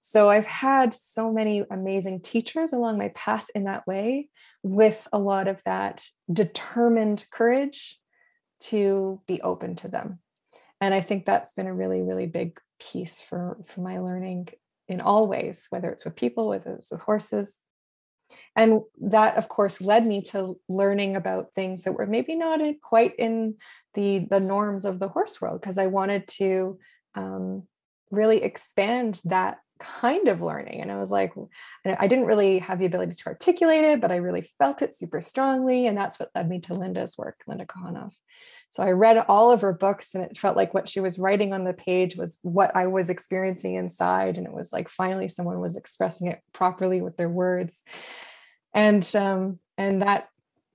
So 0.00 0.28
I've 0.28 0.46
had 0.46 0.94
so 0.94 1.32
many 1.32 1.64
amazing 1.70 2.20
teachers 2.20 2.72
along 2.72 2.98
my 2.98 3.08
path 3.14 3.46
in 3.54 3.64
that 3.64 3.86
way, 3.86 4.28
with 4.62 5.06
a 5.12 5.18
lot 5.18 5.48
of 5.48 5.62
that 5.64 6.04
determined 6.30 7.24
courage 7.30 7.98
to 8.60 9.20
be 9.26 9.40
open 9.42 9.76
to 9.76 9.88
them 9.88 10.18
and 10.80 10.92
i 10.94 11.00
think 11.00 11.24
that's 11.24 11.52
been 11.52 11.66
a 11.66 11.74
really 11.74 12.02
really 12.02 12.26
big 12.26 12.58
piece 12.80 13.20
for 13.20 13.56
for 13.64 13.80
my 13.80 13.98
learning 13.98 14.48
in 14.88 15.00
all 15.00 15.26
ways 15.26 15.66
whether 15.70 15.90
it's 15.90 16.04
with 16.04 16.16
people 16.16 16.48
whether 16.48 16.74
it's 16.74 16.90
with 16.90 17.00
horses. 17.00 17.62
And 18.56 18.80
that 19.02 19.36
of 19.36 19.48
course 19.48 19.80
led 19.80 20.06
me 20.06 20.22
to 20.22 20.58
learning 20.68 21.14
about 21.14 21.52
things 21.54 21.84
that 21.84 21.92
were 21.92 22.06
maybe 22.06 22.34
not 22.34 22.60
quite 22.82 23.14
in 23.16 23.56
the 23.92 24.26
the 24.30 24.40
norms 24.40 24.84
of 24.84 24.98
the 24.98 25.08
horse 25.08 25.40
world 25.40 25.60
because 25.60 25.78
i 25.78 25.86
wanted 25.86 26.26
to 26.26 26.78
um, 27.14 27.64
really 28.10 28.42
expand 28.42 29.20
that 29.24 29.58
kind 29.78 30.28
of 30.28 30.40
learning. 30.40 30.80
And 30.80 30.90
i 30.90 30.98
was 30.98 31.10
like 31.10 31.32
i 31.84 32.06
didn't 32.06 32.26
really 32.26 32.58
have 32.60 32.78
the 32.78 32.86
ability 32.86 33.14
to 33.14 33.26
articulate 33.26 33.84
it 33.84 34.00
but 34.00 34.10
i 34.10 34.16
really 34.16 34.50
felt 34.58 34.82
it 34.82 34.96
super 34.96 35.20
strongly. 35.20 35.86
And 35.86 35.96
that's 35.96 36.18
what 36.18 36.30
led 36.34 36.48
me 36.48 36.60
to 36.60 36.74
linda's 36.74 37.16
work 37.16 37.40
linda 37.46 37.66
kohanov 37.66 38.12
so 38.74 38.82
I 38.82 38.90
read 38.90 39.24
all 39.28 39.52
of 39.52 39.60
her 39.60 39.72
books 39.72 40.16
and 40.16 40.24
it 40.24 40.36
felt 40.36 40.56
like 40.56 40.74
what 40.74 40.88
she 40.88 40.98
was 40.98 41.16
writing 41.16 41.52
on 41.52 41.62
the 41.62 41.72
page 41.72 42.16
was 42.16 42.40
what 42.42 42.74
I 42.74 42.88
was 42.88 43.08
experiencing 43.08 43.76
inside. 43.76 44.36
And 44.36 44.48
it 44.48 44.52
was 44.52 44.72
like 44.72 44.88
finally 44.88 45.28
someone 45.28 45.60
was 45.60 45.76
expressing 45.76 46.26
it 46.26 46.40
properly 46.52 47.00
with 47.00 47.16
their 47.16 47.28
words. 47.28 47.84
And 48.74 49.08
um, 49.14 49.60
and 49.78 50.02
that 50.02 50.26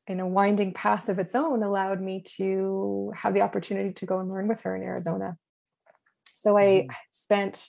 in 0.07 0.21
a 0.21 0.27
winding 0.27 0.73
path 0.73 1.09
of 1.09 1.19
its 1.19 1.35
own 1.35 1.61
allowed 1.61 1.99
me 1.99 2.23
to 2.37 3.11
have 3.17 3.33
the 3.33 3.41
opportunity 3.41 3.91
to 3.91 4.05
go 4.05 4.19
and 4.19 4.29
learn 4.29 4.47
with 4.47 4.61
her 4.61 4.77
in 4.77 4.81
Arizona. 4.81 5.35
So 6.35 6.57
I 6.57 6.63
mm-hmm. 6.63 6.91
spent 7.11 7.67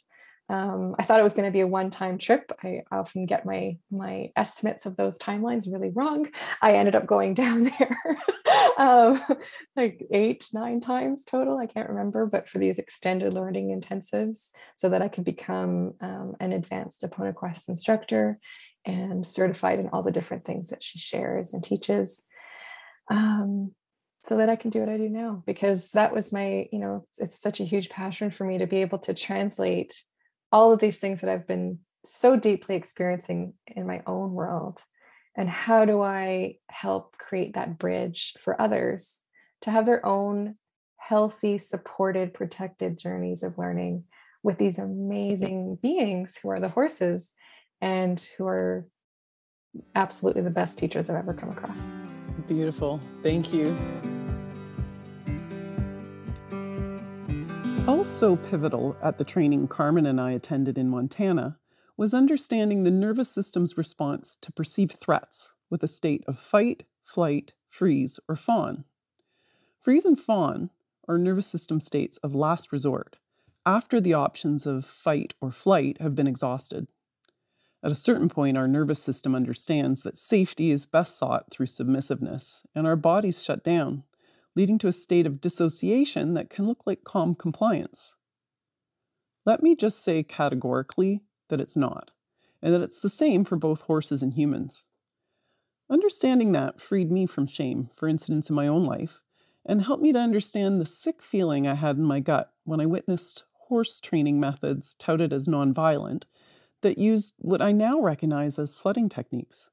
um, 0.51 0.96
I 0.98 1.05
thought 1.05 1.20
it 1.20 1.24
was 1.24 1.34
going 1.34 1.46
to 1.46 1.53
be 1.53 1.61
a 1.61 1.66
one-time 1.66 2.18
trip. 2.18 2.51
I 2.61 2.82
often 2.90 3.24
get 3.24 3.46
my 3.46 3.78
my 3.88 4.32
estimates 4.34 4.84
of 4.84 4.96
those 4.96 5.16
timelines 5.16 5.72
really 5.72 5.90
wrong. 5.90 6.28
I 6.61 6.72
ended 6.72 6.96
up 6.96 7.07
going 7.07 7.34
down 7.42 7.64
there 7.78 7.96
um, 8.76 9.22
like 9.76 10.05
eight, 10.11 10.48
nine 10.53 10.80
times 10.80 11.24
total. 11.24 11.57
I 11.57 11.66
can't 11.66 11.88
remember, 11.88 12.26
but 12.26 12.48
for 12.48 12.59
these 12.59 12.80
extended 12.80 13.32
learning 13.32 13.68
intensives, 13.80 14.51
so 14.74 14.88
that 14.88 15.03
I 15.03 15.09
could 15.09 15.24
become 15.24 15.94
um, 16.01 16.34
an 16.40 16.53
advanced 16.53 17.03
Eponaquest 17.03 17.68
instructor 17.68 18.40
and 18.84 19.24
certified 19.24 19.78
in 19.78 19.90
all 19.92 20.03
the 20.03 20.11
different 20.11 20.44
things 20.44 20.70
that 20.70 20.82
she 20.82 20.98
shares 20.98 21.55
and 21.55 21.62
teaches. 21.62 22.26
Um, 23.09 23.72
so 24.24 24.36
that 24.36 24.51
I 24.51 24.57
can 24.57 24.70
do 24.70 24.80
what 24.80 24.88
I 24.88 24.98
do 24.98 25.09
now, 25.09 25.42
because 25.46 25.92
that 25.92 26.12
was 26.12 26.32
my, 26.32 26.68
you 26.72 26.78
know, 26.78 27.07
it's 27.18 27.40
such 27.40 27.61
a 27.61 27.64
huge 27.64 27.88
passion 27.88 28.30
for 28.30 28.44
me 28.44 28.59
to 28.59 28.66
be 28.66 28.78
able 28.78 28.98
to 29.01 29.14
translate 29.14 30.03
all 30.53 30.72
of 30.72 30.80
these 30.80 30.98
things 30.98 31.20
that 31.20 31.30
I've 31.30 31.46
been 31.46 31.78
so 32.05 32.36
deeply 32.36 32.76
experiencing 32.76 33.55
in 33.66 33.86
my 33.86 34.03
own 34.07 34.32
world. 34.32 34.82
And 35.36 35.48
how 35.48 35.84
do 35.84 36.03
I 36.03 36.57
help 36.68 37.16
create 37.18 37.55
that 37.55 37.78
bridge 37.78 38.34
for 38.40 38.61
others 38.61 39.22
to 39.62 39.70
have 39.70 39.86
their 39.86 40.05
own 40.05 40.57
healthy, 40.96 41.59
supported, 41.59 42.34
protected 42.34 42.98
journeys 42.98 43.42
of 43.42 43.59
learning 43.59 44.05
with 44.42 44.59
these 44.59 44.78
amazing 44.78 45.78
beings 45.82 46.38
who 46.42 46.51
are 46.51 46.61
the 46.61 46.68
horses 46.68 47.32
and 47.80 48.28
who 48.36 48.46
are 48.46 48.86
absolutely 49.94 50.42
the 50.42 50.51
best 50.51 50.78
teachers 50.78 51.11
I've 51.11 51.16
ever 51.16 51.34
come 51.34 51.51
across. 51.51 51.90
Beautiful. 52.48 53.01
Thank 53.22 53.53
you. 53.53 53.76
Also 57.89 58.37
pivotal 58.37 58.97
at 59.03 59.18
the 59.18 59.24
training 59.24 59.66
Carmen 59.66 60.07
and 60.07 60.20
I 60.20 60.33
attended 60.33 60.78
in 60.78 60.89
Montana 60.89 61.59
was 61.97 62.14
understanding 62.14 62.83
the 62.83 62.91
nervous 62.91 63.31
system's 63.31 63.76
response 63.76 64.37
to 64.43 64.53
perceived 64.53 64.93
threats 64.93 65.55
with 65.70 65.83
a 65.83 65.89
state 65.89 66.24
of 66.26 66.39
fight, 66.39 66.85
flight, 67.03 67.53
freeze, 67.68 68.20
or 68.28 68.37
fawn. 68.37 68.85
Freeze 69.81 70.05
and 70.05 70.18
fawn 70.18 70.70
are 71.09 71.18
nervous 71.18 71.47
system 71.47 71.81
states 71.81 72.18
of 72.18 72.35
last 72.35 72.72
resort 72.72 73.16
after 73.66 74.01
the 74.01 74.14
options 74.14 74.66
of 74.66 74.85
fight 74.85 75.35
or 75.41 75.53
flight 75.53 76.01
have 76.01 76.14
been 76.14 76.26
exhausted. 76.26 76.87
At 77.83 77.93
a 77.93 77.97
certain 77.97 78.28
point, 78.28 78.57
our 78.57 78.68
nervous 78.68 79.03
system 79.03 79.35
understands 79.35 80.03
that 80.03 80.18
safety 80.18 80.70
is 80.70 80.87
best 80.87 81.16
sought 81.16 81.51
through 81.51 81.66
submissiveness, 81.66 82.62
and 82.74 82.87
our 82.87 82.97
bodies 82.97 83.43
shut 83.43 83.64
down 83.64 84.05
leading 84.57 84.78
to 84.78 84.88
a 84.88 84.92
state 84.92 85.26
of 85.26 85.40
dissociation 85.40 86.34
that 86.34 86.51
can 86.51 86.66
look 86.66 86.82
like 86.86 87.05
calm 87.05 87.34
compliance. 87.34 88.16
Let 89.46 89.62
me 89.62 89.74
just 89.74 90.05
say 90.05 90.22
categorically 90.22 91.22
that 91.48 91.61
it's 91.61 91.76
not, 91.76 92.11
and 92.62 92.74
that 92.74 92.82
it's 92.82 93.01
the 93.01 93.09
same 93.09 93.44
for 93.44 93.57
both 93.57 93.82
horses 93.82 94.22
and 94.22 94.34
humans. 94.34 94.84
Understanding 95.90 96.53
that 96.53 96.80
freed 96.80 97.11
me 97.11 97.26
from 97.26 97.46
shame 97.46 97.90
for 97.96 98.09
incidents 98.09 98.48
in 98.48 98.57
my 98.57 98.68
own 98.68 98.84
life 98.84 99.20
and 99.64 99.82
helped 99.82 100.03
me 100.03 100.12
to 100.12 100.18
understand 100.18 100.80
the 100.80 100.86
sick 100.86 101.22
feeling 101.22 101.66
I 101.66 101.74
had 101.74 101.96
in 101.96 102.05
my 102.05 102.20
gut 102.20 102.53
when 102.64 102.80
I 102.80 102.86
witnessed 102.86 103.44
horse 103.68 104.01
training 104.01 104.40
methods 104.40 104.94
touted 104.98 105.32
as 105.32 105.46
nonviolent 105.46 106.24
that 106.82 106.98
used 106.98 107.34
what 107.38 107.61
I 107.61 107.72
now 107.72 108.01
recognize 108.01 108.59
as 108.59 108.74
flooding 108.74 109.09
techniques. 109.09 109.70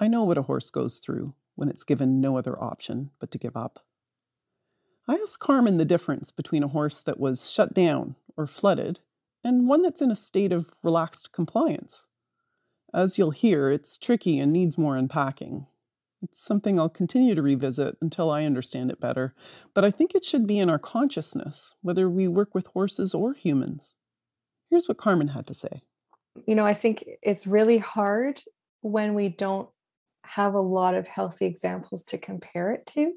I 0.00 0.08
know 0.08 0.24
what 0.24 0.38
a 0.38 0.42
horse 0.42 0.70
goes 0.70 0.98
through 0.98 1.34
when 1.54 1.68
it's 1.68 1.84
given 1.84 2.20
no 2.20 2.36
other 2.36 2.60
option 2.62 3.10
but 3.20 3.30
to 3.30 3.38
give 3.38 3.56
up. 3.56 3.80
I 5.06 5.14
asked 5.14 5.40
Carmen 5.40 5.76
the 5.76 5.84
difference 5.84 6.30
between 6.30 6.62
a 6.62 6.68
horse 6.68 7.02
that 7.02 7.20
was 7.20 7.50
shut 7.50 7.74
down 7.74 8.16
or 8.36 8.46
flooded 8.46 9.00
and 9.42 9.68
one 9.68 9.82
that's 9.82 10.00
in 10.00 10.10
a 10.10 10.16
state 10.16 10.52
of 10.52 10.72
relaxed 10.82 11.30
compliance. 11.32 12.06
As 12.94 13.18
you'll 13.18 13.32
hear, 13.32 13.70
it's 13.70 13.98
tricky 13.98 14.38
and 14.38 14.52
needs 14.52 14.78
more 14.78 14.96
unpacking. 14.96 15.66
It's 16.22 16.42
something 16.42 16.80
I'll 16.80 16.88
continue 16.88 17.34
to 17.34 17.42
revisit 17.42 17.98
until 18.00 18.30
I 18.30 18.44
understand 18.44 18.90
it 18.90 19.00
better, 19.00 19.34
but 19.74 19.84
I 19.84 19.90
think 19.90 20.14
it 20.14 20.24
should 20.24 20.46
be 20.46 20.58
in 20.58 20.70
our 20.70 20.78
consciousness, 20.78 21.74
whether 21.82 22.08
we 22.08 22.26
work 22.28 22.54
with 22.54 22.68
horses 22.68 23.12
or 23.12 23.34
humans. 23.34 23.92
Here's 24.70 24.88
what 24.88 24.96
Carmen 24.96 25.28
had 25.28 25.46
to 25.48 25.54
say. 25.54 25.82
You 26.46 26.54
know, 26.54 26.64
I 26.64 26.72
think 26.72 27.04
it's 27.22 27.46
really 27.46 27.76
hard 27.76 28.42
when 28.80 29.12
we 29.12 29.28
don't 29.28 29.68
have 30.24 30.54
a 30.54 30.60
lot 30.60 30.94
of 30.94 31.06
healthy 31.06 31.46
examples 31.46 32.04
to 32.04 32.18
compare 32.18 32.72
it 32.72 32.86
to. 32.86 33.12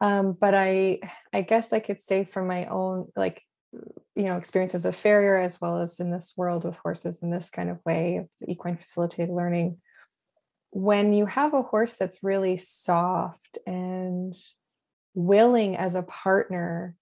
Um, 0.00 0.36
but 0.38 0.54
I, 0.54 1.00
I 1.32 1.42
guess 1.42 1.72
I 1.72 1.80
could 1.80 2.00
say 2.00 2.24
from 2.24 2.46
my 2.46 2.66
own, 2.66 3.08
like, 3.16 3.42
you 4.14 4.24
know, 4.24 4.36
experience 4.36 4.74
as 4.74 4.84
a 4.84 4.92
farrier, 4.92 5.38
as 5.38 5.60
well 5.60 5.80
as 5.80 6.00
in 6.00 6.10
this 6.10 6.34
world 6.36 6.64
with 6.64 6.76
horses 6.76 7.22
in 7.22 7.30
this 7.30 7.50
kind 7.50 7.68
of 7.68 7.78
way 7.84 8.18
of 8.18 8.28
equine 8.46 8.76
facilitated 8.76 9.34
learning, 9.34 9.78
when 10.70 11.12
you 11.12 11.26
have 11.26 11.54
a 11.54 11.62
horse 11.62 11.94
that's 11.94 12.22
really 12.22 12.56
soft 12.56 13.58
and 13.66 14.34
willing 15.14 15.76
as 15.76 15.94
a 15.94 16.02
partner, 16.02 16.94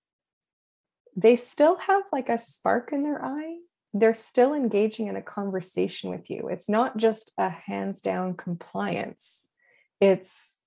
they 1.16 1.36
still 1.36 1.76
have 1.76 2.02
like 2.12 2.28
a 2.28 2.38
spark 2.38 2.92
in 2.92 3.00
their 3.00 3.24
eye 3.24 3.56
they're 4.00 4.14
still 4.14 4.52
engaging 4.52 5.08
in 5.08 5.16
a 5.16 5.22
conversation 5.22 6.10
with 6.10 6.30
you. 6.30 6.48
It's 6.48 6.68
not 6.68 6.96
just 6.96 7.32
a 7.38 7.48
hands 7.48 8.00
down 8.00 8.34
compliance, 8.34 9.48
it's 10.00 10.58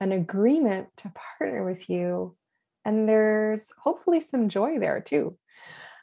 an 0.00 0.12
agreement 0.12 0.88
to 0.98 1.12
partner 1.38 1.64
with 1.64 1.88
you. 1.88 2.36
And 2.84 3.08
there's 3.08 3.72
hopefully 3.78 4.20
some 4.20 4.48
joy 4.48 4.78
there 4.78 5.00
too, 5.00 5.38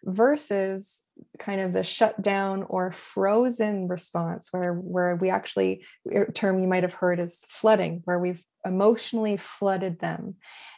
versus 0.04 1.04
kind 1.40 1.62
of 1.62 1.74
the 1.74 1.84
shutdown 1.84 2.64
or 2.64 2.92
frozen 2.92 3.88
response 3.88 4.50
where 4.52 4.74
where 4.74 5.16
we 5.16 5.30
actually 5.30 5.86
er, 6.14 6.30
term 6.34 6.60
you 6.60 6.68
might 6.68 6.84
have 6.84 6.94
heard 6.94 7.20
is 7.20 7.46
flooding 7.50 8.02
where 8.06 8.20
we've 8.20 8.44
emotionally 8.66 9.38
flooded 9.38 10.00
them 10.00 10.36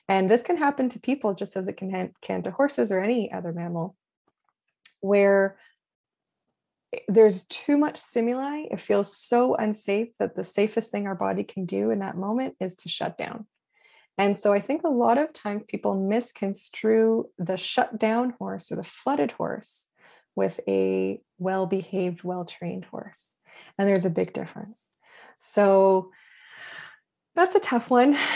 and 0.10 0.30
this 0.30 0.44
can 0.44 0.58
happen 0.58 0.90
to 0.90 1.00
people 1.00 1.34
just 1.34 1.56
as 1.56 1.68
it 1.68 1.78
can 1.78 2.12
can 2.22 2.44
to 2.44 2.52
horses 2.52 2.92
or 2.92 3.00
any 3.00 3.32
other 3.32 3.54
mammal 3.54 3.96
where 5.02 5.58
there's 7.08 7.44
too 7.44 7.78
much 7.78 7.98
stimuli 7.98 8.66
it 8.72 8.80
feels 8.80 9.16
so 9.16 9.56
unsafe 9.56 10.10
that 10.20 10.36
the 10.36 10.44
safest 10.44 10.92
thing 10.92 11.08
our 11.08 11.16
body 11.16 11.44
can 11.44 11.66
do 11.66 11.92
in 11.92 12.00
that 12.00 12.18
moment 12.18 12.56
is 12.60 12.76
to 12.76 12.90
shut 12.90 13.18
down. 13.18 13.46
And 14.18 14.36
so 14.38 14.54
i 14.54 14.60
think 14.60 14.84
a 14.84 14.90
lot 14.90 15.18
of 15.18 15.34
times 15.34 15.64
people 15.68 15.96
misconstrue 15.96 17.26
the 17.38 17.58
shut 17.58 18.00
down 18.00 18.34
horse 18.40 18.72
or 18.72 18.76
the 18.76 18.84
flooded 18.84 19.32
horse 19.32 19.90
with 20.36 20.60
a 20.68 21.22
well 21.38 21.66
behaved 21.66 22.24
well 22.24 22.46
trained 22.46 22.86
horse 22.86 23.36
and 23.78 23.88
there's 23.88 24.06
a 24.06 24.10
big 24.10 24.34
difference. 24.34 25.00
So 25.38 26.12
that's 27.36 27.56
a 27.56 27.60
tough 27.60 27.90
one. 27.90 28.18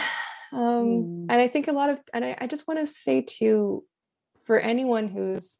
Um, 0.51 0.59
mm. 0.59 1.25
and 1.29 1.39
i 1.39 1.47
think 1.47 1.67
a 1.67 1.71
lot 1.71 1.91
of 1.91 1.99
and 2.11 2.25
I, 2.25 2.35
I 2.41 2.47
just 2.47 2.67
want 2.67 2.79
to 2.79 2.87
say 2.87 3.21
too 3.21 3.83
for 4.45 4.59
anyone 4.59 5.07
who's 5.07 5.59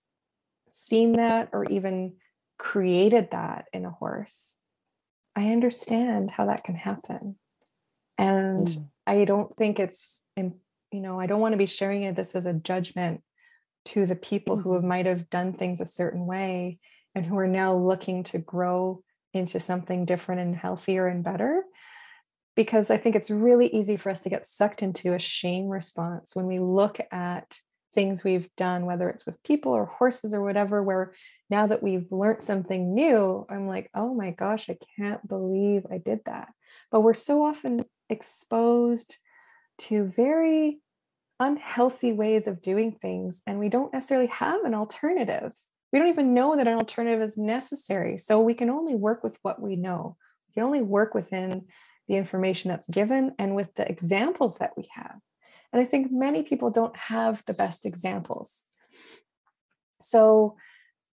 seen 0.71 1.13
that 1.13 1.49
or 1.53 1.63
even 1.65 2.13
created 2.59 3.29
that 3.31 3.65
in 3.73 3.85
a 3.85 3.89
horse, 3.89 4.59
I 5.35 5.51
understand 5.51 6.29
how 6.29 6.45
that 6.45 6.63
can 6.63 6.75
happen. 6.75 7.37
And 8.17 8.67
mm. 8.67 8.89
I 9.07 9.25
don't 9.25 9.55
think 9.55 9.79
it's, 9.79 10.23
in, 10.35 10.55
you 10.91 10.99
know, 10.99 11.19
I 11.19 11.25
don't 11.25 11.39
want 11.39 11.53
to 11.53 11.57
be 11.57 11.65
sharing 11.65 12.13
this 12.13 12.35
as 12.35 12.45
a 12.45 12.53
judgment 12.53 13.23
to 13.85 14.05
the 14.05 14.15
people 14.15 14.57
mm-hmm. 14.57 14.63
who 14.63 14.73
have, 14.75 14.83
might 14.83 15.05
have 15.05 15.29
done 15.29 15.53
things 15.53 15.79
a 15.79 15.85
certain 15.85 16.25
way 16.25 16.79
and 17.15 17.25
who 17.25 17.37
are 17.37 17.47
now 17.47 17.73
looking 17.73 18.23
to 18.25 18.37
grow 18.37 19.01
into 19.33 19.59
something 19.59 20.05
different 20.05 20.41
and 20.41 20.55
healthier 20.55 21.07
and 21.07 21.23
better. 21.23 21.63
Because 22.55 22.91
I 22.91 22.97
think 22.97 23.15
it's 23.15 23.31
really 23.31 23.67
easy 23.67 23.95
for 23.95 24.09
us 24.09 24.21
to 24.21 24.29
get 24.29 24.45
sucked 24.45 24.83
into 24.83 25.13
a 25.13 25.19
shame 25.19 25.69
response 25.69 26.35
when 26.35 26.45
we 26.45 26.59
look 26.59 26.99
at 27.09 27.59
things 27.95 28.23
we've 28.23 28.49
done, 28.55 28.85
whether 28.85 29.09
it's 29.09 29.25
with 29.25 29.41
people 29.43 29.71
or 29.73 29.85
horses 29.85 30.33
or 30.33 30.43
whatever, 30.43 30.83
where 30.83 31.13
now 31.49 31.67
that 31.67 31.83
we've 31.83 32.11
learned 32.11 32.43
something 32.43 32.93
new, 32.93 33.45
I'm 33.49 33.67
like, 33.67 33.89
oh 33.93 34.13
my 34.13 34.31
gosh, 34.31 34.69
I 34.69 34.77
can't 34.97 35.27
believe 35.27 35.85
I 35.91 35.97
did 35.97 36.19
that. 36.25 36.49
But 36.91 37.01
we're 37.01 37.13
so 37.13 37.43
often 37.43 37.85
exposed 38.09 39.17
to 39.79 40.05
very 40.05 40.79
unhealthy 41.39 42.11
ways 42.11 42.47
of 42.47 42.61
doing 42.61 42.91
things, 42.91 43.41
and 43.47 43.59
we 43.59 43.69
don't 43.69 43.93
necessarily 43.93 44.27
have 44.27 44.63
an 44.63 44.73
alternative. 44.73 45.53
We 45.91 45.99
don't 45.99 46.09
even 46.09 46.33
know 46.33 46.55
that 46.55 46.67
an 46.67 46.77
alternative 46.77 47.21
is 47.21 47.37
necessary. 47.37 48.17
So 48.17 48.41
we 48.41 48.53
can 48.53 48.69
only 48.69 48.95
work 48.95 49.23
with 49.23 49.37
what 49.41 49.61
we 49.61 49.75
know. 49.75 50.17
We 50.47 50.53
can 50.55 50.63
only 50.63 50.81
work 50.81 51.13
within 51.15 51.65
the 52.07 52.15
information 52.15 52.69
that's 52.69 52.89
given 52.89 53.33
and 53.39 53.55
with 53.55 53.73
the 53.75 53.89
examples 53.89 54.57
that 54.57 54.73
we 54.77 54.89
have. 54.93 55.15
And 55.71 55.81
I 55.81 55.85
think 55.85 56.11
many 56.11 56.43
people 56.43 56.71
don't 56.71 56.95
have 56.95 57.43
the 57.45 57.53
best 57.53 57.85
examples. 57.85 58.65
So 60.01 60.55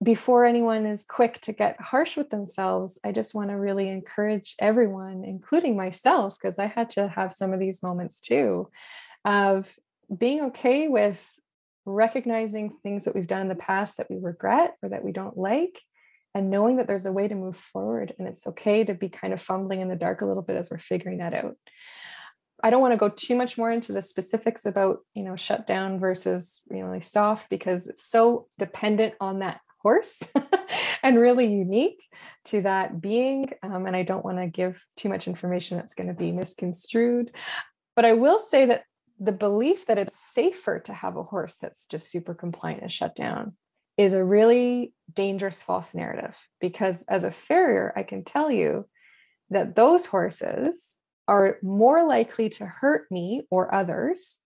before 0.03 0.45
anyone 0.45 0.87
is 0.87 1.05
quick 1.09 1.41
to 1.43 1.53
get 1.53 1.81
harsh 1.81 2.17
with 2.17 2.31
themselves, 2.31 2.99
I 3.05 3.13
just 3.13 3.35
want 3.35 3.51
to 3.51 3.57
really 3.57 3.89
encourage 3.89 4.55
everyone, 4.61 5.25
including 5.25 5.77
myself, 5.77 6.37
because 6.41 6.59
I 6.59 6.67
had 6.67 6.91
to 6.91 7.09
have 7.09 7.33
some 7.33 7.53
of 7.53 7.61
these 7.61 7.83
moments 7.83 8.21
too, 8.21 8.69
of 9.25 9.75
being 10.17 10.43
okay 10.43 10.89
with 10.89 11.25
recognizing 11.87 12.71
things 12.83 13.05
that 13.05 13.15
we've 13.15 13.27
done 13.27 13.43
in 13.43 13.49
the 13.49 13.55
past 13.55 13.97
that 13.97 14.11
we 14.11 14.17
regret 14.19 14.75
or 14.83 14.91
that 14.91 15.05
we 15.05 15.13
don't 15.13 15.37
like 15.37 15.81
and 16.35 16.51
knowing 16.51 16.77
that 16.77 16.87
there's 16.87 17.07
a 17.07 17.13
way 17.13 17.29
to 17.29 17.35
move 17.35 17.57
forward 17.57 18.15
and 18.19 18.27
it's 18.27 18.47
okay 18.47 18.85
to 18.85 18.95
be 18.95 19.09
kind 19.09 19.33
of 19.33 19.41
fumbling 19.41 19.81
in 19.81 19.89
the 19.89 19.97
dark 19.97 20.21
a 20.21 20.27
little 20.27 20.43
bit 20.43 20.57
as 20.57 20.71
we're 20.71 20.79
figuring 20.79 21.19
that 21.19 21.35
out 21.35 21.57
I 22.65 22.71
don't 22.71 22.81
want 22.81 22.95
to 22.95 22.97
go 22.97 23.11
too 23.11 23.35
much 23.35 23.59
more 23.59 23.71
into 23.71 23.93
the 23.93 24.01
specifics 24.01 24.65
about, 24.65 25.01
you 25.13 25.23
know, 25.23 25.37
shutdown 25.37 26.01
versus, 26.01 26.63
really 26.71 27.03
soft 27.03 27.51
because 27.51 27.89
it's 27.89 28.07
so 28.07 28.47
dependent 28.59 29.13
on 29.21 29.41
that 29.41 29.61
horse 29.83 30.23
and 31.03 31.19
really 31.19 31.47
unique 31.47 32.03
to 32.47 32.63
that 32.63 33.03
being. 33.03 33.51
Um, 33.63 33.85
and 33.85 33.95
I 33.95 34.03
don't 34.03 34.25
want 34.25 34.39
to 34.39 34.47
give 34.47 34.83
too 34.97 35.11
much 35.11 35.29
information 35.29 35.77
that's 35.77 35.93
going 35.93 36.07
to 36.07 36.15
be 36.15 36.33
misconstrued. 36.33 37.33
But 37.97 38.07
I 38.07 38.15
will 38.15 38.39
say 38.39 38.65
that 38.65 38.85
the 39.21 39.33
belief 39.33 39.85
that 39.85 39.99
it's 39.99 40.19
safer 40.19 40.81
to 40.87 40.95
have 40.95 41.19
a 41.19 41.23
horse 41.23 41.59
that's 41.59 41.85
just 41.85 42.11
super 42.11 42.33
compliant 42.33 42.81
and 42.81 42.91
shut 42.91 43.15
down 43.15 43.53
is 43.99 44.15
a 44.15 44.25
really 44.25 44.95
dangerous 45.13 45.63
false 45.63 45.95
narrative 45.95 46.35
because 46.63 47.05
as 47.11 47.25
a 47.25 47.31
farrier, 47.31 47.93
I 47.95 48.05
can 48.05 48.25
tell 48.25 48.51
you 48.51 48.89
that 49.51 49.77
those 49.77 50.07
horses 50.07 50.99
are 51.27 51.59
more 51.63 52.07
likely 52.07 52.49
to 52.51 52.67
hurt 52.67 53.11
me 53.11 53.47
or 53.51 53.75
others 53.75 54.41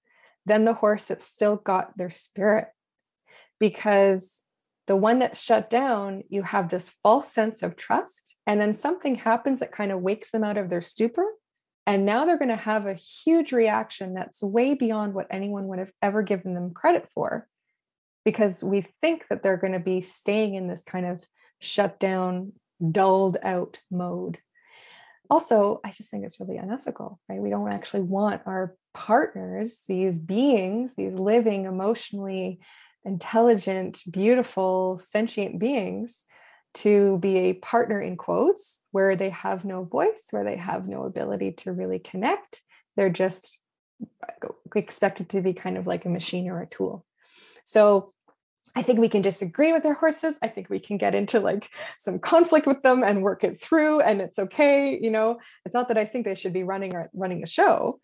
than 0.47 0.65
the 0.65 0.75
horse 0.75 1.07
that's 1.07 1.27
still 1.27 1.57
got 1.57 1.97
their 1.97 2.11
spirit. 2.11 2.69
Because 3.59 4.43
the 4.87 4.97
one 4.97 5.19
that's 5.19 5.43
shut 5.43 5.69
down, 5.69 6.23
you 6.29 6.43
have 6.43 6.71
this 6.71 6.95
false 7.03 7.31
sense 7.31 7.63
of 7.63 7.77
trust. 7.77 8.37
And 8.47 8.61
then 8.61 8.73
something 8.73 9.17
happens 9.17 9.61
that 9.61 9.73
kind 9.73 9.93
of 9.93 10.01
wakes 10.01 10.31
them 10.31 10.45
out 10.45 10.57
of 10.57 10.71
their 10.71 10.81
stupor. 10.81 11.27
And 11.87 12.07
now 12.07 12.25
they're 12.25 12.39
going 12.39 12.49
to 12.49 12.57
have 12.57 12.87
a 12.87 12.95
huge 12.95 13.53
reaction 13.53 14.15
that's 14.15 14.43
way 14.43 14.75
beyond 14.75 15.15
what 15.15 15.27
anyone 15.31 15.67
would 15.69 15.79
have 15.79 15.93
ever 16.03 16.23
given 16.23 16.55
them 16.55 16.73
credit 16.73 17.09
for. 17.13 17.47
Because 18.25 18.63
we 18.63 18.81
think 18.81 19.27
that 19.29 19.43
they're 19.43 19.57
going 19.57 19.73
to 19.73 19.79
be 19.79 20.01
staying 20.01 20.55
in 20.55 20.69
this 20.69 20.83
kind 20.83 21.07
of 21.07 21.23
shut 21.61 21.99
down, 21.99 22.53
dulled 22.91 23.39
out 23.43 23.81
mode 23.91 24.39
also 25.31 25.81
i 25.85 25.91
just 25.91 26.11
think 26.11 26.25
it's 26.25 26.41
really 26.41 26.57
unethical 26.57 27.21
right? 27.29 27.41
We 27.41 27.51
don't 27.51 27.73
actually 27.73 28.03
want 28.03 28.43
our 28.47 28.75
partners 28.95 29.85
these 29.89 30.19
beings 30.19 30.95
these 30.95 31.15
living 31.15 31.65
emotionally 31.65 32.61
intelligent 33.05 34.03
beautiful 34.11 34.99
sentient 34.99 35.59
beings 35.59 36.25
to 36.75 37.19
be 37.19 37.39
a 37.39 37.53
partner 37.55 38.01
in 38.01 38.17
quotes 38.17 38.83
where 38.91 39.17
they 39.17 39.31
have 39.31 39.65
no 39.65 39.85
voice 39.85 40.25
where 40.31 40.45
they 40.45 40.57
have 40.57 40.87
no 40.87 41.05
ability 41.05 41.53
to 41.53 41.73
really 41.73 41.99
connect. 41.99 42.61
They're 42.97 43.11
just 43.11 43.59
uh, 44.23 44.49
expected 44.77 45.29
to 45.31 45.41
be 45.41 45.55
kind 45.55 45.77
of 45.77 45.87
like 45.87 46.05
a 46.05 46.11
machine 46.11 46.49
or 46.49 46.61
a 46.61 46.67
tool. 46.67 47.05
So 47.65 48.13
I 48.75 48.83
think 48.83 48.99
we 48.99 49.09
can 49.09 49.23
disagree 49.23 49.73
with 49.73 49.85
our 49.87 49.95
horses. 49.95 50.39
I 50.43 50.49
think 50.49 50.71
we 50.71 50.81
can 50.81 50.99
get 50.99 51.15
into 51.15 51.41
like 51.41 51.69
some 51.99 52.19
conflict 52.19 52.67
with 52.67 52.83
them 52.83 53.03
and 53.03 53.23
work 53.23 53.45
it 53.45 53.63
through, 53.63 54.01
and 54.01 54.21
it's 54.21 54.39
okay. 54.39 54.99
You 55.01 55.11
know, 55.11 55.39
it's 55.65 55.75
not 55.75 55.89
that 55.89 55.99
I 55.99 56.05
think 56.05 56.25
they 56.25 56.35
should 56.35 56.53
be 56.53 56.63
running 56.63 56.95
or 56.95 57.09
running 57.13 57.43
a 57.43 57.47
show. 57.47 58.01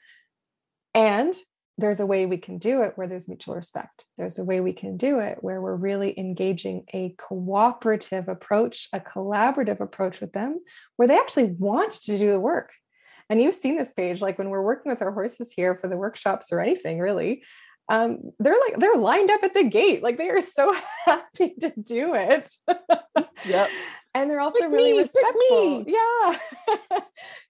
And 0.94 1.34
there's 1.76 1.98
a 1.98 2.06
way 2.06 2.24
we 2.24 2.36
can 2.36 2.58
do 2.58 2.82
it 2.82 2.92
where 2.94 3.08
there's 3.08 3.26
mutual 3.26 3.56
respect. 3.56 4.04
There's 4.16 4.38
a 4.38 4.44
way 4.44 4.60
we 4.60 4.72
can 4.72 4.96
do 4.96 5.18
it 5.18 5.38
where 5.40 5.60
we're 5.60 5.74
really 5.74 6.16
engaging 6.18 6.84
a 6.94 7.14
cooperative 7.18 8.28
approach, 8.28 8.88
a 8.92 9.00
collaborative 9.00 9.80
approach 9.80 10.20
with 10.20 10.32
them, 10.32 10.60
where 10.96 11.08
they 11.08 11.18
actually 11.18 11.56
want 11.58 11.92
to 11.92 12.18
do 12.18 12.30
the 12.30 12.38
work. 12.38 12.70
And 13.28 13.40
you've 13.40 13.54
seen 13.56 13.76
this 13.76 13.92
page, 13.92 14.20
like 14.20 14.38
when 14.38 14.50
we're 14.50 14.62
working 14.62 14.90
with 14.90 15.02
our 15.02 15.10
horses 15.10 15.52
here 15.52 15.76
for 15.80 15.88
the 15.88 15.96
workshops 15.96 16.52
or 16.52 16.60
anything, 16.60 17.00
really, 17.00 17.42
um, 17.88 18.18
they're 18.38 18.56
like 18.66 18.78
they're 18.78 18.96
lined 18.96 19.30
up 19.30 19.42
at 19.42 19.54
the 19.54 19.64
gate 19.64 20.02
like 20.02 20.16
they 20.16 20.30
are 20.30 20.40
so 20.40 20.74
happy 21.04 21.54
to 21.60 21.72
do 21.80 22.14
it. 22.14 22.54
Yep. 23.46 23.68
And 24.16 24.30
they're 24.30 24.38
also 24.38 24.60
pick 24.60 24.70
really 24.70 24.92
me, 24.92 24.98
respectful. 25.00 25.84
yeah. 25.88 26.38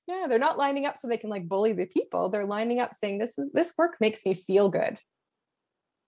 Yeah 0.07 0.27
they're 0.29 0.39
not 0.39 0.57
lining 0.57 0.87
up 0.87 0.97
so 0.97 1.09
they 1.09 1.19
can 1.19 1.29
like 1.29 1.47
bully 1.47 1.75
the 1.75 1.85
people. 1.85 2.31
They're 2.31 2.47
lining 2.47 2.81
up 2.81 2.95
saying 2.95 3.19
this 3.19 3.39
is 3.39 3.53
this 3.53 3.75
work 3.77 3.97
makes 4.01 4.25
me 4.25 4.33
feel 4.33 4.71
good. 4.71 4.99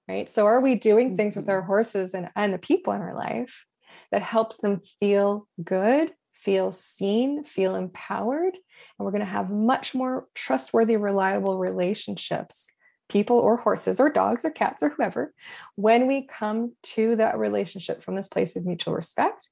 Right? 0.09 0.31
So 0.31 0.47
are 0.47 0.63
we 0.63 0.75
doing 0.77 1.15
things 1.17 1.37
with 1.37 1.51
our 1.51 1.61
mm-hmm. 1.61 1.67
horses 1.67 2.15
and 2.15 2.31
and 2.35 2.55
the 2.55 2.59
people 2.59 2.95
in 2.95 3.03
our 3.03 3.15
life 3.15 3.67
that 4.11 4.23
helps 4.23 4.57
them 4.59 4.81
feel 4.99 5.47
good 5.63 6.15
feel 6.33 6.73
seen 6.73 7.45
feel 7.45 7.75
empowered? 7.75 8.55
And 8.55 9.05
we're 9.05 9.13
going 9.13 9.21
to 9.21 9.27
have 9.27 9.51
much 9.51 9.95
more 9.95 10.27
trustworthy 10.35 10.97
reliable 10.97 11.59
relationships 11.59 12.73
people 13.09 13.39
or 13.39 13.57
horses 13.57 14.01
or 14.01 14.11
dogs 14.11 14.45
or 14.45 14.51
cats 14.51 14.83
or 14.83 14.91
whoever, 14.91 15.33
when 15.75 16.07
we 16.07 16.27
come 16.27 16.75
to 16.83 17.17
that 17.17 17.39
relationship 17.39 18.03
from 18.03 18.17
this 18.17 18.29
place 18.29 18.57
of 18.57 18.65
mutual 18.65 18.95
respect 18.95 19.49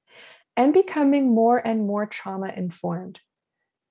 and 0.56 0.72
becoming 0.72 1.34
more 1.34 1.64
and 1.64 1.86
more 1.86 2.06
trauma 2.06 2.52
informed. 2.54 3.20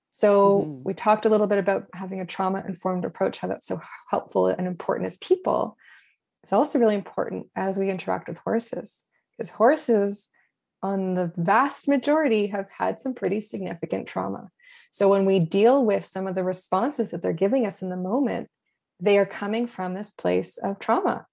So, 0.10 0.62
mm-hmm. 0.62 0.84
we 0.86 0.94
talked 0.94 1.26
a 1.26 1.30
little 1.30 1.48
bit 1.48 1.58
about 1.58 1.88
having 1.94 2.20
a 2.20 2.26
trauma 2.26 2.64
informed 2.68 3.04
approach, 3.04 3.40
how 3.40 3.48
that's 3.48 3.66
so 3.66 3.82
helpful 4.10 4.48
and 4.48 4.68
important 4.68 5.08
as 5.08 5.18
people. 5.18 5.76
It's 6.44 6.54
also 6.54 6.78
really 6.78 6.96
important 6.96 7.48
as 7.56 7.78
we 7.78 7.90
interact 7.90 8.28
with 8.28 8.38
horses 8.38 9.06
because 9.32 9.50
horses 9.50 10.30
on 10.84 11.14
the 11.16 11.32
vast 11.38 11.88
majority, 11.88 12.48
have 12.48 12.68
had 12.78 13.00
some 13.00 13.16
pretty 13.16 13.40
significant 13.40 14.06
trauma. 14.06 14.52
So 14.92 15.08
when 15.08 15.26
we 15.26 15.40
deal 15.40 15.84
with 15.84 16.04
some 16.04 16.28
of 16.28 16.36
the 16.36 16.44
responses 16.44 17.12
that 17.12 17.24
they're 17.24 17.34
giving 17.34 17.66
us 17.66 17.82
in 17.82 17.90
the 17.90 17.96
moment, 17.96 18.50
they 19.04 19.18
are 19.18 19.26
coming 19.26 19.68
from 19.68 19.94
this 19.94 20.12
place 20.12 20.58
of 20.58 20.80
trauma. 20.80 21.26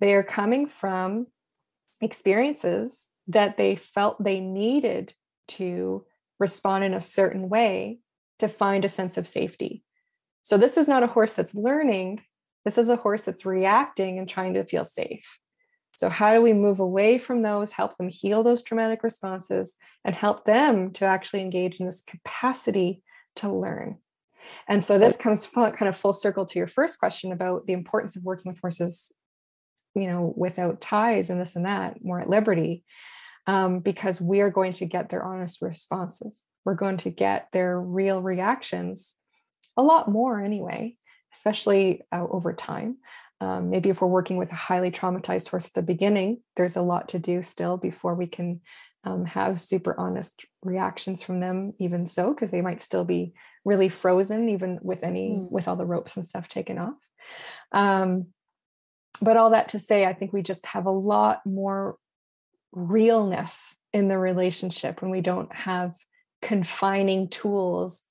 They 0.00 0.14
are 0.14 0.24
coming 0.24 0.66
from 0.66 1.28
experiences 2.00 3.10
that 3.28 3.56
they 3.56 3.76
felt 3.76 4.22
they 4.22 4.40
needed 4.40 5.14
to 5.48 6.04
respond 6.40 6.82
in 6.82 6.94
a 6.94 7.00
certain 7.00 7.48
way 7.48 8.00
to 8.40 8.48
find 8.48 8.84
a 8.84 8.88
sense 8.88 9.16
of 9.16 9.28
safety. 9.28 9.84
So, 10.42 10.58
this 10.58 10.76
is 10.76 10.88
not 10.88 11.04
a 11.04 11.08
horse 11.08 11.34
that's 11.34 11.54
learning. 11.54 12.22
This 12.64 12.76
is 12.76 12.88
a 12.88 12.96
horse 12.96 13.22
that's 13.22 13.46
reacting 13.46 14.18
and 14.18 14.28
trying 14.28 14.54
to 14.54 14.64
feel 14.64 14.84
safe. 14.84 15.38
So, 15.92 16.08
how 16.08 16.34
do 16.34 16.42
we 16.42 16.52
move 16.52 16.80
away 16.80 17.18
from 17.18 17.42
those, 17.42 17.70
help 17.70 17.96
them 17.96 18.08
heal 18.08 18.42
those 18.42 18.62
traumatic 18.62 19.04
responses, 19.04 19.76
and 20.04 20.14
help 20.14 20.44
them 20.44 20.90
to 20.94 21.04
actually 21.04 21.42
engage 21.42 21.78
in 21.78 21.86
this 21.86 22.02
capacity 22.02 23.02
to 23.36 23.52
learn? 23.52 23.98
And 24.68 24.84
so, 24.84 24.98
this 24.98 25.16
comes 25.16 25.46
kind 25.46 25.88
of 25.88 25.96
full 25.96 26.12
circle 26.12 26.46
to 26.46 26.58
your 26.58 26.68
first 26.68 26.98
question 26.98 27.32
about 27.32 27.66
the 27.66 27.72
importance 27.72 28.16
of 28.16 28.24
working 28.24 28.50
with 28.50 28.60
horses, 28.60 29.12
you 29.94 30.06
know, 30.06 30.32
without 30.36 30.80
ties 30.80 31.30
and 31.30 31.40
this 31.40 31.56
and 31.56 31.66
that, 31.66 32.04
more 32.04 32.20
at 32.20 32.30
liberty 32.30 32.84
um, 33.46 33.80
because 33.80 34.20
we 34.20 34.40
are 34.40 34.50
going 34.50 34.72
to 34.74 34.86
get 34.86 35.08
their 35.08 35.24
honest 35.24 35.62
responses. 35.62 36.44
We're 36.64 36.74
going 36.74 36.98
to 36.98 37.10
get 37.10 37.48
their 37.52 37.80
real 37.80 38.20
reactions 38.20 39.14
a 39.76 39.82
lot 39.82 40.10
more 40.10 40.40
anyway, 40.40 40.96
especially 41.34 42.02
uh, 42.12 42.26
over 42.28 42.52
time. 42.52 42.98
Um, 43.40 43.70
maybe 43.70 43.90
if 43.90 44.00
we're 44.00 44.08
working 44.08 44.38
with 44.38 44.50
a 44.50 44.56
highly 44.56 44.90
traumatized 44.90 45.48
horse 45.48 45.68
at 45.68 45.74
the 45.74 45.82
beginning, 45.82 46.40
there's 46.56 46.76
a 46.76 46.82
lot 46.82 47.10
to 47.10 47.18
do 47.18 47.42
still 47.42 47.76
before 47.76 48.14
we 48.14 48.26
can 48.26 48.62
um, 49.06 49.24
have 49.24 49.60
super 49.60 49.98
honest 49.98 50.44
reactions 50.62 51.22
from 51.22 51.38
them, 51.40 51.72
even 51.78 52.06
so, 52.06 52.34
because 52.34 52.50
they 52.50 52.60
might 52.60 52.82
still 52.82 53.04
be 53.04 53.32
really 53.64 53.88
frozen, 53.88 54.48
even 54.48 54.80
with 54.82 55.04
any 55.04 55.30
mm. 55.30 55.50
with 55.50 55.68
all 55.68 55.76
the 55.76 55.86
ropes 55.86 56.16
and 56.16 56.26
stuff 56.26 56.48
taken 56.48 56.76
off. 56.76 56.98
Um, 57.70 58.26
but 59.22 59.36
all 59.36 59.50
that 59.50 59.70
to 59.70 59.78
say, 59.78 60.04
I 60.04 60.12
think 60.12 60.32
we 60.32 60.42
just 60.42 60.66
have 60.66 60.86
a 60.86 60.90
lot 60.90 61.46
more 61.46 61.96
realness 62.72 63.76
in 63.92 64.08
the 64.08 64.18
relationship 64.18 65.00
when 65.00 65.10
we 65.10 65.20
don't 65.20 65.52
have 65.54 65.94
confining 66.42 67.28
tools 67.28 68.02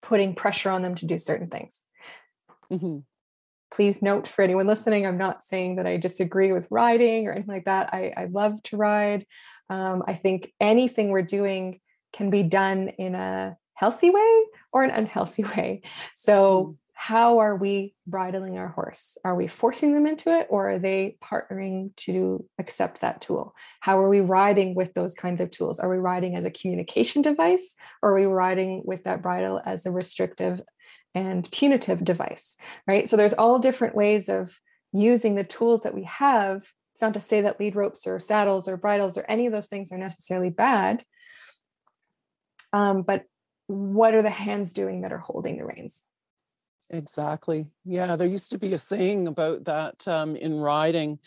putting 0.00 0.34
pressure 0.34 0.70
on 0.70 0.82
them 0.82 0.94
to 0.94 1.06
do 1.06 1.18
certain 1.18 1.48
things. 1.48 1.84
Mm-hmm. 2.70 2.98
Please 3.70 4.00
note 4.00 4.28
for 4.28 4.42
anyone 4.42 4.68
listening, 4.68 5.06
I'm 5.06 5.18
not 5.18 5.42
saying 5.42 5.76
that 5.76 5.86
I 5.86 5.96
disagree 5.96 6.52
with 6.52 6.68
riding 6.70 7.26
or 7.26 7.32
anything 7.32 7.52
like 7.52 7.64
that. 7.64 7.92
I, 7.92 8.12
I 8.16 8.24
love 8.26 8.62
to 8.64 8.76
ride. 8.76 9.26
Um, 9.70 10.02
I 10.06 10.14
think 10.14 10.52
anything 10.60 11.10
we're 11.10 11.22
doing 11.22 11.80
can 12.12 12.30
be 12.30 12.42
done 12.42 12.88
in 12.88 13.14
a 13.14 13.56
healthy 13.74 14.10
way 14.10 14.42
or 14.72 14.84
an 14.84 14.90
unhealthy 14.90 15.44
way. 15.56 15.82
So, 16.14 16.64
mm 16.64 16.76
how 16.96 17.38
are 17.40 17.56
we 17.56 17.92
bridling 18.06 18.56
our 18.56 18.68
horse? 18.68 19.18
Are 19.24 19.34
we 19.34 19.46
forcing 19.46 19.92
them 19.92 20.06
into 20.06 20.30
it 20.30 20.46
or 20.48 20.70
are 20.70 20.78
they 20.78 21.18
partnering 21.22 21.94
to 21.96 22.44
accept 22.58 23.00
that 23.00 23.20
tool? 23.20 23.54
How 23.80 23.98
are 23.98 24.08
we 24.08 24.20
riding 24.20 24.74
with 24.74 24.94
those 24.94 25.12
kinds 25.12 25.40
of 25.40 25.50
tools? 25.50 25.80
Are 25.80 25.90
we 25.90 25.98
riding 25.98 26.36
as 26.36 26.44
a 26.44 26.50
communication 26.50 27.20
device 27.20 27.74
or 28.00 28.12
are 28.12 28.20
we 28.20 28.26
riding 28.26 28.82
with 28.84 29.04
that 29.04 29.22
bridle 29.22 29.60
as 29.66 29.84
a 29.84 29.90
restrictive 29.90 30.62
and 31.14 31.50
punitive 31.50 32.04
device? 32.04 32.56
Right. 32.86 33.08
So 33.08 33.16
there's 33.16 33.34
all 33.34 33.58
different 33.58 33.96
ways 33.96 34.28
of 34.28 34.58
using 34.92 35.34
the 35.34 35.44
tools 35.44 35.82
that 35.82 35.94
we 35.94 36.04
have. 36.04 36.64
It's 36.94 37.02
not 37.02 37.14
to 37.14 37.20
say 37.20 37.40
that 37.40 37.58
lead 37.58 37.74
ropes 37.74 38.06
or 38.06 38.20
saddles 38.20 38.68
or 38.68 38.76
bridles 38.76 39.18
or 39.18 39.24
any 39.28 39.46
of 39.46 39.52
those 39.52 39.66
things 39.66 39.90
are 39.90 39.98
necessarily 39.98 40.50
bad. 40.50 41.04
Um, 42.72 43.02
but 43.02 43.24
what 43.66 44.14
are 44.14 44.22
the 44.22 44.30
hands 44.30 44.72
doing 44.72 45.00
that 45.00 45.12
are 45.12 45.18
holding 45.18 45.58
the 45.58 45.64
reins? 45.64 46.04
Exactly. 46.90 47.66
Yeah, 47.84 48.14
there 48.14 48.28
used 48.28 48.52
to 48.52 48.58
be 48.58 48.74
a 48.74 48.78
saying 48.78 49.26
about 49.26 49.64
that 49.64 50.06
um, 50.06 50.36
in 50.36 50.54
riding, 50.60 51.18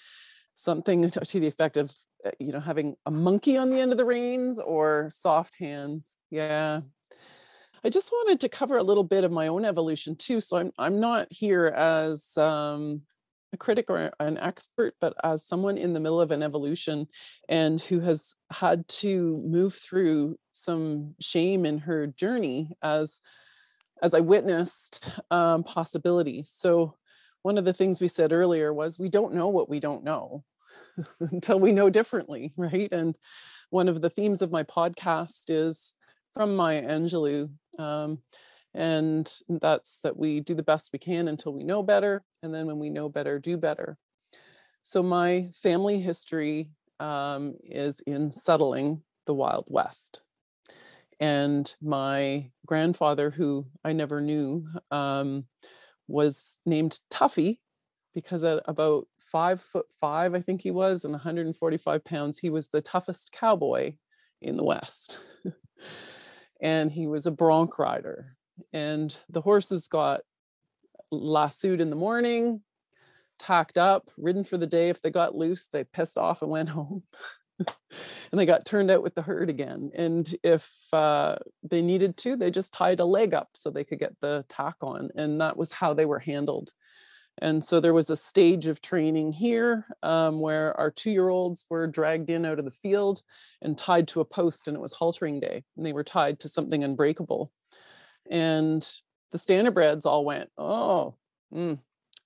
something 0.56 1.10
to, 1.10 1.40
the 1.40 1.48
effect 1.48 1.76
of, 1.76 1.92
uh, 2.26 2.32
you 2.40 2.54
know, 2.54 2.62
having 2.62 2.96
a 3.06 3.12
monkey 3.12 3.58
on 3.58 3.70
the 3.70 3.82
end 3.82 3.92
of 3.92 3.98
the 3.98 4.06
reins 4.06 4.60
or 4.60 5.10
soft 5.12 5.56
hands. 5.60 6.16
Yeah. 6.30 6.80
I 7.84 7.90
just 7.90 8.12
wanted 8.12 8.40
to 8.40 8.50
cover 8.50 8.78
a 8.78 8.84
little 8.84 9.04
bit 9.04 9.26
of 9.26 9.32
my 9.32 9.48
own 9.48 9.66
evolution 9.66 10.16
too. 10.16 10.40
So 10.40 10.58
I'm 10.58 10.72
I'm 10.78 11.00
not 11.02 11.28
here 11.30 11.68
as 11.68 12.38
um, 12.38 13.02
a 13.54 13.58
critic 13.58 13.86
or 13.90 14.12
an 14.20 14.38
expert, 14.38 14.96
but 15.00 15.14
as 15.24 15.46
someone 15.46 15.78
in 15.78 15.94
the 15.94 16.00
middle 16.00 16.20
of 16.20 16.32
an 16.32 16.44
evolution 16.44 17.08
and 17.48 17.82
who 17.82 18.00
has 18.00 18.36
had 18.52 18.88
to 18.88 19.42
move 19.46 19.74
through 19.74 20.38
some 20.52 21.16
shame 21.20 21.66
in 21.66 21.80
her 21.80 22.08
journey 22.08 22.72
as 22.82 23.22
as 24.02 24.14
I 24.14 24.20
witnessed 24.20 25.10
um, 25.32 25.64
possibility. 25.64 26.44
So, 26.46 26.96
one 27.42 27.58
of 27.58 27.66
the 27.66 27.74
things 27.74 28.00
we 28.00 28.08
said 28.08 28.32
earlier 28.32 28.74
was 28.74 29.00
we 29.00 29.10
don't 29.10 29.34
know 29.34 29.48
what 29.48 29.70
we 29.70 29.80
don't 29.80 30.04
know 30.04 30.44
until 31.20 31.60
we 31.60 31.72
know 31.72 31.90
differently, 31.90 32.54
right? 32.58 32.92
And 32.92 33.16
one 33.70 33.88
of 33.88 34.02
the 34.02 34.10
themes 34.10 34.42
of 34.42 34.52
my 34.52 34.64
podcast 34.64 35.46
is 35.50 35.94
from 36.34 36.56
Maya 36.56 36.84
Angelou. 36.84 37.50
Um, 37.80 38.20
and 38.74 39.34
that's 39.48 40.00
that 40.02 40.18
we 40.18 40.40
do 40.40 40.54
the 40.54 40.64
best 40.64 40.92
we 40.94 41.00
can 41.00 41.28
until 41.28 41.54
we 41.54 41.64
know 41.64 41.84
better. 41.84 42.24
And 42.44 42.54
then 42.54 42.68
when 42.68 42.80
we 42.80 42.90
know 42.90 43.10
better, 43.10 43.40
do 43.40 43.58
better. 43.58 43.98
So, 44.84 45.04
my 45.04 45.50
family 45.62 46.00
history 46.00 46.72
um, 47.00 47.56
is 47.64 48.00
in 48.02 48.32
settling 48.32 49.02
the 49.26 49.34
Wild 49.34 49.66
West 49.68 50.22
and 51.20 51.74
my 51.82 52.50
grandfather, 52.66 53.32
who 53.32 53.66
I 53.84 53.94
never 53.94 54.22
knew, 54.22 54.68
um, 54.92 55.46
was 56.08 56.60
named 56.66 57.00
Tuffy 57.12 57.60
because 58.14 58.44
at 58.44 58.62
about 58.66 59.08
five 59.20 59.62
foot 59.62 59.88
five, 60.00 60.34
I 60.34 60.42
think 60.42 60.62
he 60.62 60.72
was, 60.72 61.06
and 61.06 61.12
145 61.12 62.04
pounds, 62.04 62.40
he 62.40 62.50
was 62.50 62.70
the 62.70 62.82
toughest 62.82 63.32
cowboy 63.32 63.94
in 64.42 64.58
the 64.58 64.64
West. 64.64 65.20
and 66.62 66.92
he 66.92 67.08
was 67.08 67.26
a 67.26 67.32
bronc 67.32 67.78
rider. 67.80 68.37
And 68.74 69.16
the 69.30 69.42
horses 69.42 69.88
got 69.88 70.22
lassoed 71.12 71.82
in 71.82 71.90
the 71.90 71.96
morning, 71.96 72.62
tacked 73.40 73.78
up, 73.78 74.10
ridden 74.18 74.44
for 74.44 74.58
the 74.58 74.68
day. 74.68 74.90
If 74.90 75.02
they 75.02 75.10
got 75.10 75.36
loose, 75.36 75.68
they 75.68 75.84
pissed 75.84 76.18
off 76.18 76.42
and 76.42 76.52
went 76.52 76.70
home. 76.70 77.04
and 77.60 78.40
they 78.40 78.46
got 78.46 78.66
turned 78.66 78.92
out 78.92 79.02
with 79.02 79.16
the 79.16 79.22
herd 79.22 79.50
again. 79.50 79.92
And 79.96 80.34
if 80.44 80.72
uh, 80.94 81.38
they 81.64 81.82
needed 81.82 82.18
to, 82.18 82.36
they 82.36 82.52
just 82.52 82.74
tied 82.74 83.00
a 83.00 83.06
leg 83.06 83.34
up 83.34 83.50
so 83.56 83.70
they 83.70 83.84
could 83.84 84.00
get 84.00 84.16
the 84.22 84.46
tack 84.48 84.76
on. 84.82 85.10
And 85.16 85.42
that 85.42 85.58
was 85.58 85.72
how 85.72 85.94
they 85.94 86.06
were 86.06 86.20
handled. 86.20 86.72
And 87.40 87.64
so 87.64 87.80
there 87.80 87.94
was 87.94 88.10
a 88.10 88.16
stage 88.16 88.66
of 88.66 88.82
training 88.82 89.32
here 89.32 89.86
um, 90.02 90.40
where 90.40 90.78
our 90.80 90.90
two 90.90 91.12
year 91.12 91.30
olds 91.30 91.66
were 91.70 91.86
dragged 91.86 92.30
in 92.30 92.46
out 92.46 92.60
of 92.60 92.66
the 92.66 92.72
field 92.72 93.22
and 93.62 93.78
tied 93.78 94.08
to 94.10 94.22
a 94.22 94.26
post, 94.26 94.68
and 94.68 94.76
it 94.76 94.80
was 94.82 94.94
haltering 94.94 95.40
day, 95.40 95.64
and 95.76 95.86
they 95.86 95.94
were 95.94 96.04
tied 96.04 96.40
to 96.40 96.48
something 96.48 96.84
unbreakable. 96.84 97.52
And 98.30 98.88
the 99.32 99.38
standardbreds 99.38 100.06
all 100.06 100.26
went, 100.26 100.50
Oh, 100.58 101.16
mm, 101.54 101.80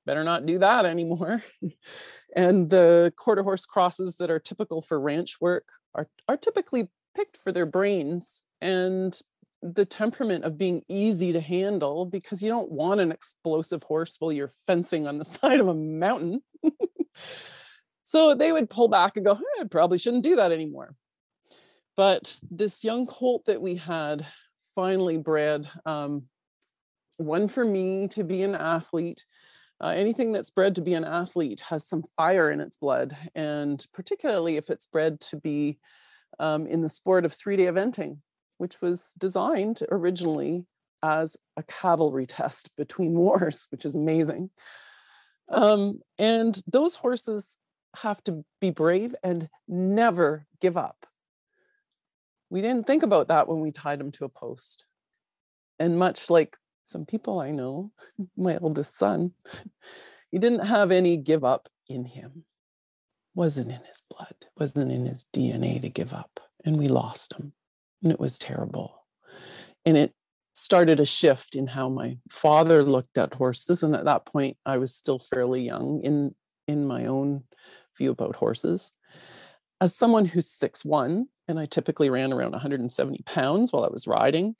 better 0.05 0.23
not 0.23 0.45
do 0.45 0.59
that 0.59 0.85
anymore. 0.85 1.43
and 2.35 2.69
the 2.69 3.13
quarter 3.17 3.43
horse 3.43 3.65
crosses 3.65 4.17
that 4.17 4.31
are 4.31 4.39
typical 4.39 4.81
for 4.81 4.99
ranch 4.99 5.39
work 5.41 5.65
are, 5.95 6.07
are 6.27 6.37
typically 6.37 6.89
picked 7.15 7.37
for 7.37 7.51
their 7.51 7.65
brains 7.65 8.43
and 8.61 9.19
the 9.61 9.85
temperament 9.85 10.43
of 10.43 10.57
being 10.57 10.81
easy 10.87 11.33
to 11.33 11.39
handle 11.39 12.05
because 12.05 12.41
you 12.41 12.49
don't 12.49 12.71
want 12.71 12.99
an 12.99 13.11
explosive 13.11 13.83
horse 13.83 14.15
while 14.19 14.31
you're 14.31 14.51
fencing 14.65 15.07
on 15.07 15.17
the 15.17 15.25
side 15.25 15.59
of 15.59 15.67
a 15.67 15.73
mountain. 15.73 16.41
so 18.03 18.33
they 18.35 18.51
would 18.51 18.69
pull 18.69 18.87
back 18.87 19.17
and 19.17 19.25
go, 19.25 19.35
hey, 19.35 19.61
I 19.61 19.65
probably 19.65 19.97
shouldn't 19.97 20.23
do 20.23 20.37
that 20.37 20.51
anymore. 20.51 20.95
But 21.95 22.39
this 22.49 22.83
young 22.83 23.05
colt 23.05 23.45
that 23.45 23.61
we 23.61 23.75
had 23.75 24.25
finally 24.75 25.17
bred, 25.17 25.69
um, 25.85 26.23
one 27.17 27.47
for 27.47 27.63
me 27.63 28.07
to 28.09 28.23
be 28.23 28.43
an 28.43 28.55
athlete 28.55 29.23
uh, 29.81 29.87
anything 29.87 30.31
that's 30.31 30.51
bred 30.51 30.75
to 30.75 30.81
be 30.81 30.93
an 30.93 31.03
athlete 31.03 31.59
has 31.61 31.87
some 31.87 32.03
fire 32.15 32.51
in 32.51 32.61
its 32.61 32.77
blood, 32.77 33.17
and 33.33 33.83
particularly 33.93 34.55
if 34.55 34.69
it's 34.69 34.85
bred 34.85 35.19
to 35.19 35.37
be 35.37 35.79
um, 36.39 36.67
in 36.67 36.81
the 36.81 36.89
sport 36.89 37.25
of 37.25 37.33
three 37.33 37.57
day 37.57 37.65
eventing, 37.65 38.19
which 38.59 38.79
was 38.79 39.13
designed 39.17 39.81
originally 39.91 40.65
as 41.01 41.35
a 41.57 41.63
cavalry 41.63 42.27
test 42.27 42.69
between 42.77 43.13
wars, 43.15 43.65
which 43.71 43.83
is 43.83 43.95
amazing. 43.95 44.51
Um, 45.49 45.99
and 46.19 46.61
those 46.67 46.95
horses 46.95 47.57
have 47.95 48.23
to 48.25 48.45
be 48.61 48.69
brave 48.69 49.15
and 49.23 49.49
never 49.67 50.45
give 50.61 50.77
up. 50.77 51.07
We 52.51 52.61
didn't 52.61 52.85
think 52.85 53.01
about 53.01 53.29
that 53.29 53.47
when 53.47 53.61
we 53.61 53.71
tied 53.71 53.99
them 53.99 54.11
to 54.11 54.25
a 54.25 54.29
post. 54.29 54.85
And 55.79 55.97
much 55.97 56.29
like 56.29 56.57
some 56.83 57.05
people 57.05 57.39
I 57.39 57.51
know, 57.51 57.91
my 58.37 58.59
eldest 58.61 58.97
son, 58.97 59.31
he 60.31 60.37
didn't 60.37 60.67
have 60.67 60.91
any 60.91 61.15
give 61.15 61.45
up 61.45 61.69
in 61.87 62.03
him. 62.03 62.43
wasn't 63.33 63.71
in 63.71 63.79
his 63.87 64.03
blood, 64.09 64.35
wasn't 64.59 64.91
in 64.91 65.05
his 65.05 65.25
DNA 65.33 65.81
to 65.81 65.89
give 65.89 66.13
up. 66.13 66.41
And 66.65 66.77
we 66.77 66.89
lost 66.89 67.33
him. 67.33 67.53
And 68.03 68.11
it 68.11 68.19
was 68.19 68.37
terrible. 68.37 69.05
And 69.85 69.95
it 69.95 70.13
started 70.53 70.99
a 70.99 71.05
shift 71.05 71.55
in 71.55 71.67
how 71.67 71.87
my 71.87 72.17
father 72.29 72.83
looked 72.83 73.17
at 73.17 73.33
horses. 73.33 73.81
And 73.81 73.95
at 73.95 74.05
that 74.05 74.25
point, 74.25 74.57
I 74.65 74.77
was 74.77 74.93
still 74.93 75.19
fairly 75.19 75.61
young 75.61 76.01
in, 76.03 76.35
in 76.67 76.85
my 76.85 77.05
own 77.05 77.45
view 77.97 78.11
about 78.11 78.35
horses. 78.35 78.91
As 79.81 79.95
someone 79.95 80.25
who's 80.25 80.47
six 80.47 80.85
one, 80.85 81.25
and 81.47 81.59
I 81.59 81.65
typically 81.65 82.11
ran 82.11 82.31
around 82.31 82.51
170 82.51 83.23
pounds 83.25 83.73
while 83.73 83.83
I 83.83 83.89
was 83.89 84.05
riding, 84.05 84.55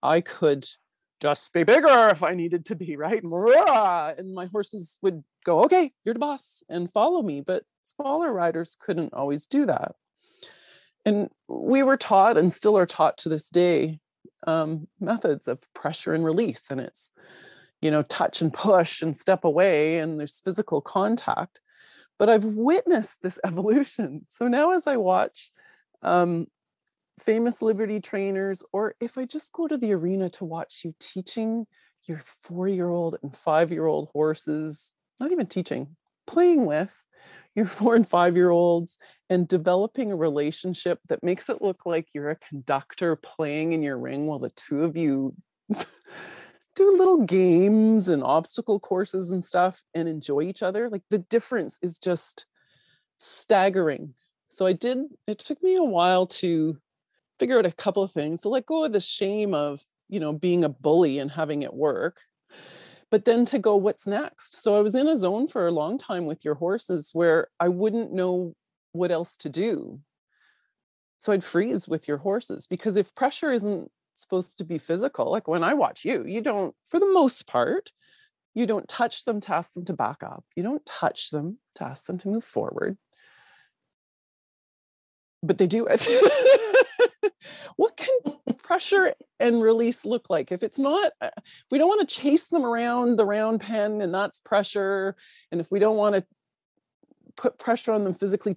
I 0.00 0.20
could 0.20 0.64
just 1.20 1.52
be 1.52 1.64
bigger 1.64 2.08
if 2.08 2.22
I 2.22 2.34
needed 2.34 2.64
to 2.66 2.76
be, 2.76 2.96
right? 2.96 3.20
And 3.22 4.32
my 4.32 4.46
horses 4.46 4.96
would 5.02 5.24
go, 5.44 5.64
okay, 5.64 5.92
you're 6.04 6.14
the 6.14 6.20
boss, 6.20 6.62
and 6.68 6.90
follow 6.90 7.20
me. 7.20 7.40
But 7.40 7.64
smaller 7.82 8.32
riders 8.32 8.76
couldn't 8.80 9.12
always 9.12 9.46
do 9.46 9.66
that. 9.66 9.96
And 11.04 11.30
we 11.48 11.82
were 11.82 11.96
taught 11.96 12.38
and 12.38 12.52
still 12.52 12.78
are 12.78 12.86
taught 12.86 13.18
to 13.18 13.28
this 13.28 13.48
day 13.48 13.98
um, 14.46 14.86
methods 15.00 15.48
of 15.48 15.60
pressure 15.74 16.14
and 16.14 16.24
release. 16.24 16.68
And 16.70 16.80
it's, 16.80 17.10
you 17.82 17.90
know, 17.90 18.02
touch 18.02 18.40
and 18.40 18.52
push 18.52 19.02
and 19.02 19.16
step 19.16 19.44
away, 19.44 19.98
and 19.98 20.20
there's 20.20 20.40
physical 20.40 20.80
contact. 20.80 21.60
But 22.20 22.28
I've 22.28 22.44
witnessed 22.44 23.22
this 23.22 23.40
evolution. 23.44 24.26
So 24.28 24.46
now 24.46 24.72
as 24.72 24.86
I 24.86 24.98
watch 24.98 25.50
um, 26.02 26.46
famous 27.18 27.62
Liberty 27.62 27.98
trainers, 27.98 28.62
or 28.72 28.94
if 29.00 29.18
I 29.18 29.24
just 29.24 29.52
go 29.52 29.66
to 29.66 29.78
the 29.78 29.92
arena 29.94 30.28
to 30.30 30.44
watch 30.44 30.82
you 30.84 30.94
teaching 31.00 31.66
your 32.04 32.20
four 32.24 32.68
year 32.68 32.90
old 32.90 33.16
and 33.22 33.34
five 33.34 33.72
year 33.72 33.86
old 33.86 34.10
horses, 34.12 34.92
not 35.18 35.32
even 35.32 35.46
teaching, 35.46 35.96
playing 36.26 36.66
with 36.66 36.94
your 37.54 37.66
four 37.78 37.96
and 37.96 38.06
five 38.06 38.36
year 38.36 38.50
olds 38.50 38.98
and 39.30 39.48
developing 39.48 40.12
a 40.12 40.16
relationship 40.16 40.98
that 41.08 41.22
makes 41.22 41.48
it 41.48 41.62
look 41.62 41.86
like 41.86 42.08
you're 42.12 42.30
a 42.30 42.36
conductor 42.36 43.16
playing 43.16 43.72
in 43.72 43.82
your 43.82 43.98
ring 43.98 44.26
while 44.26 44.38
the 44.38 44.50
two 44.50 44.84
of 44.84 44.94
you 44.94 45.34
do 46.80 46.96
little 46.96 47.24
games 47.24 48.08
and 48.08 48.22
obstacle 48.22 48.80
courses 48.80 49.32
and 49.32 49.44
stuff 49.44 49.82
and 49.94 50.08
enjoy 50.08 50.42
each 50.42 50.62
other. 50.62 50.88
Like 50.88 51.02
the 51.10 51.18
difference 51.18 51.78
is 51.82 51.98
just 51.98 52.46
staggering. 53.18 54.14
So 54.48 54.66
I 54.66 54.72
did, 54.72 54.98
it 55.26 55.38
took 55.38 55.62
me 55.62 55.76
a 55.76 55.84
while 55.84 56.26
to 56.26 56.78
figure 57.38 57.58
out 57.58 57.66
a 57.66 57.72
couple 57.72 58.02
of 58.02 58.12
things. 58.12 58.40
So 58.40 58.48
let 58.48 58.64
go 58.64 58.84
of 58.84 58.92
the 58.92 59.00
shame 59.00 59.52
of, 59.52 59.82
you 60.08 60.20
know, 60.20 60.32
being 60.32 60.64
a 60.64 60.70
bully 60.70 61.18
and 61.18 61.30
having 61.30 61.62
it 61.62 61.74
work. 61.74 62.20
But 63.10 63.26
then 63.26 63.44
to 63.46 63.58
go, 63.58 63.76
what's 63.76 64.06
next? 64.06 64.62
So 64.62 64.76
I 64.76 64.80
was 64.80 64.94
in 64.94 65.06
a 65.06 65.16
zone 65.16 65.48
for 65.48 65.66
a 65.66 65.72
long 65.72 65.98
time 65.98 66.24
with 66.24 66.44
your 66.44 66.54
horses 66.54 67.10
where 67.12 67.48
I 67.58 67.68
wouldn't 67.68 68.12
know 68.12 68.54
what 68.92 69.10
else 69.10 69.36
to 69.38 69.50
do. 69.50 70.00
So 71.18 71.32
I'd 71.32 71.44
freeze 71.44 71.86
with 71.86 72.08
your 72.08 72.16
horses 72.16 72.66
because 72.66 72.96
if 72.96 73.14
pressure 73.14 73.52
isn't 73.52 73.90
supposed 74.20 74.58
to 74.58 74.64
be 74.64 74.78
physical, 74.78 75.30
like 75.30 75.48
when 75.48 75.64
I 75.64 75.74
watch 75.74 76.04
you, 76.04 76.24
you 76.26 76.40
don't, 76.40 76.74
for 76.84 77.00
the 77.00 77.12
most 77.12 77.46
part, 77.46 77.90
you 78.54 78.66
don't 78.66 78.88
touch 78.88 79.24
them 79.24 79.40
to 79.42 79.54
ask 79.54 79.74
them 79.74 79.84
to 79.86 79.92
back 79.92 80.22
up. 80.22 80.44
You 80.56 80.62
don't 80.62 80.84
touch 80.84 81.30
them 81.30 81.58
to 81.76 81.84
ask 81.84 82.06
them 82.06 82.18
to 82.18 82.28
move 82.28 82.44
forward. 82.44 82.98
But 85.42 85.58
they 85.58 85.66
do 85.66 85.86
it. 85.88 86.06
what 87.76 87.96
can 87.96 88.14
pressure 88.58 89.14
and 89.38 89.62
release 89.62 90.04
look 90.04 90.28
like 90.30 90.52
if 90.52 90.62
it's 90.62 90.78
not 90.78 91.10
uh, 91.20 91.30
we 91.70 91.78
don't 91.78 91.88
want 91.88 92.06
to 92.06 92.14
chase 92.14 92.48
them 92.48 92.64
around 92.64 93.16
the 93.16 93.24
round 93.24 93.60
pen 93.60 94.00
and 94.00 94.14
that's 94.14 94.38
pressure 94.38 95.16
and 95.50 95.60
if 95.60 95.72
we 95.72 95.80
don't 95.80 95.96
want 95.96 96.14
to 96.14 96.24
put 97.36 97.58
pressure 97.58 97.90
on 97.90 98.04
them 98.04 98.14
physically 98.14 98.56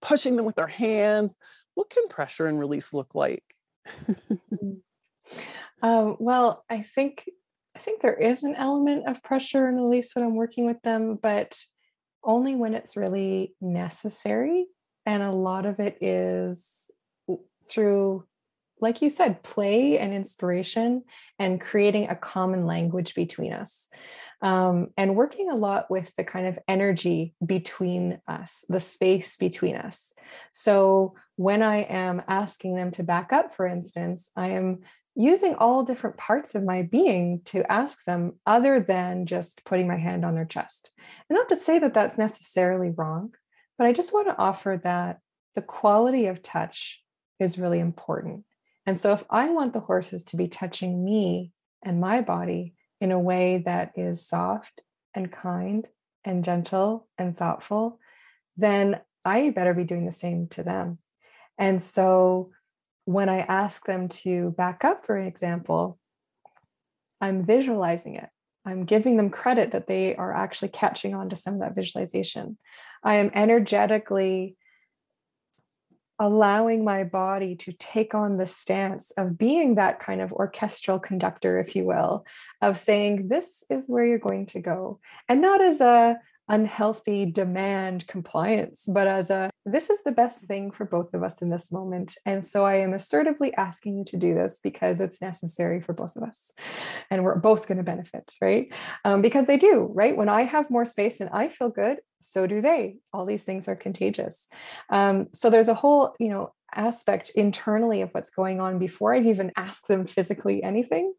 pushing 0.00 0.34
them 0.34 0.44
with 0.44 0.58
our 0.58 0.66
hands 0.66 1.36
what 1.76 1.90
can 1.90 2.08
pressure 2.08 2.46
and 2.48 2.58
release 2.58 2.92
look 2.92 3.14
like. 3.14 3.44
um, 5.82 6.16
well 6.18 6.64
i 6.70 6.82
think 6.94 7.28
i 7.76 7.78
think 7.78 8.00
there 8.00 8.14
is 8.14 8.42
an 8.42 8.54
element 8.54 9.08
of 9.08 9.22
pressure 9.22 9.66
and 9.66 9.76
release 9.76 10.14
when 10.14 10.24
i'm 10.24 10.34
working 10.36 10.66
with 10.66 10.80
them 10.82 11.18
but 11.20 11.56
only 12.26 12.56
when 12.56 12.74
it's 12.74 12.96
really 12.96 13.54
necessary. 13.60 14.66
And 15.06 15.22
a 15.22 15.30
lot 15.30 15.64
of 15.64 15.78
it 15.78 16.02
is 16.02 16.90
through 17.70 18.24
like 18.78 19.00
you 19.00 19.08
said 19.08 19.42
play 19.42 19.98
and 19.98 20.12
inspiration 20.12 21.02
and 21.38 21.60
creating 21.60 22.08
a 22.08 22.14
common 22.14 22.66
language 22.66 23.14
between 23.14 23.52
us 23.52 23.88
um, 24.42 24.88
and 24.96 25.16
working 25.16 25.50
a 25.50 25.56
lot 25.56 25.90
with 25.90 26.12
the 26.16 26.24
kind 26.24 26.46
of 26.46 26.58
energy 26.68 27.34
between 27.44 28.20
us 28.28 28.64
the 28.68 28.80
space 28.80 29.36
between 29.36 29.76
us 29.76 30.14
so 30.52 31.14
when 31.36 31.62
i 31.62 31.78
am 31.78 32.22
asking 32.28 32.76
them 32.76 32.90
to 32.90 33.02
back 33.02 33.32
up 33.32 33.54
for 33.54 33.66
instance 33.66 34.30
i 34.36 34.48
am 34.48 34.80
using 35.14 35.54
all 35.54 35.82
different 35.82 36.18
parts 36.18 36.54
of 36.54 36.62
my 36.62 36.82
being 36.82 37.40
to 37.46 37.70
ask 37.72 38.04
them 38.04 38.34
other 38.46 38.80
than 38.80 39.24
just 39.24 39.64
putting 39.64 39.88
my 39.88 39.96
hand 39.96 40.24
on 40.24 40.34
their 40.34 40.44
chest 40.44 40.90
and 41.28 41.36
not 41.36 41.48
to 41.48 41.56
say 41.56 41.78
that 41.78 41.94
that's 41.94 42.18
necessarily 42.18 42.90
wrong 42.90 43.30
but 43.78 43.86
i 43.86 43.92
just 43.92 44.12
want 44.12 44.26
to 44.26 44.38
offer 44.38 44.78
that 44.84 45.20
the 45.56 45.62
quality 45.62 46.26
of 46.26 46.42
touch 46.42 47.02
is 47.40 47.58
really 47.58 47.80
important. 47.80 48.44
And 48.86 49.00
so, 49.00 49.12
if 49.12 49.24
I 49.28 49.50
want 49.50 49.72
the 49.72 49.80
horses 49.80 50.22
to 50.24 50.36
be 50.36 50.46
touching 50.46 51.04
me 51.04 51.50
and 51.82 52.00
my 52.00 52.20
body 52.20 52.74
in 53.00 53.12
a 53.12 53.18
way 53.18 53.62
that 53.66 53.92
is 53.96 54.26
soft 54.26 54.82
and 55.14 55.30
kind 55.30 55.88
and 56.24 56.44
gentle 56.44 57.06
and 57.18 57.36
thoughtful, 57.36 57.98
then 58.56 59.00
I 59.24 59.50
better 59.50 59.74
be 59.74 59.84
doing 59.84 60.06
the 60.06 60.12
same 60.12 60.48
to 60.48 60.62
them. 60.62 60.98
And 61.58 61.82
so, 61.82 62.50
when 63.04 63.28
I 63.28 63.38
ask 63.38 63.86
them 63.86 64.08
to 64.08 64.50
back 64.50 64.84
up, 64.84 65.06
for 65.06 65.16
an 65.16 65.26
example, 65.26 65.98
I'm 67.20 67.44
visualizing 67.46 68.16
it. 68.16 68.28
I'm 68.64 68.84
giving 68.84 69.16
them 69.16 69.30
credit 69.30 69.70
that 69.72 69.86
they 69.86 70.16
are 70.16 70.34
actually 70.34 70.68
catching 70.68 71.14
on 71.14 71.28
to 71.30 71.36
some 71.36 71.54
of 71.54 71.60
that 71.60 71.76
visualization. 71.76 72.58
I 73.04 73.16
am 73.16 73.30
energetically 73.32 74.56
allowing 76.18 76.84
my 76.84 77.04
body 77.04 77.56
to 77.56 77.72
take 77.72 78.14
on 78.14 78.36
the 78.36 78.46
stance 78.46 79.10
of 79.12 79.36
being 79.36 79.74
that 79.74 80.00
kind 80.00 80.20
of 80.20 80.32
orchestral 80.32 80.98
conductor 80.98 81.60
if 81.60 81.76
you 81.76 81.84
will 81.84 82.24
of 82.62 82.78
saying 82.78 83.28
this 83.28 83.64
is 83.68 83.86
where 83.88 84.04
you're 84.04 84.18
going 84.18 84.46
to 84.46 84.60
go 84.60 84.98
and 85.28 85.40
not 85.40 85.60
as 85.60 85.80
a 85.80 86.18
unhealthy 86.48 87.26
demand 87.26 88.06
compliance, 88.06 88.88
but 88.92 89.06
as 89.06 89.30
a 89.30 89.50
this 89.64 89.90
is 89.90 90.04
the 90.04 90.12
best 90.12 90.46
thing 90.46 90.70
for 90.70 90.84
both 90.84 91.12
of 91.12 91.24
us 91.24 91.42
in 91.42 91.50
this 91.50 91.72
moment. 91.72 92.16
And 92.24 92.46
so 92.46 92.64
I 92.64 92.76
am 92.76 92.94
assertively 92.94 93.52
asking 93.54 93.98
you 93.98 94.04
to 94.04 94.16
do 94.16 94.32
this 94.32 94.60
because 94.62 95.00
it's 95.00 95.20
necessary 95.20 95.80
for 95.80 95.92
both 95.92 96.14
of 96.14 96.22
us. 96.22 96.52
And 97.10 97.24
we're 97.24 97.34
both 97.34 97.66
going 97.66 97.78
to 97.78 97.84
benefit, 97.84 98.32
right? 98.40 98.72
Um, 99.04 99.22
because 99.22 99.48
they 99.48 99.56
do, 99.56 99.90
right? 99.92 100.16
When 100.16 100.28
I 100.28 100.44
have 100.44 100.70
more 100.70 100.84
space 100.84 101.20
and 101.20 101.28
I 101.32 101.48
feel 101.48 101.70
good, 101.70 101.98
so 102.20 102.46
do 102.46 102.60
they. 102.60 102.98
All 103.12 103.26
these 103.26 103.42
things 103.42 103.66
are 103.66 103.74
contagious. 103.74 104.48
Um, 104.88 105.26
so 105.32 105.50
there's 105.50 105.68
a 105.68 105.74
whole, 105.74 106.14
you 106.20 106.28
know, 106.28 106.52
aspect 106.72 107.30
internally 107.34 108.02
of 108.02 108.10
what's 108.10 108.30
going 108.30 108.60
on 108.60 108.78
before 108.78 109.14
I've 109.14 109.26
even 109.26 109.50
asked 109.56 109.88
them 109.88 110.06
physically 110.06 110.62
anything. 110.62 111.12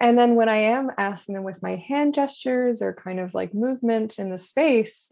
And 0.00 0.18
then 0.18 0.34
when 0.34 0.48
I 0.48 0.56
am 0.56 0.90
asking 0.98 1.34
them 1.34 1.44
with 1.44 1.62
my 1.62 1.76
hand 1.76 2.14
gestures 2.14 2.82
or 2.82 2.92
kind 2.92 3.20
of 3.20 3.34
like 3.34 3.54
movement 3.54 4.18
in 4.18 4.30
the 4.30 4.38
space, 4.38 5.10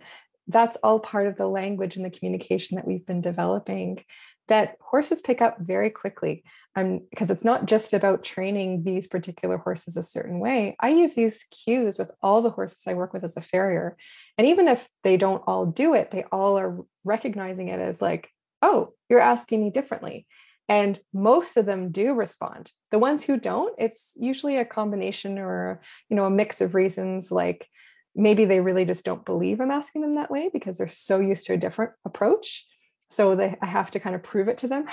that's 0.48 0.76
all 0.82 0.98
part 0.98 1.26
of 1.26 1.36
the 1.36 1.46
language 1.46 1.96
and 1.96 2.04
the 2.04 2.10
communication 2.10 2.76
that 2.76 2.86
we've 2.86 3.06
been 3.06 3.20
developing 3.20 4.04
that 4.48 4.76
horses 4.80 5.20
pick 5.20 5.40
up 5.40 5.58
very 5.60 5.88
quickly. 5.88 6.42
Um, 6.74 7.02
because 7.10 7.30
it's 7.30 7.44
not 7.44 7.66
just 7.66 7.92
about 7.92 8.24
training 8.24 8.82
these 8.82 9.06
particular 9.06 9.58
horses 9.58 9.96
a 9.96 10.02
certain 10.02 10.40
way. 10.40 10.74
I 10.80 10.88
use 10.88 11.14
these 11.14 11.44
cues 11.50 11.98
with 11.98 12.10
all 12.22 12.40
the 12.40 12.50
horses 12.50 12.84
I 12.86 12.94
work 12.94 13.12
with 13.12 13.24
as 13.24 13.36
a 13.36 13.42
farrier. 13.42 13.96
And 14.38 14.46
even 14.46 14.68
if 14.68 14.88
they 15.04 15.18
don't 15.18 15.42
all 15.46 15.66
do 15.66 15.94
it, 15.94 16.10
they 16.10 16.24
all 16.32 16.58
are 16.58 16.78
recognizing 17.04 17.68
it 17.68 17.78
as 17.78 18.00
like, 18.00 18.30
oh, 18.62 18.94
you're 19.10 19.20
asking 19.20 19.62
me 19.62 19.70
differently 19.70 20.26
and 20.72 20.98
most 21.12 21.58
of 21.58 21.66
them 21.66 21.90
do 21.90 22.14
respond. 22.14 22.72
The 22.92 22.98
ones 22.98 23.22
who 23.22 23.36
don't 23.36 23.74
it's 23.78 24.14
usually 24.16 24.56
a 24.56 24.64
combination 24.64 25.38
or 25.38 25.82
you 26.08 26.16
know 26.16 26.24
a 26.24 26.30
mix 26.30 26.62
of 26.62 26.74
reasons 26.74 27.30
like 27.30 27.68
maybe 28.14 28.46
they 28.46 28.60
really 28.60 28.86
just 28.86 29.04
don't 29.04 29.24
believe 29.24 29.60
i'm 29.60 29.70
asking 29.70 30.02
them 30.02 30.16
that 30.16 30.30
way 30.30 30.50
because 30.52 30.76
they're 30.78 30.88
so 30.88 31.20
used 31.20 31.46
to 31.46 31.52
a 31.52 31.58
different 31.58 31.92
approach. 32.06 32.66
So 33.10 33.36
they 33.36 33.54
i 33.60 33.66
have 33.66 33.90
to 33.90 34.00
kind 34.00 34.16
of 34.16 34.22
prove 34.22 34.48
it 34.48 34.58
to 34.58 34.68
them. 34.68 34.86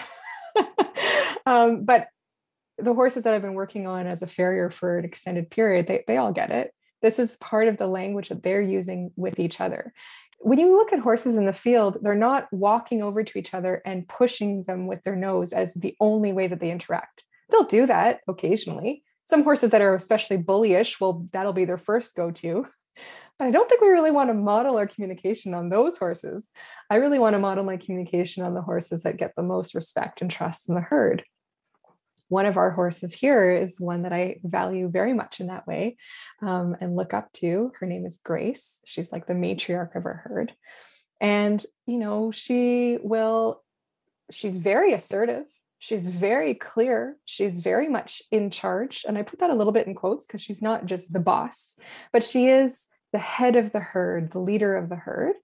Um, 1.45 1.85
but 1.85 2.09
the 2.77 2.93
horses 2.93 3.23
that 3.23 3.33
i've 3.33 3.41
been 3.41 3.55
working 3.55 3.87
on 3.87 4.05
as 4.05 4.21
a 4.21 4.27
farrier 4.27 4.69
for 4.69 4.99
an 4.99 5.05
extended 5.05 5.49
period 5.49 5.87
they, 5.87 6.03
they 6.05 6.17
all 6.17 6.33
get 6.33 6.51
it. 6.51 6.73
This 7.01 7.17
is 7.17 7.37
part 7.37 7.67
of 7.69 7.77
the 7.77 7.87
language 7.87 8.29
that 8.29 8.43
they're 8.43 8.61
using 8.61 9.11
with 9.15 9.39
each 9.39 9.59
other 9.61 9.93
when 10.39 10.59
you 10.59 10.75
look 10.75 10.93
at 10.93 10.99
horses 10.99 11.37
in 11.37 11.45
the 11.45 11.53
field, 11.53 11.97
they're 12.01 12.15
not 12.15 12.51
walking 12.51 13.03
over 13.03 13.23
to 13.23 13.37
each 13.37 13.53
other 13.53 13.81
and 13.85 14.07
pushing 14.07 14.63
them 14.63 14.87
with 14.87 15.03
their 15.03 15.15
nose 15.15 15.53
as 15.53 15.73
the 15.73 15.95
only 15.99 16.33
way 16.33 16.47
that 16.47 16.59
they 16.59 16.71
interact. 16.71 17.23
They'll 17.49 17.65
do 17.65 17.85
that 17.87 18.21
occasionally. 18.27 19.03
Some 19.25 19.43
horses 19.43 19.71
that 19.71 19.81
are 19.81 19.93
especially 19.93 20.37
bullyish 20.37 20.99
will 20.99 21.27
that'll 21.31 21.53
be 21.53 21.65
their 21.65 21.77
first 21.77 22.15
go-to. 22.15 22.67
but 23.37 23.47
I 23.47 23.51
don't 23.51 23.69
think 23.69 23.81
we 23.81 23.89
really 23.89 24.11
want 24.11 24.29
to 24.29 24.33
model 24.33 24.77
our 24.77 24.87
communication 24.87 25.53
on 25.53 25.69
those 25.69 25.97
horses. 25.97 26.51
I 26.89 26.95
really 26.95 27.19
want 27.19 27.33
to 27.33 27.39
model 27.39 27.63
my 27.63 27.77
communication 27.77 28.43
on 28.43 28.53
the 28.53 28.61
horses 28.61 29.03
that 29.03 29.17
get 29.17 29.33
the 29.35 29.43
most 29.43 29.75
respect 29.75 30.21
and 30.21 30.31
trust 30.31 30.69
in 30.69 30.75
the 30.75 30.81
herd. 30.81 31.23
One 32.29 32.45
of 32.45 32.57
our 32.57 32.71
horses 32.71 33.13
here 33.13 33.51
is 33.51 33.79
one 33.79 34.03
that 34.03 34.13
I 34.13 34.39
value 34.43 34.89
very 34.89 35.13
much 35.13 35.39
in 35.39 35.47
that 35.47 35.67
way 35.67 35.97
um, 36.41 36.75
and 36.79 36.95
look 36.95 37.13
up 37.13 37.31
to. 37.33 37.71
Her 37.79 37.85
name 37.85 38.05
is 38.05 38.17
Grace. 38.23 38.79
She's 38.85 39.11
like 39.11 39.27
the 39.27 39.33
matriarch 39.33 39.95
of 39.95 40.03
her 40.03 40.21
herd. 40.23 40.53
And, 41.19 41.63
you 41.85 41.97
know, 41.97 42.31
she 42.31 42.97
will, 43.01 43.61
she's 44.31 44.57
very 44.57 44.93
assertive. 44.93 45.45
She's 45.79 46.07
very 46.07 46.53
clear. 46.53 47.17
She's 47.25 47.57
very 47.57 47.89
much 47.89 48.21
in 48.31 48.51
charge. 48.51 49.05
And 49.07 49.17
I 49.17 49.23
put 49.23 49.39
that 49.39 49.49
a 49.49 49.55
little 49.55 49.73
bit 49.73 49.87
in 49.87 49.95
quotes 49.95 50.27
because 50.27 50.41
she's 50.41 50.61
not 50.61 50.85
just 50.85 51.11
the 51.11 51.19
boss, 51.19 51.77
but 52.13 52.23
she 52.23 52.47
is 52.47 52.87
the 53.11 53.19
head 53.19 53.55
of 53.55 53.71
the 53.71 53.79
herd, 53.79 54.31
the 54.31 54.39
leader 54.39 54.75
of 54.75 54.89
the 54.89 54.95
herd, 54.95 55.35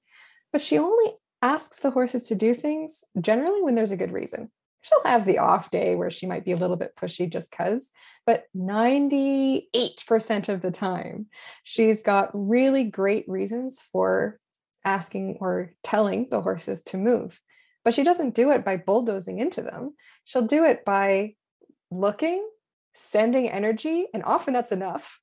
but 0.51 0.61
she 0.61 0.77
only 0.77 1.13
asks 1.41 1.79
the 1.79 1.91
horses 1.91 2.27
to 2.27 2.35
do 2.35 2.53
things 2.53 3.03
generally 3.19 3.61
when 3.61 3.75
there's 3.75 3.91
a 3.91 3.97
good 3.97 4.11
reason. 4.11 4.51
She'll 4.85 5.11
have 5.11 5.25
the 5.25 5.39
off 5.39 5.71
day 5.71 5.95
where 5.95 6.11
she 6.11 6.27
might 6.27 6.45
be 6.45 6.51
a 6.51 6.57
little 6.57 6.75
bit 6.75 6.95
pushy 6.95 7.29
just 7.31 7.51
because, 7.51 7.91
but 8.25 8.45
98% 8.55 10.49
of 10.49 10.61
the 10.61 10.71
time, 10.71 11.27
she's 11.63 12.03
got 12.03 12.29
really 12.33 12.83
great 12.83 13.25
reasons 13.27 13.83
for 13.91 14.39
asking 14.83 15.37
or 15.41 15.71
telling 15.83 16.27
the 16.29 16.41
horses 16.41 16.83
to 16.83 16.97
move. 16.97 17.41
But 17.83 17.93
she 17.93 18.03
doesn't 18.03 18.35
do 18.35 18.51
it 18.51 18.63
by 18.63 18.77
bulldozing 18.77 19.39
into 19.39 19.61
them. 19.61 19.95
She'll 20.23 20.43
do 20.47 20.65
it 20.65 20.85
by 20.85 21.35
looking, 21.89 22.47
sending 22.93 23.49
energy, 23.49 24.07
and 24.13 24.23
often 24.23 24.53
that's 24.53 24.71
enough 24.71 25.19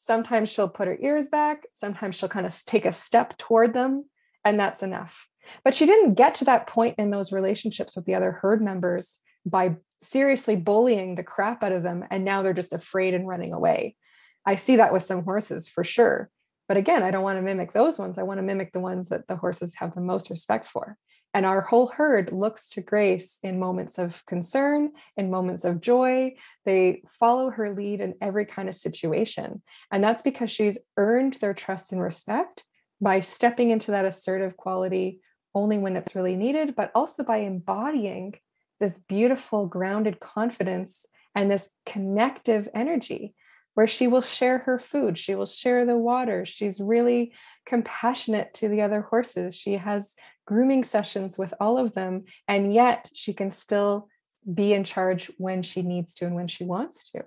Sometimes 0.00 0.48
she'll 0.48 0.68
put 0.68 0.86
her 0.86 0.96
ears 1.00 1.28
back. 1.28 1.66
Sometimes 1.72 2.14
she'll 2.14 2.28
kind 2.28 2.46
of 2.46 2.56
take 2.64 2.84
a 2.84 2.92
step 2.92 3.36
toward 3.36 3.74
them, 3.74 4.04
and 4.44 4.58
that's 4.58 4.84
enough. 4.84 5.28
But 5.64 5.74
she 5.74 5.86
didn't 5.86 6.14
get 6.14 6.36
to 6.36 6.44
that 6.46 6.66
point 6.66 6.96
in 6.98 7.10
those 7.10 7.32
relationships 7.32 7.96
with 7.96 8.04
the 8.04 8.14
other 8.14 8.32
herd 8.32 8.62
members 8.62 9.20
by 9.46 9.76
seriously 10.00 10.56
bullying 10.56 11.14
the 11.14 11.22
crap 11.22 11.62
out 11.62 11.72
of 11.72 11.82
them. 11.82 12.04
And 12.10 12.24
now 12.24 12.42
they're 12.42 12.52
just 12.52 12.72
afraid 12.72 13.14
and 13.14 13.26
running 13.26 13.52
away. 13.52 13.96
I 14.44 14.56
see 14.56 14.76
that 14.76 14.92
with 14.92 15.02
some 15.02 15.24
horses 15.24 15.68
for 15.68 15.84
sure. 15.84 16.30
But 16.68 16.76
again, 16.76 17.02
I 17.02 17.10
don't 17.10 17.22
want 17.22 17.38
to 17.38 17.42
mimic 17.42 17.72
those 17.72 17.98
ones. 17.98 18.18
I 18.18 18.22
want 18.22 18.38
to 18.38 18.42
mimic 18.42 18.72
the 18.72 18.80
ones 18.80 19.08
that 19.08 19.26
the 19.26 19.36
horses 19.36 19.74
have 19.76 19.94
the 19.94 20.00
most 20.00 20.30
respect 20.30 20.66
for. 20.66 20.96
And 21.34 21.44
our 21.44 21.60
whole 21.60 21.88
herd 21.88 22.32
looks 22.32 22.70
to 22.70 22.80
Grace 22.80 23.38
in 23.42 23.58
moments 23.58 23.98
of 23.98 24.24
concern, 24.26 24.92
in 25.16 25.30
moments 25.30 25.64
of 25.64 25.80
joy. 25.80 26.34
They 26.64 27.02
follow 27.08 27.50
her 27.50 27.74
lead 27.74 28.00
in 28.00 28.14
every 28.20 28.46
kind 28.46 28.68
of 28.68 28.74
situation. 28.74 29.62
And 29.90 30.02
that's 30.02 30.22
because 30.22 30.50
she's 30.50 30.78
earned 30.96 31.34
their 31.34 31.54
trust 31.54 31.92
and 31.92 32.00
respect 32.00 32.64
by 33.00 33.20
stepping 33.20 33.70
into 33.70 33.90
that 33.92 34.04
assertive 34.04 34.56
quality 34.56 35.20
only 35.58 35.78
when 35.78 35.96
it's 35.96 36.14
really 36.14 36.36
needed, 36.36 36.76
but 36.76 36.90
also 36.94 37.22
by 37.22 37.38
embodying 37.38 38.34
this 38.80 38.98
beautiful, 38.98 39.66
grounded 39.66 40.20
confidence 40.20 41.06
and 41.34 41.50
this 41.50 41.70
connective 41.84 42.68
energy 42.74 43.34
where 43.74 43.86
she 43.86 44.08
will 44.08 44.22
share 44.22 44.58
her 44.58 44.78
food, 44.78 45.16
she 45.16 45.36
will 45.36 45.46
share 45.46 45.86
the 45.86 45.96
water. 45.96 46.44
She's 46.44 46.80
really 46.80 47.32
compassionate 47.64 48.52
to 48.54 48.68
the 48.68 48.82
other 48.82 49.02
horses. 49.02 49.54
She 49.54 49.74
has 49.74 50.16
grooming 50.46 50.82
sessions 50.82 51.38
with 51.38 51.54
all 51.60 51.78
of 51.78 51.94
them, 51.94 52.24
and 52.48 52.74
yet 52.74 53.08
she 53.14 53.32
can 53.32 53.52
still 53.52 54.08
be 54.52 54.72
in 54.72 54.82
charge 54.82 55.30
when 55.38 55.62
she 55.62 55.82
needs 55.82 56.14
to 56.14 56.26
and 56.26 56.34
when 56.34 56.48
she 56.48 56.64
wants 56.64 57.10
to. 57.10 57.24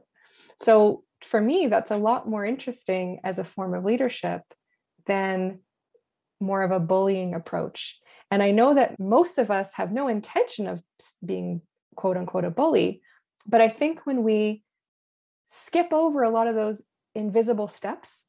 So, 0.58 1.04
for 1.22 1.40
me, 1.40 1.68
that's 1.68 1.92
a 1.92 1.98
lot 1.98 2.28
more 2.28 2.46
interesting 2.46 3.22
as 3.24 3.40
a 3.40 3.44
form 3.44 3.74
of 3.74 3.86
leadership 3.86 4.42
than 5.06 5.60
more 6.42 6.64
of 6.64 6.72
a 6.72 6.80
bullying 6.80 7.34
approach. 7.34 8.00
And 8.32 8.42
I 8.42 8.52
know 8.52 8.74
that 8.74 9.00
most 9.00 9.38
of 9.38 9.52
us 9.52 9.74
have 9.76 9.92
no 9.92 10.08
intention 10.08 10.68
of 10.68 10.82
being 11.24 11.62
quote 11.96 12.18
unquote 12.18 12.46
a 12.46 12.50
bully. 12.50 13.02
But 13.46 13.62
I 13.62 13.68
think 13.68 14.06
when 14.06 14.24
we 14.24 14.64
skip 15.48 15.92
over 15.92 16.24
a 16.24 16.30
lot 16.30 16.48
of 16.48 16.56
those 16.56 16.82
invisible 17.14 17.68
steps 17.68 18.26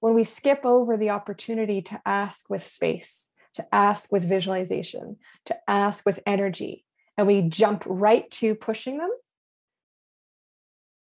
when 0.00 0.14
we 0.14 0.24
skip 0.24 0.64
over 0.64 0.96
the 0.96 1.10
opportunity 1.10 1.82
to 1.82 2.00
ask 2.06 2.48
with 2.48 2.66
space, 2.66 3.30
to 3.54 3.74
ask 3.74 4.12
with 4.12 4.28
visualization, 4.28 5.16
to 5.46 5.56
ask 5.68 6.06
with 6.06 6.20
energy, 6.26 6.84
and 7.16 7.26
we 7.26 7.42
jump 7.42 7.82
right 7.86 8.30
to 8.30 8.54
pushing 8.54 8.98
them, 8.98 9.10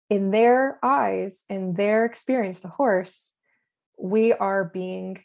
in 0.09 0.31
their 0.31 0.79
eyes, 0.81 1.43
in 1.49 1.73
their 1.73 2.05
experience, 2.05 2.59
the 2.59 2.69
horse, 2.69 3.33
we 3.99 4.31
are 4.33 4.63
being 4.63 5.21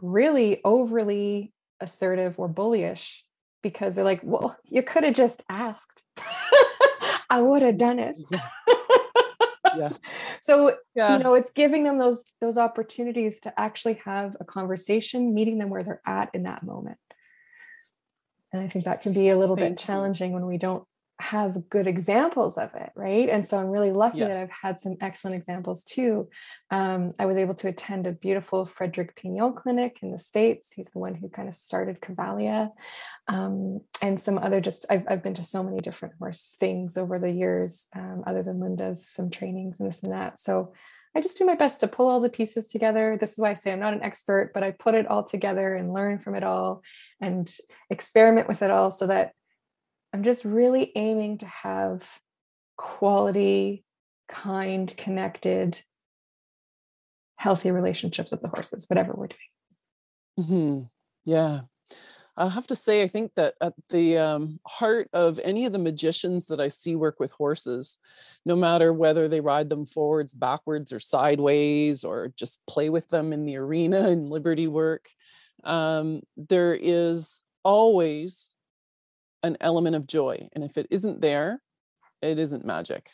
really 0.00 0.60
overly 0.64 1.52
assertive 1.80 2.38
or 2.38 2.48
bullyish 2.48 3.20
because 3.62 3.94
they're 3.94 4.04
like, 4.04 4.20
well, 4.22 4.56
you 4.64 4.82
could 4.82 5.04
have 5.04 5.14
just 5.14 5.42
asked. 5.48 6.02
I 7.30 7.40
would 7.40 7.62
have 7.62 7.78
done 7.78 7.98
it 7.98 8.18
yeah. 9.76 9.92
so 10.40 10.76
yeah. 10.94 11.16
you 11.16 11.22
know 11.22 11.34
it's 11.34 11.50
giving 11.50 11.84
them 11.84 11.98
those 11.98 12.24
those 12.40 12.58
opportunities 12.58 13.40
to 13.40 13.60
actually 13.60 14.00
have 14.04 14.36
a 14.40 14.44
conversation 14.44 15.34
meeting 15.34 15.58
them 15.58 15.70
where 15.70 15.82
they're 15.82 16.02
at 16.06 16.30
in 16.34 16.44
that 16.44 16.62
moment 16.62 16.98
and 18.52 18.62
i 18.62 18.68
think 18.68 18.84
that 18.84 19.02
can 19.02 19.12
be 19.12 19.28
a 19.28 19.38
little 19.38 19.56
Thank 19.56 19.78
bit 19.78 19.84
challenging 19.84 20.30
you. 20.30 20.34
when 20.34 20.46
we 20.46 20.58
don't 20.58 20.84
have 21.20 21.68
good 21.68 21.86
examples 21.86 22.58
of 22.58 22.74
it, 22.74 22.90
right? 22.96 23.28
And 23.28 23.46
so 23.46 23.58
I'm 23.58 23.68
really 23.68 23.92
lucky 23.92 24.18
yes. 24.18 24.28
that 24.28 24.36
I've 24.36 24.50
had 24.62 24.78
some 24.78 24.96
excellent 25.00 25.36
examples 25.36 25.82
too. 25.82 26.28
Um, 26.70 27.12
I 27.18 27.26
was 27.26 27.36
able 27.36 27.54
to 27.56 27.68
attend 27.68 28.06
a 28.06 28.12
beautiful 28.12 28.64
Frederick 28.64 29.16
Pignon 29.16 29.54
clinic 29.54 29.98
in 30.02 30.12
the 30.12 30.18
States. 30.18 30.72
He's 30.72 30.90
the 30.90 30.98
one 30.98 31.14
who 31.14 31.28
kind 31.28 31.48
of 31.48 31.54
started 31.54 32.00
Cavalia. 32.00 32.70
Um, 33.28 33.80
and 34.02 34.20
some 34.20 34.38
other 34.38 34.60
just, 34.60 34.86
I've, 34.90 35.04
I've 35.08 35.22
been 35.22 35.34
to 35.34 35.42
so 35.42 35.62
many 35.62 35.78
different 35.78 36.14
horse 36.18 36.56
things 36.58 36.96
over 36.96 37.18
the 37.18 37.30
years, 37.30 37.86
um, 37.94 38.24
other 38.26 38.42
than 38.42 38.60
Linda's, 38.60 39.08
some 39.08 39.30
trainings 39.30 39.80
and 39.80 39.88
this 39.88 40.02
and 40.02 40.12
that. 40.12 40.38
So 40.38 40.72
I 41.14 41.20
just 41.20 41.36
do 41.36 41.44
my 41.44 41.56
best 41.56 41.80
to 41.80 41.88
pull 41.88 42.08
all 42.08 42.20
the 42.20 42.28
pieces 42.28 42.68
together. 42.68 43.16
This 43.18 43.32
is 43.32 43.38
why 43.38 43.50
I 43.50 43.54
say 43.54 43.72
I'm 43.72 43.80
not 43.80 43.94
an 43.94 44.02
expert, 44.02 44.52
but 44.54 44.62
I 44.62 44.70
put 44.70 44.94
it 44.94 45.08
all 45.08 45.24
together 45.24 45.74
and 45.74 45.92
learn 45.92 46.20
from 46.20 46.36
it 46.36 46.44
all 46.44 46.82
and 47.20 47.52
experiment 47.90 48.46
with 48.46 48.62
it 48.62 48.70
all 48.70 48.92
so 48.92 49.08
that 49.08 49.32
I'm 50.12 50.22
just 50.22 50.44
really 50.44 50.92
aiming 50.96 51.38
to 51.38 51.46
have 51.46 52.08
quality, 52.76 53.84
kind, 54.28 54.94
connected, 54.96 55.80
healthy 57.36 57.70
relationships 57.70 58.30
with 58.30 58.42
the 58.42 58.48
horses, 58.48 58.88
whatever 58.88 59.14
we're 59.14 59.28
doing. 59.28 59.40
Mm-hmm. 60.38 61.30
Yeah. 61.30 61.60
I'll 62.36 62.48
have 62.48 62.66
to 62.68 62.76
say, 62.76 63.02
I 63.02 63.08
think 63.08 63.32
that 63.34 63.54
at 63.60 63.74
the 63.90 64.16
um, 64.16 64.60
heart 64.66 65.08
of 65.12 65.38
any 65.44 65.66
of 65.66 65.72
the 65.72 65.78
magicians 65.78 66.46
that 66.46 66.60
I 66.60 66.68
see 66.68 66.96
work 66.96 67.20
with 67.20 67.32
horses, 67.32 67.98
no 68.46 68.56
matter 68.56 68.92
whether 68.92 69.28
they 69.28 69.40
ride 69.40 69.68
them 69.68 69.84
forwards, 69.84 70.32
backwards, 70.32 70.92
or 70.92 71.00
sideways, 71.00 72.02
or 72.02 72.32
just 72.36 72.60
play 72.66 72.88
with 72.88 73.08
them 73.08 73.32
in 73.34 73.44
the 73.44 73.56
arena 73.56 74.08
and 74.08 74.30
liberty 74.30 74.68
work, 74.68 75.10
um, 75.64 76.22
there 76.36 76.74
is 76.74 77.40
always 77.62 78.54
an 79.42 79.56
element 79.60 79.96
of 79.96 80.06
joy. 80.06 80.48
And 80.52 80.64
if 80.64 80.76
it 80.76 80.86
isn't 80.90 81.20
there, 81.20 81.60
it 82.22 82.38
isn't 82.38 82.64
magic. 82.64 83.10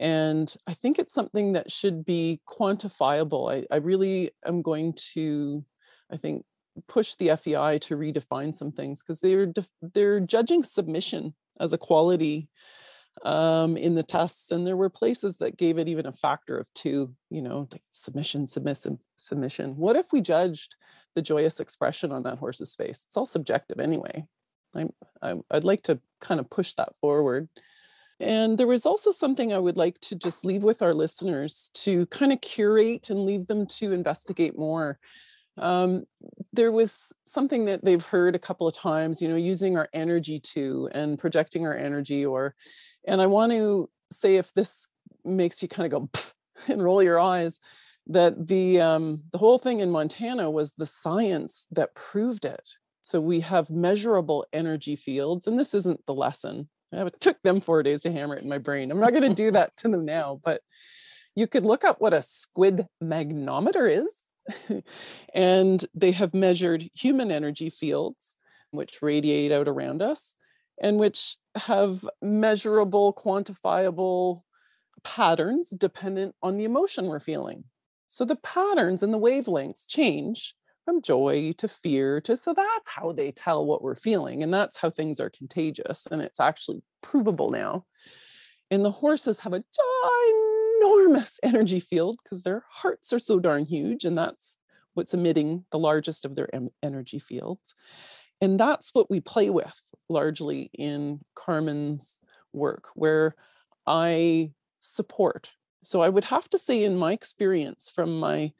And 0.00 0.54
I 0.66 0.74
think 0.74 0.98
it's 0.98 1.14
something 1.14 1.54
that 1.54 1.70
should 1.70 2.04
be 2.04 2.40
quantifiable. 2.48 3.52
I, 3.52 3.66
I 3.74 3.78
really 3.78 4.30
am 4.46 4.62
going 4.62 4.94
to, 5.14 5.64
I 6.10 6.16
think, 6.16 6.44
push 6.86 7.14
the 7.16 7.36
FEI 7.36 7.78
to 7.80 7.96
redefine 7.96 8.54
some 8.54 8.70
things 8.70 9.02
because 9.02 9.20
they're 9.20 9.52
they're 9.82 10.20
judging 10.20 10.62
submission 10.62 11.34
as 11.58 11.72
a 11.72 11.78
quality 11.78 12.48
um, 13.24 13.76
in 13.76 13.96
the 13.96 14.02
tests, 14.04 14.52
and 14.52 14.64
there 14.64 14.76
were 14.76 14.88
places 14.88 15.38
that 15.38 15.56
gave 15.56 15.78
it 15.78 15.88
even 15.88 16.06
a 16.06 16.12
factor 16.12 16.56
of 16.56 16.72
two. 16.74 17.12
You 17.30 17.42
know, 17.42 17.68
like 17.72 17.82
submission, 17.90 18.46
submissive, 18.46 18.98
submission. 19.16 19.76
What 19.76 19.96
if 19.96 20.12
we 20.12 20.20
judged 20.20 20.76
the 21.16 21.22
joyous 21.22 21.58
expression 21.58 22.12
on 22.12 22.22
that 22.24 22.38
horse's 22.38 22.76
face? 22.76 23.04
It's 23.06 23.16
all 23.16 23.26
subjective 23.26 23.80
anyway. 23.80 24.24
I, 24.74 24.86
I, 25.22 25.36
I'd 25.50 25.64
like 25.64 25.82
to 25.84 26.00
kind 26.20 26.40
of 26.40 26.50
push 26.50 26.74
that 26.74 26.96
forward. 27.00 27.48
And 28.20 28.58
there 28.58 28.66
was 28.66 28.84
also 28.84 29.12
something 29.12 29.52
I 29.52 29.58
would 29.58 29.76
like 29.76 30.00
to 30.02 30.16
just 30.16 30.44
leave 30.44 30.64
with 30.64 30.82
our 30.82 30.92
listeners 30.92 31.70
to 31.74 32.06
kind 32.06 32.32
of 32.32 32.40
curate 32.40 33.10
and 33.10 33.24
leave 33.24 33.46
them 33.46 33.66
to 33.66 33.92
investigate 33.92 34.58
more. 34.58 34.98
Um, 35.56 36.04
there 36.52 36.72
was 36.72 37.12
something 37.24 37.64
that 37.66 37.84
they've 37.84 38.04
heard 38.04 38.34
a 38.34 38.40
couple 38.40 38.66
of 38.66 38.74
times, 38.74 39.22
you 39.22 39.28
know, 39.28 39.36
using 39.36 39.76
our 39.76 39.88
energy 39.92 40.40
to 40.40 40.88
and 40.92 41.18
projecting 41.18 41.66
our 41.66 41.76
energy, 41.76 42.24
or, 42.24 42.54
and 43.06 43.20
I 43.20 43.26
want 43.26 43.52
to 43.52 43.88
say 44.10 44.36
if 44.36 44.52
this 44.54 44.86
makes 45.24 45.62
you 45.62 45.68
kind 45.68 45.92
of 45.92 46.10
go 46.10 46.20
and 46.72 46.82
roll 46.82 47.02
your 47.02 47.20
eyes, 47.20 47.60
that 48.08 48.46
the 48.46 48.80
um, 48.80 49.22
the 49.32 49.38
whole 49.38 49.58
thing 49.58 49.80
in 49.80 49.90
Montana 49.90 50.50
was 50.50 50.72
the 50.72 50.86
science 50.86 51.66
that 51.72 51.94
proved 51.94 52.44
it. 52.44 52.68
So 53.08 53.22
we 53.22 53.40
have 53.40 53.70
measurable 53.70 54.44
energy 54.52 54.94
fields, 54.94 55.46
and 55.46 55.58
this 55.58 55.72
isn't 55.72 56.04
the 56.04 56.12
lesson. 56.12 56.68
It 56.92 57.18
took 57.20 57.40
them 57.40 57.62
four 57.62 57.82
days 57.82 58.02
to 58.02 58.12
hammer 58.12 58.36
it 58.36 58.42
in 58.42 58.50
my 58.50 58.58
brain. 58.58 58.90
I'm 58.90 59.00
not 59.00 59.14
going 59.14 59.22
to 59.22 59.34
do 59.34 59.50
that 59.52 59.74
to 59.78 59.88
them 59.88 60.04
now, 60.04 60.42
but 60.44 60.60
you 61.34 61.46
could 61.46 61.64
look 61.64 61.84
up 61.84 62.02
what 62.02 62.12
a 62.12 62.20
squid 62.20 62.86
magnetometer 63.02 64.04
is. 64.04 64.82
and 65.34 65.82
they 65.94 66.12
have 66.12 66.34
measured 66.34 66.86
human 66.92 67.30
energy 67.30 67.70
fields, 67.70 68.36
which 68.72 69.00
radiate 69.00 69.52
out 69.52 69.68
around 69.68 70.02
us 70.02 70.34
and 70.78 70.98
which 70.98 71.38
have 71.54 72.06
measurable, 72.20 73.14
quantifiable 73.14 74.42
patterns 75.02 75.70
dependent 75.70 76.34
on 76.42 76.58
the 76.58 76.64
emotion 76.64 77.06
we're 77.06 77.20
feeling. 77.20 77.64
So 78.08 78.26
the 78.26 78.36
patterns 78.36 79.02
and 79.02 79.14
the 79.14 79.18
wavelengths 79.18 79.88
change 79.88 80.54
from 80.88 81.02
joy 81.02 81.52
to 81.58 81.68
fear 81.68 82.18
to 82.18 82.34
so 82.34 82.54
that's 82.54 82.88
how 82.88 83.12
they 83.12 83.30
tell 83.30 83.66
what 83.66 83.82
we're 83.82 83.94
feeling 83.94 84.42
and 84.42 84.54
that's 84.54 84.78
how 84.78 84.88
things 84.88 85.20
are 85.20 85.28
contagious 85.28 86.06
and 86.10 86.22
it's 86.22 86.40
actually 86.40 86.82
provable 87.02 87.50
now. 87.50 87.84
And 88.70 88.82
the 88.82 88.90
horses 88.90 89.40
have 89.40 89.52
a 89.52 89.62
enormous 90.80 91.38
energy 91.42 91.78
field 91.78 92.18
because 92.24 92.42
their 92.42 92.64
hearts 92.70 93.12
are 93.12 93.18
so 93.18 93.38
darn 93.38 93.66
huge 93.66 94.06
and 94.06 94.16
that's 94.16 94.56
what's 94.94 95.12
emitting 95.12 95.66
the 95.72 95.78
largest 95.78 96.24
of 96.24 96.36
their 96.36 96.48
em- 96.54 96.70
energy 96.82 97.18
fields. 97.18 97.74
And 98.40 98.58
that's 98.58 98.94
what 98.94 99.10
we 99.10 99.20
play 99.20 99.50
with 99.50 99.78
largely 100.08 100.70
in 100.72 101.20
carmen's 101.34 102.18
work 102.54 102.84
where 102.94 103.34
i 103.86 104.50
support 104.80 105.50
so 105.84 106.00
i 106.00 106.08
would 106.08 106.24
have 106.24 106.48
to 106.48 106.56
say 106.58 106.82
in 106.82 106.96
my 106.96 107.12
experience 107.12 107.92
from 107.94 108.18
my 108.18 108.50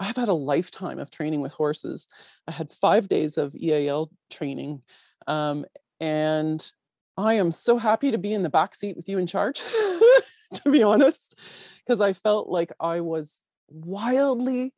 I've 0.00 0.16
had 0.16 0.28
a 0.28 0.34
lifetime 0.34 0.98
of 0.98 1.10
training 1.10 1.40
with 1.40 1.52
horses. 1.52 2.08
I 2.46 2.52
had 2.52 2.70
five 2.70 3.08
days 3.08 3.38
of 3.38 3.54
EAL 3.54 4.10
training. 4.30 4.82
Um, 5.26 5.64
and 6.00 6.70
I 7.16 7.34
am 7.34 7.50
so 7.50 7.78
happy 7.78 8.12
to 8.12 8.18
be 8.18 8.32
in 8.32 8.42
the 8.42 8.50
back 8.50 8.74
seat 8.74 8.96
with 8.96 9.08
you 9.08 9.18
in 9.18 9.26
charge, 9.26 9.60
to 10.54 10.70
be 10.70 10.82
honest, 10.82 11.36
because 11.84 12.00
I 12.00 12.12
felt 12.12 12.48
like 12.48 12.72
I 12.78 13.00
was 13.00 13.42
wildly 13.68 14.72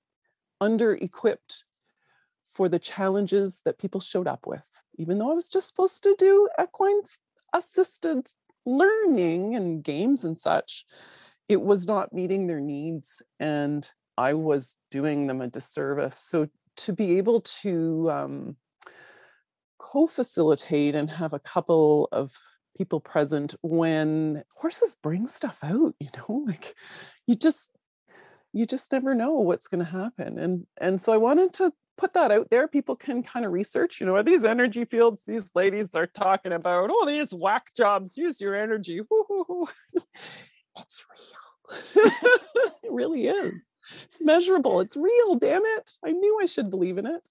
under 0.61 0.95
equipped 0.95 1.64
for 2.45 2.68
the 2.68 2.79
challenges 2.79 3.62
that 3.64 3.79
people 3.79 4.01
showed 4.01 4.27
up 4.27 4.47
with, 4.47 4.66
even 4.99 5.18
though 5.18 5.31
I 5.31 5.35
was 5.35 5.49
just 5.49 5.68
supposed 5.68 6.03
to 6.03 6.16
do 6.18 6.49
equine 6.61 7.03
assisted 7.55 8.31
learning 8.64 9.55
and 9.55 9.83
games 9.83 10.25
and 10.25 10.39
such. 10.39 10.87
It 11.49 11.61
was 11.61 11.87
not 11.87 12.12
meeting 12.12 12.47
their 12.47 12.61
needs. 12.61 13.23
And 13.39 13.91
I 14.21 14.35
was 14.35 14.77
doing 14.91 15.27
them 15.27 15.41
a 15.41 15.49
disservice. 15.49 16.18
So 16.18 16.47
to 16.77 16.93
be 16.93 17.16
able 17.16 17.41
to 17.62 18.11
um, 18.11 18.57
co-facilitate 19.79 20.95
and 20.95 21.11
have 21.11 21.33
a 21.33 21.39
couple 21.39 22.09
of 22.12 22.31
people 22.77 23.01
present 23.01 23.55
when 23.62 24.43
horses 24.55 24.95
bring 25.03 25.27
stuff 25.27 25.59
out, 25.64 25.95
you 25.99 26.09
know, 26.16 26.45
like 26.47 26.75
you 27.27 27.35
just 27.35 27.71
you 28.53 28.66
just 28.66 28.93
never 28.93 29.14
know 29.14 29.35
what's 29.35 29.68
going 29.68 29.85
to 29.85 29.91
happen. 29.91 30.39
And 30.39 30.66
and 30.79 31.01
so 31.01 31.14
I 31.14 31.16
wanted 31.16 31.55
to 31.55 31.73
put 31.97 32.12
that 32.12 32.31
out 32.31 32.51
there. 32.51 32.68
People 32.68 32.97
can 32.97 33.23
kind 33.23 33.47
of 33.47 33.53
research, 33.53 34.01
you 34.01 34.07
know, 34.07 34.16
are 34.16 34.23
these 34.23 34.45
energy 34.45 34.85
fields 34.85 35.23
these 35.27 35.51
ladies 35.55 35.95
are 35.95 36.07
talking 36.07 36.53
about? 36.53 36.91
Oh, 36.93 37.07
these 37.07 37.33
whack 37.33 37.73
jobs, 37.75 38.18
use 38.18 38.39
your 38.39 38.55
energy. 38.55 39.01
it's 40.77 41.05
real. 41.09 42.12
it 42.83 42.93
really 42.93 43.27
is 43.29 43.55
it's 44.05 44.20
measurable. 44.20 44.80
It's 44.80 44.97
real 44.97 45.36
damn 45.36 45.64
it. 45.64 45.91
I 46.05 46.12
knew 46.12 46.38
i 46.43 46.47
should 46.47 46.70
believe 46.70 46.99
in 46.99 47.07
it. 47.07 47.22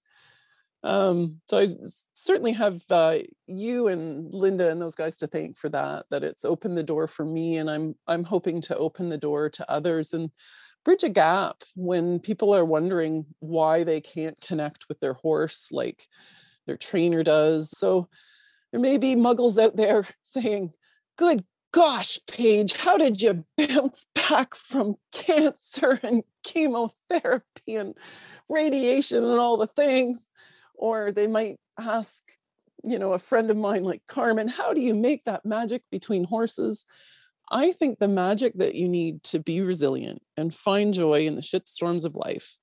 Um, 0.82 1.42
so 1.46 1.58
i 1.58 1.66
certainly 2.14 2.52
have 2.52 2.82
uh, 2.88 3.18
you 3.46 3.88
and 3.88 4.32
linda 4.32 4.70
and 4.70 4.80
those 4.80 4.94
guys 4.94 5.18
to 5.18 5.26
thank 5.26 5.58
for 5.58 5.68
that 5.68 6.06
that 6.10 6.24
it's 6.24 6.42
opened 6.42 6.78
the 6.78 6.82
door 6.82 7.06
for 7.06 7.22
me 7.22 7.58
and 7.58 7.70
i'm 7.70 7.94
i'm 8.06 8.24
hoping 8.24 8.62
to 8.62 8.76
open 8.78 9.10
the 9.10 9.18
door 9.18 9.50
to 9.50 9.70
others 9.70 10.14
and 10.14 10.30
bridge 10.84 11.04
a 11.04 11.08
gap 11.08 11.62
when 11.74 12.18
people 12.18 12.54
are 12.54 12.64
wondering 12.64 13.26
why 13.40 13.84
they 13.84 14.00
can't 14.00 14.40
connect 14.40 14.88
with 14.88 14.98
their 15.00 15.12
horse 15.14 15.70
like 15.72 16.06
their 16.66 16.76
trainer 16.76 17.22
does. 17.22 17.70
So 17.70 18.08
there 18.70 18.80
may 18.80 18.98
be 18.98 19.16
muggles 19.16 19.62
out 19.62 19.76
there 19.76 20.06
saying 20.22 20.72
good 21.16 21.44
gosh, 21.72 22.18
Paige, 22.26 22.76
how 22.76 22.96
did 22.96 23.22
you 23.22 23.44
bounce 23.56 24.06
back 24.14 24.56
from 24.56 24.96
cancer 25.12 26.00
and 26.02 26.24
chemotherapy 26.42 27.76
and 27.76 27.96
radiation 28.48 29.24
and 29.24 29.38
all 29.38 29.56
the 29.56 29.66
things? 29.66 30.22
Or 30.74 31.12
they 31.12 31.26
might 31.26 31.58
ask, 31.78 32.22
you 32.82 32.98
know, 32.98 33.12
a 33.12 33.18
friend 33.18 33.50
of 33.50 33.56
mine 33.56 33.84
like 33.84 34.02
Carmen, 34.06 34.48
how 34.48 34.72
do 34.72 34.80
you 34.80 34.94
make 34.94 35.24
that 35.24 35.44
magic 35.44 35.82
between 35.90 36.24
horses? 36.24 36.86
I 37.50 37.72
think 37.72 37.98
the 37.98 38.08
magic 38.08 38.54
that 38.58 38.74
you 38.74 38.88
need 38.88 39.22
to 39.24 39.40
be 39.40 39.60
resilient 39.60 40.22
and 40.36 40.54
find 40.54 40.94
joy 40.94 41.26
in 41.26 41.34
the 41.34 41.42
shit 41.42 41.68
storms 41.68 42.04
of 42.04 42.14
life, 42.14 42.58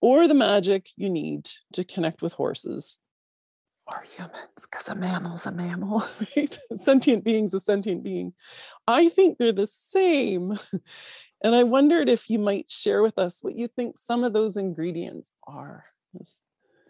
or 0.00 0.28
the 0.28 0.34
magic 0.34 0.90
you 0.96 1.08
need 1.08 1.48
to 1.72 1.82
connect 1.82 2.20
with 2.20 2.34
horses, 2.34 2.98
or 3.90 4.02
humans 4.02 4.66
because 4.70 4.88
a 4.88 4.94
mammal's 4.94 5.46
a 5.46 5.52
mammal, 5.52 6.04
right? 6.36 6.58
Sentient 6.76 7.24
being's 7.24 7.54
a 7.54 7.60
sentient 7.60 8.02
being. 8.02 8.34
I 8.86 9.08
think 9.08 9.38
they're 9.38 9.52
the 9.52 9.66
same. 9.66 10.58
And 11.42 11.54
I 11.54 11.62
wondered 11.62 12.08
if 12.08 12.28
you 12.28 12.38
might 12.38 12.70
share 12.70 13.02
with 13.02 13.18
us 13.18 13.42
what 13.42 13.54
you 13.54 13.68
think 13.68 13.98
some 13.98 14.24
of 14.24 14.32
those 14.32 14.56
ingredients 14.56 15.30
are. 15.46 15.84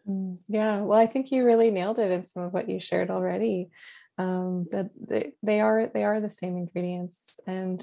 Mm, 0.08 0.38
yeah, 0.48 0.80
well, 0.80 0.98
I 0.98 1.06
think 1.06 1.30
you 1.30 1.44
really 1.44 1.70
nailed 1.70 1.98
it 1.98 2.10
in 2.10 2.24
some 2.24 2.44
of 2.44 2.52
what 2.52 2.68
you 2.68 2.80
shared 2.80 3.10
already. 3.10 3.70
Um, 4.16 4.66
that 4.72 4.90
they, 5.00 5.32
they 5.44 5.60
are 5.60 5.86
they 5.94 6.02
are 6.02 6.20
the 6.20 6.30
same 6.30 6.56
ingredients, 6.56 7.38
and 7.46 7.80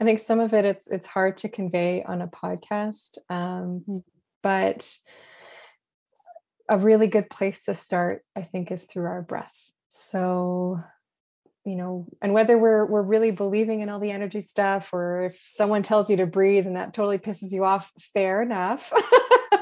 I 0.00 0.04
think 0.04 0.18
some 0.18 0.40
of 0.40 0.52
it 0.52 0.64
it's 0.64 0.90
it's 0.90 1.06
hard 1.06 1.38
to 1.38 1.48
convey 1.48 2.02
on 2.02 2.20
a 2.20 2.26
podcast, 2.26 3.18
um, 3.30 3.84
mm. 3.88 4.02
but 4.42 4.90
a 6.68 6.78
really 6.78 7.06
good 7.06 7.30
place 7.30 7.64
to 7.64 7.74
start, 7.74 8.24
I 8.36 8.42
think, 8.42 8.72
is 8.72 8.84
through 8.84 9.06
our 9.06 9.22
breath. 9.22 9.70
So, 9.88 10.82
you 11.68 11.76
know, 11.76 12.06
and 12.22 12.32
whether 12.32 12.56
we're 12.56 12.86
we're 12.86 13.02
really 13.02 13.30
believing 13.30 13.80
in 13.80 13.88
all 13.88 14.00
the 14.00 14.10
energy 14.10 14.40
stuff, 14.40 14.90
or 14.92 15.24
if 15.24 15.42
someone 15.46 15.82
tells 15.82 16.08
you 16.08 16.16
to 16.16 16.26
breathe 16.26 16.66
and 16.66 16.76
that 16.76 16.94
totally 16.94 17.18
pisses 17.18 17.52
you 17.52 17.64
off, 17.64 17.92
fair 18.14 18.40
enough. 18.40 18.92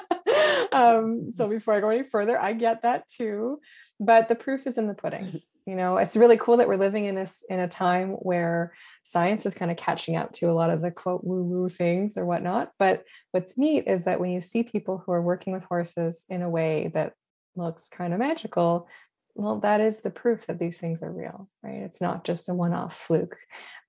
um, 0.72 1.32
so 1.34 1.48
before 1.48 1.74
I 1.74 1.80
go 1.80 1.90
any 1.90 2.04
further, 2.04 2.40
I 2.40 2.52
get 2.52 2.82
that 2.82 3.08
too. 3.08 3.60
But 3.98 4.28
the 4.28 4.34
proof 4.36 4.66
is 4.66 4.78
in 4.78 4.86
the 4.86 4.94
pudding 4.94 5.40
you 5.66 5.74
know 5.74 5.96
it's 5.96 6.16
really 6.16 6.36
cool 6.36 6.56
that 6.56 6.68
we're 6.68 6.76
living 6.76 7.04
in 7.04 7.16
this 7.16 7.44
in 7.50 7.58
a 7.58 7.68
time 7.68 8.10
where 8.10 8.72
science 9.02 9.44
is 9.44 9.54
kind 9.54 9.70
of 9.70 9.76
catching 9.76 10.16
up 10.16 10.32
to 10.32 10.48
a 10.48 10.54
lot 10.54 10.70
of 10.70 10.80
the 10.80 10.90
quote 10.92 11.24
woo 11.24 11.42
woo 11.42 11.68
things 11.68 12.16
or 12.16 12.24
whatnot 12.24 12.70
but 12.78 13.02
what's 13.32 13.58
neat 13.58 13.84
is 13.86 14.04
that 14.04 14.20
when 14.20 14.30
you 14.30 14.40
see 14.40 14.62
people 14.62 15.02
who 15.04 15.12
are 15.12 15.22
working 15.22 15.52
with 15.52 15.64
horses 15.64 16.24
in 16.30 16.42
a 16.42 16.48
way 16.48 16.90
that 16.94 17.14
looks 17.56 17.88
kind 17.88 18.12
of 18.12 18.20
magical 18.20 18.88
well 19.36 19.60
that 19.60 19.80
is 19.80 20.00
the 20.00 20.10
proof 20.10 20.46
that 20.46 20.58
these 20.58 20.78
things 20.78 21.02
are 21.02 21.12
real 21.12 21.48
right 21.62 21.82
it's 21.82 22.00
not 22.00 22.24
just 22.24 22.48
a 22.48 22.54
one-off 22.54 22.96
fluke 22.96 23.36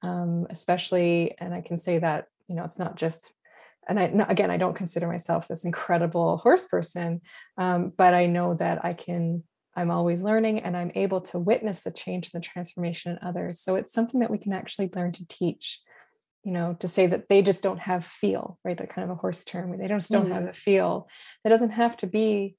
um, 0.04 0.46
especially 0.50 1.36
and 1.40 1.54
i 1.54 1.62
can 1.62 1.78
say 1.78 1.98
that 1.98 2.26
you 2.48 2.56
know 2.56 2.64
it's 2.64 2.80
not 2.80 2.96
just 2.96 3.34
and 3.90 4.00
I 4.00 4.12
again 4.28 4.52
I 4.52 4.58
don't 4.58 4.76
consider 4.76 5.08
myself 5.08 5.48
this 5.48 5.64
incredible 5.64 6.38
horse 6.38 6.66
person, 6.66 7.22
um, 7.58 7.94
but 7.96 8.14
I 8.14 8.26
know 8.26 8.54
that 8.56 8.84
I 8.84 8.92
can 8.92 9.44
I'm 9.78 9.92
always 9.92 10.24
learning 10.24 10.62
and 10.62 10.76
I'm 10.76 10.92
able 10.96 11.22
to 11.22 11.38
witness 11.38 11.84
the 11.84 11.92
change 11.92 12.32
and 12.34 12.42
the 12.42 12.46
transformation 12.46 13.12
in 13.12 13.20
others. 13.22 13.62
So 13.62 13.76
it's 13.76 13.94
something 13.94 14.22
that 14.22 14.32
we 14.32 14.40
can 14.40 14.52
actually 14.52 14.90
learn 14.96 15.12
to 15.14 15.28
teach, 15.28 15.80
you 16.44 16.52
know, 16.52 16.76
to 16.80 16.88
say 16.88 17.06
that 17.06 17.30
they 17.30 17.44
just 17.44 17.62
don't 17.62 17.78
have 17.78 18.04
feel, 18.04 18.58
right? 18.66 18.76
That 18.76 18.90
kind 18.90 19.06
of 19.06 19.16
a 19.16 19.20
horse 19.20 19.44
term, 19.44 19.78
they 19.78 19.88
just 19.88 20.10
don't 20.10 20.26
mm-hmm. 20.26 20.34
have 20.34 20.48
a 20.48 20.54
feel. 20.54 21.08
That 21.44 21.52
doesn't 21.52 21.70
have 21.70 21.96
to 21.98 22.08
be, 22.08 22.56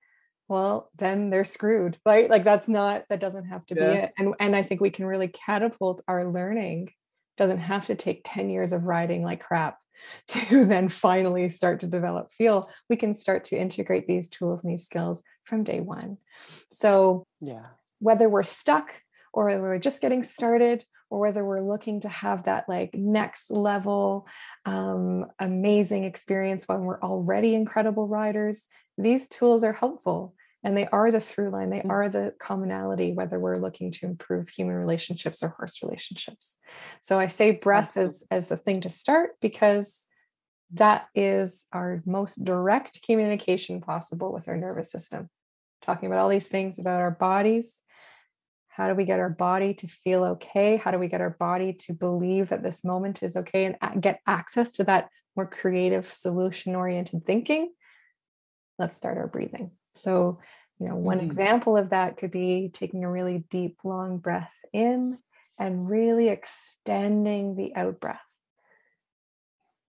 well, 0.48 0.90
then 0.96 1.30
they're 1.30 1.44
screwed, 1.44 1.98
right? 2.06 2.28
Like 2.28 2.44
that's 2.44 2.68
not, 2.68 3.04
that 3.10 3.20
doesn't 3.20 3.46
have 3.46 3.66
to 3.66 3.74
yeah. 3.74 3.92
be 3.92 3.98
it. 3.98 4.12
And, 4.18 4.34
and 4.40 4.56
I 4.56 4.62
think 4.62 4.80
we 4.80 4.90
can 4.90 5.06
really 5.06 5.28
catapult 5.28 6.02
our 6.08 6.28
learning. 6.28 6.90
Doesn't 7.36 7.58
have 7.58 7.86
to 7.86 7.94
take 7.94 8.22
10 8.24 8.50
years 8.50 8.72
of 8.72 8.84
riding 8.84 9.22
like 9.22 9.40
crap 9.40 9.78
to 10.28 10.64
then 10.64 10.88
finally 10.88 11.48
start 11.48 11.80
to 11.80 11.86
develop 11.86 12.32
feel, 12.32 12.70
we 12.88 12.96
can 12.96 13.14
start 13.14 13.44
to 13.44 13.58
integrate 13.58 14.06
these 14.06 14.28
tools 14.28 14.62
and 14.62 14.72
these 14.72 14.86
skills 14.86 15.22
from 15.44 15.64
day 15.64 15.80
one. 15.80 16.18
So, 16.70 17.26
yeah, 17.40 17.66
whether 17.98 18.28
we're 18.28 18.42
stuck 18.42 18.94
or 19.32 19.46
we're 19.60 19.78
just 19.78 20.00
getting 20.00 20.22
started 20.22 20.84
or 21.10 21.20
whether 21.20 21.44
we're 21.44 21.60
looking 21.60 22.00
to 22.02 22.08
have 22.08 22.44
that 22.44 22.68
like 22.68 22.94
next 22.94 23.50
level 23.50 24.26
um, 24.66 25.26
amazing 25.38 26.04
experience 26.04 26.66
when 26.66 26.80
we're 26.80 27.00
already 27.00 27.54
incredible 27.54 28.06
riders 28.06 28.68
these 28.96 29.28
tools 29.28 29.64
are 29.64 29.72
helpful 29.72 30.34
and 30.64 30.76
they 30.76 30.86
are 30.88 31.10
the 31.10 31.20
through 31.20 31.50
line 31.50 31.70
they 31.70 31.80
mm. 31.80 31.90
are 31.90 32.08
the 32.08 32.34
commonality 32.40 33.12
whether 33.12 33.38
we're 33.38 33.56
looking 33.56 33.92
to 33.92 34.06
improve 34.06 34.48
human 34.48 34.74
relationships 34.74 35.42
or 35.42 35.48
horse 35.50 35.82
relationships. 35.82 36.56
So 37.02 37.18
i 37.18 37.26
say 37.26 37.52
breath 37.52 37.96
as 37.96 38.24
as 38.30 38.48
the 38.48 38.56
thing 38.56 38.80
to 38.82 38.88
start 38.88 39.32
because 39.40 40.04
that 40.72 41.08
is 41.14 41.66
our 41.72 42.02
most 42.04 42.44
direct 42.44 43.02
communication 43.02 43.80
possible 43.80 44.32
with 44.32 44.48
our 44.48 44.56
nervous 44.56 44.90
system. 44.90 45.30
Talking 45.82 46.08
about 46.08 46.20
all 46.20 46.28
these 46.28 46.48
things 46.48 46.78
about 46.78 47.00
our 47.00 47.10
bodies. 47.10 47.80
How 48.68 48.88
do 48.88 48.94
we 48.94 49.04
get 49.04 49.18
our 49.18 49.30
body 49.30 49.74
to 49.74 49.88
feel 49.88 50.24
okay? 50.24 50.76
How 50.76 50.90
do 50.90 50.98
we 50.98 51.08
get 51.08 51.20
our 51.20 51.36
body 51.38 51.72
to 51.72 51.94
believe 51.94 52.50
that 52.50 52.62
this 52.62 52.84
moment 52.84 53.22
is 53.22 53.36
okay 53.36 53.74
and 53.80 54.02
get 54.02 54.20
access 54.26 54.72
to 54.72 54.84
that 54.84 55.08
more 55.34 55.46
creative, 55.46 56.10
solution 56.12 56.74
oriented 56.74 57.24
thinking, 57.24 57.72
let's 58.78 58.96
start 58.96 59.18
our 59.18 59.26
breathing. 59.26 59.70
So, 60.00 60.38
you 60.78 60.88
know, 60.88 60.96
one 60.96 61.18
mm-hmm. 61.18 61.26
example 61.26 61.76
of 61.76 61.90
that 61.90 62.16
could 62.16 62.30
be 62.30 62.70
taking 62.72 63.04
a 63.04 63.10
really 63.10 63.44
deep, 63.50 63.78
long 63.84 64.18
breath 64.18 64.54
in 64.72 65.18
and 65.58 65.88
really 65.88 66.28
extending 66.28 67.56
the 67.56 67.74
out 67.74 68.00
breath. 68.00 68.20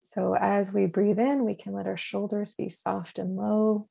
So, 0.01 0.35
as 0.35 0.73
we 0.73 0.87
breathe 0.87 1.19
in, 1.19 1.45
we 1.45 1.53
can 1.53 1.73
let 1.73 1.85
our 1.85 1.97
shoulders 1.97 2.55
be 2.55 2.69
soft 2.69 3.19
and 3.19 3.35
low, 3.35 3.87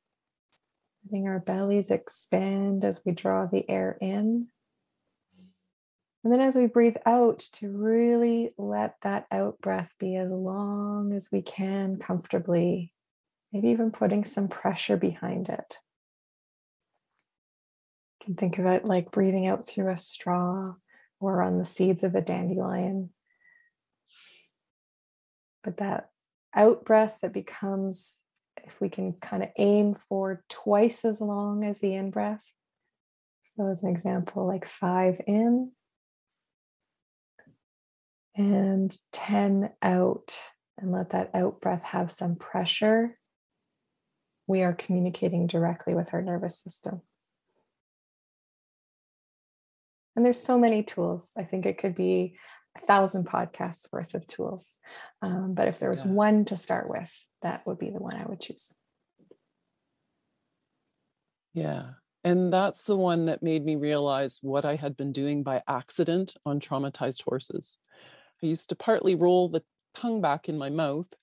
letting 1.04 1.28
our 1.28 1.38
bellies 1.38 1.92
expand 1.92 2.84
as 2.84 3.02
we 3.06 3.12
draw 3.12 3.46
the 3.46 3.68
air 3.70 3.96
in. 4.00 4.48
And 6.24 6.32
then 6.32 6.40
as 6.40 6.56
we 6.56 6.66
breathe 6.66 6.96
out, 7.06 7.38
to 7.54 7.70
really 7.70 8.52
let 8.58 8.96
that 9.02 9.26
out 9.30 9.60
breath 9.60 9.94
be 10.00 10.16
as 10.16 10.32
long 10.32 11.12
as 11.12 11.28
we 11.30 11.42
can 11.42 11.98
comfortably, 11.98 12.92
maybe 13.52 13.68
even 13.68 13.92
putting 13.92 14.24
some 14.24 14.48
pressure 14.48 14.96
behind 14.96 15.48
it. 15.48 15.78
Can 18.28 18.36
think 18.36 18.58
of 18.58 18.66
it 18.66 18.84
like 18.84 19.10
breathing 19.10 19.46
out 19.46 19.66
through 19.66 19.90
a 19.90 19.96
straw 19.96 20.74
or 21.18 21.40
on 21.40 21.56
the 21.56 21.64
seeds 21.64 22.04
of 22.04 22.14
a 22.14 22.20
dandelion. 22.20 23.08
But 25.64 25.78
that 25.78 26.10
out 26.54 26.84
breath 26.84 27.16
that 27.22 27.32
becomes, 27.32 28.22
if 28.62 28.78
we 28.82 28.90
can 28.90 29.14
kind 29.14 29.42
of 29.42 29.48
aim 29.56 29.96
for 30.10 30.44
twice 30.50 31.06
as 31.06 31.22
long 31.22 31.64
as 31.64 31.78
the 31.78 31.94
in 31.94 32.10
breath. 32.10 32.44
So, 33.46 33.66
as 33.68 33.82
an 33.82 33.88
example, 33.88 34.46
like 34.46 34.66
five 34.66 35.22
in 35.26 35.72
and 38.36 38.94
10 39.12 39.70
out 39.80 40.36
and 40.76 40.92
let 40.92 41.10
that 41.10 41.30
out 41.32 41.62
breath 41.62 41.82
have 41.82 42.10
some 42.10 42.36
pressure, 42.36 43.18
we 44.46 44.60
are 44.64 44.74
communicating 44.74 45.46
directly 45.46 45.94
with 45.94 46.12
our 46.12 46.20
nervous 46.20 46.58
system. 46.58 47.00
And 50.18 50.24
there's 50.24 50.42
so 50.42 50.58
many 50.58 50.82
tools. 50.82 51.30
I 51.38 51.44
think 51.44 51.64
it 51.64 51.78
could 51.78 51.94
be 51.94 52.34
a 52.76 52.80
thousand 52.80 53.28
podcasts 53.28 53.84
worth 53.92 54.14
of 54.14 54.26
tools. 54.26 54.80
Um, 55.22 55.54
but 55.54 55.68
if 55.68 55.78
there 55.78 55.90
was 55.90 56.04
yeah. 56.04 56.10
one 56.10 56.44
to 56.46 56.56
start 56.56 56.90
with, 56.90 57.08
that 57.42 57.64
would 57.68 57.78
be 57.78 57.90
the 57.90 58.00
one 58.00 58.16
I 58.16 58.26
would 58.26 58.40
choose. 58.40 58.74
Yeah. 61.54 61.90
And 62.24 62.52
that's 62.52 62.84
the 62.84 62.96
one 62.96 63.26
that 63.26 63.44
made 63.44 63.64
me 63.64 63.76
realize 63.76 64.40
what 64.42 64.64
I 64.64 64.74
had 64.74 64.96
been 64.96 65.12
doing 65.12 65.44
by 65.44 65.62
accident 65.68 66.34
on 66.44 66.58
traumatized 66.58 67.22
horses. 67.22 67.78
I 68.42 68.46
used 68.46 68.70
to 68.70 68.74
partly 68.74 69.14
roll 69.14 69.48
the 69.48 69.62
tongue 69.94 70.20
back 70.20 70.48
in 70.48 70.58
my 70.58 70.68
mouth 70.68 71.14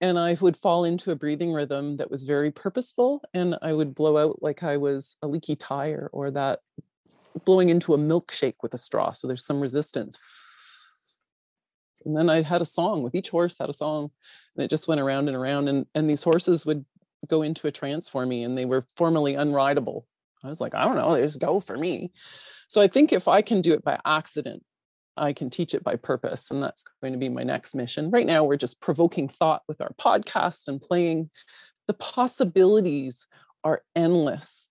and 0.00 0.18
I 0.18 0.36
would 0.40 0.56
fall 0.56 0.82
into 0.82 1.12
a 1.12 1.16
breathing 1.16 1.52
rhythm 1.52 1.98
that 1.98 2.10
was 2.10 2.24
very 2.24 2.50
purposeful 2.50 3.22
and 3.34 3.56
I 3.62 3.72
would 3.72 3.94
blow 3.94 4.18
out 4.18 4.42
like 4.42 4.64
I 4.64 4.78
was 4.78 5.16
a 5.22 5.28
leaky 5.28 5.54
tire 5.54 6.10
or 6.12 6.32
that 6.32 6.58
blowing 7.44 7.68
into 7.68 7.94
a 7.94 7.98
milkshake 7.98 8.56
with 8.62 8.74
a 8.74 8.78
straw. 8.78 9.12
So 9.12 9.26
there's 9.26 9.44
some 9.44 9.60
resistance. 9.60 10.18
And 12.04 12.16
then 12.16 12.30
I 12.30 12.42
had 12.42 12.62
a 12.62 12.66
song 12.66 13.02
with 13.02 13.14
each 13.14 13.28
horse 13.28 13.58
had 13.58 13.68
a 13.68 13.74
song 13.74 14.10
and 14.56 14.64
it 14.64 14.70
just 14.70 14.88
went 14.88 15.00
around 15.00 15.28
and 15.28 15.36
around 15.36 15.68
and, 15.68 15.86
and 15.94 16.08
these 16.08 16.22
horses 16.22 16.64
would 16.64 16.84
go 17.28 17.42
into 17.42 17.66
a 17.66 17.70
trance 17.70 18.08
for 18.08 18.24
me 18.24 18.42
and 18.42 18.56
they 18.56 18.64
were 18.64 18.86
formally 18.94 19.34
unrideable. 19.34 20.04
I 20.42 20.48
was 20.48 20.60
like, 20.60 20.74
I 20.74 20.84
don't 20.84 20.96
know, 20.96 21.20
just 21.20 21.40
go 21.40 21.60
for 21.60 21.76
me. 21.76 22.12
So 22.68 22.80
I 22.80 22.88
think 22.88 23.12
if 23.12 23.28
I 23.28 23.42
can 23.42 23.60
do 23.60 23.72
it 23.72 23.84
by 23.84 23.98
accident, 24.06 24.62
I 25.16 25.32
can 25.34 25.50
teach 25.50 25.74
it 25.74 25.84
by 25.84 25.96
purpose. 25.96 26.50
And 26.50 26.62
that's 26.62 26.84
going 27.02 27.12
to 27.12 27.18
be 27.18 27.28
my 27.28 27.42
next 27.42 27.74
mission. 27.74 28.10
Right 28.10 28.26
now, 28.26 28.44
we're 28.44 28.56
just 28.56 28.80
provoking 28.80 29.28
thought 29.28 29.62
with 29.68 29.80
our 29.80 29.92
podcast 30.00 30.68
and 30.68 30.80
playing. 30.80 31.30
The 31.88 31.94
possibilities 31.94 33.26
are 33.64 33.82
endless. 33.94 34.68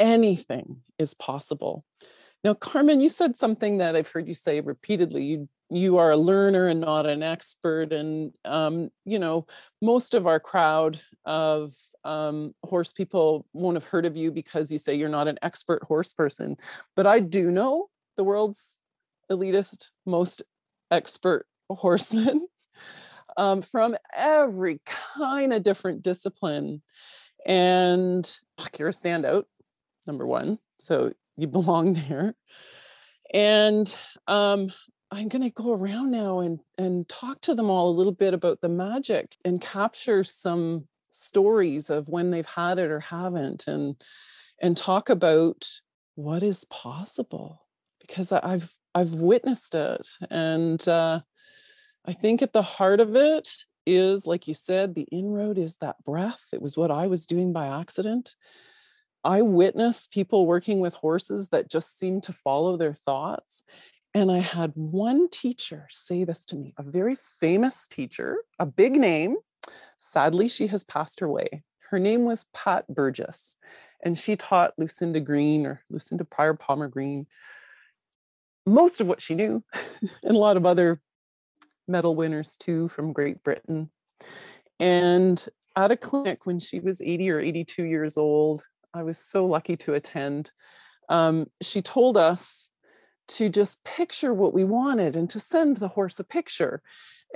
Anything 0.00 0.82
is 0.98 1.14
possible. 1.14 1.84
Now, 2.42 2.54
Carmen, 2.54 3.00
you 3.00 3.08
said 3.08 3.38
something 3.38 3.78
that 3.78 3.96
I've 3.96 4.08
heard 4.08 4.28
you 4.28 4.34
say 4.34 4.60
repeatedly. 4.60 5.24
You 5.24 5.48
you 5.70 5.96
are 5.96 6.10
a 6.10 6.16
learner 6.16 6.68
and 6.68 6.80
not 6.80 7.06
an 7.06 7.22
expert, 7.22 7.92
and 7.92 8.32
um, 8.44 8.90
you 9.04 9.18
know 9.18 9.46
most 9.80 10.14
of 10.14 10.26
our 10.26 10.38
crowd 10.38 11.00
of 11.24 11.74
um, 12.04 12.54
horse 12.64 12.92
people 12.92 13.46
won't 13.54 13.76
have 13.76 13.84
heard 13.84 14.04
of 14.04 14.16
you 14.16 14.30
because 14.30 14.70
you 14.70 14.78
say 14.78 14.94
you're 14.94 15.08
not 15.08 15.28
an 15.28 15.38
expert 15.42 15.82
horse 15.84 16.12
person. 16.12 16.56
But 16.94 17.06
I 17.06 17.20
do 17.20 17.50
know 17.50 17.88
the 18.16 18.24
world's 18.24 18.78
elitist, 19.30 19.88
most 20.04 20.42
expert 20.90 21.46
horsemen 21.70 22.46
um, 23.36 23.62
from 23.62 23.96
every 24.14 24.80
kind 24.86 25.52
of 25.52 25.62
different 25.62 26.02
discipline. 26.02 26.82
And 27.46 28.38
you're 28.78 28.88
a 28.88 28.92
standout, 28.92 29.44
number 30.06 30.26
one. 30.26 30.58
So 30.78 31.12
you 31.36 31.46
belong 31.48 31.94
there. 31.94 32.34
And 33.32 33.94
um, 34.26 34.68
I'm 35.10 35.28
going 35.28 35.42
to 35.42 35.50
go 35.50 35.72
around 35.72 36.10
now 36.10 36.40
and, 36.40 36.60
and 36.78 37.08
talk 37.08 37.40
to 37.42 37.54
them 37.54 37.70
all 37.70 37.90
a 37.90 37.96
little 37.96 38.12
bit 38.12 38.34
about 38.34 38.60
the 38.60 38.68
magic 38.68 39.36
and 39.44 39.60
capture 39.60 40.24
some 40.24 40.86
stories 41.10 41.90
of 41.90 42.08
when 42.08 42.30
they've 42.30 42.46
had 42.46 42.78
it 42.78 42.90
or 42.90 42.98
haven't 42.98 43.68
and 43.68 43.94
and 44.60 44.76
talk 44.76 45.10
about 45.10 45.68
what 46.16 46.42
is 46.42 46.64
possible 46.64 47.64
because 48.00 48.32
I've 48.32 48.74
I've 48.94 49.12
witnessed 49.12 49.74
it. 49.74 50.08
And 50.30 50.86
uh, 50.88 51.20
I 52.04 52.12
think 52.12 52.42
at 52.42 52.52
the 52.52 52.62
heart 52.62 53.00
of 53.00 53.16
it 53.16 53.48
is, 53.86 54.26
like 54.26 54.46
you 54.46 54.54
said, 54.54 54.94
the 54.94 55.06
inroad 55.10 55.58
is 55.58 55.76
that 55.78 56.02
breath. 56.04 56.42
It 56.52 56.62
was 56.62 56.76
what 56.76 56.90
I 56.90 57.06
was 57.06 57.26
doing 57.26 57.52
by 57.52 57.80
accident. 57.80 58.34
I 59.24 59.42
witnessed 59.42 60.12
people 60.12 60.46
working 60.46 60.80
with 60.80 60.94
horses 60.94 61.48
that 61.48 61.70
just 61.70 61.98
seemed 61.98 62.24
to 62.24 62.32
follow 62.32 62.76
their 62.76 62.92
thoughts. 62.92 63.62
And 64.12 64.30
I 64.30 64.38
had 64.38 64.72
one 64.74 65.28
teacher 65.30 65.86
say 65.90 66.24
this 66.24 66.44
to 66.46 66.56
me, 66.56 66.74
a 66.78 66.82
very 66.82 67.16
famous 67.16 67.88
teacher, 67.88 68.38
a 68.58 68.66
big 68.66 68.92
name. 68.96 69.36
Sadly, 69.98 70.48
she 70.48 70.66
has 70.68 70.84
passed 70.84 71.20
her 71.20 71.28
way. 71.28 71.64
Her 71.90 71.98
name 71.98 72.24
was 72.24 72.46
Pat 72.52 72.86
Burgess, 72.88 73.56
and 74.04 74.18
she 74.18 74.36
taught 74.36 74.74
Lucinda 74.78 75.20
Green 75.20 75.66
or 75.66 75.82
Lucinda 75.90 76.24
Prior 76.24 76.54
Palmer 76.54 76.88
Green 76.88 77.26
most 78.66 79.00
of 79.00 79.08
what 79.08 79.20
she 79.20 79.34
knew, 79.34 79.62
and 80.22 80.36
a 80.36 80.38
lot 80.38 80.56
of 80.56 80.66
other 80.66 81.00
medal 81.86 82.14
winners 82.14 82.56
too 82.56 82.88
from 82.88 83.12
Great 83.12 83.42
Britain. 83.42 83.90
And 84.80 85.44
at 85.76 85.90
a 85.90 85.96
clinic 85.96 86.46
when 86.46 86.58
she 86.58 86.80
was 86.80 87.00
80 87.00 87.30
or 87.30 87.40
82 87.40 87.82
years 87.84 88.16
old, 88.16 88.64
I 88.94 89.02
was 89.02 89.18
so 89.18 89.46
lucky 89.46 89.76
to 89.78 89.94
attend. 89.94 90.50
Um, 91.08 91.46
she 91.60 91.82
told 91.82 92.16
us 92.16 92.70
to 93.26 93.48
just 93.48 93.82
picture 93.84 94.32
what 94.32 94.54
we 94.54 94.64
wanted 94.64 95.16
and 95.16 95.28
to 95.30 95.40
send 95.40 95.76
the 95.76 95.88
horse 95.88 96.20
a 96.20 96.24
picture. 96.24 96.82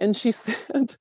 And 0.01 0.17
she 0.17 0.31
said, 0.33 0.97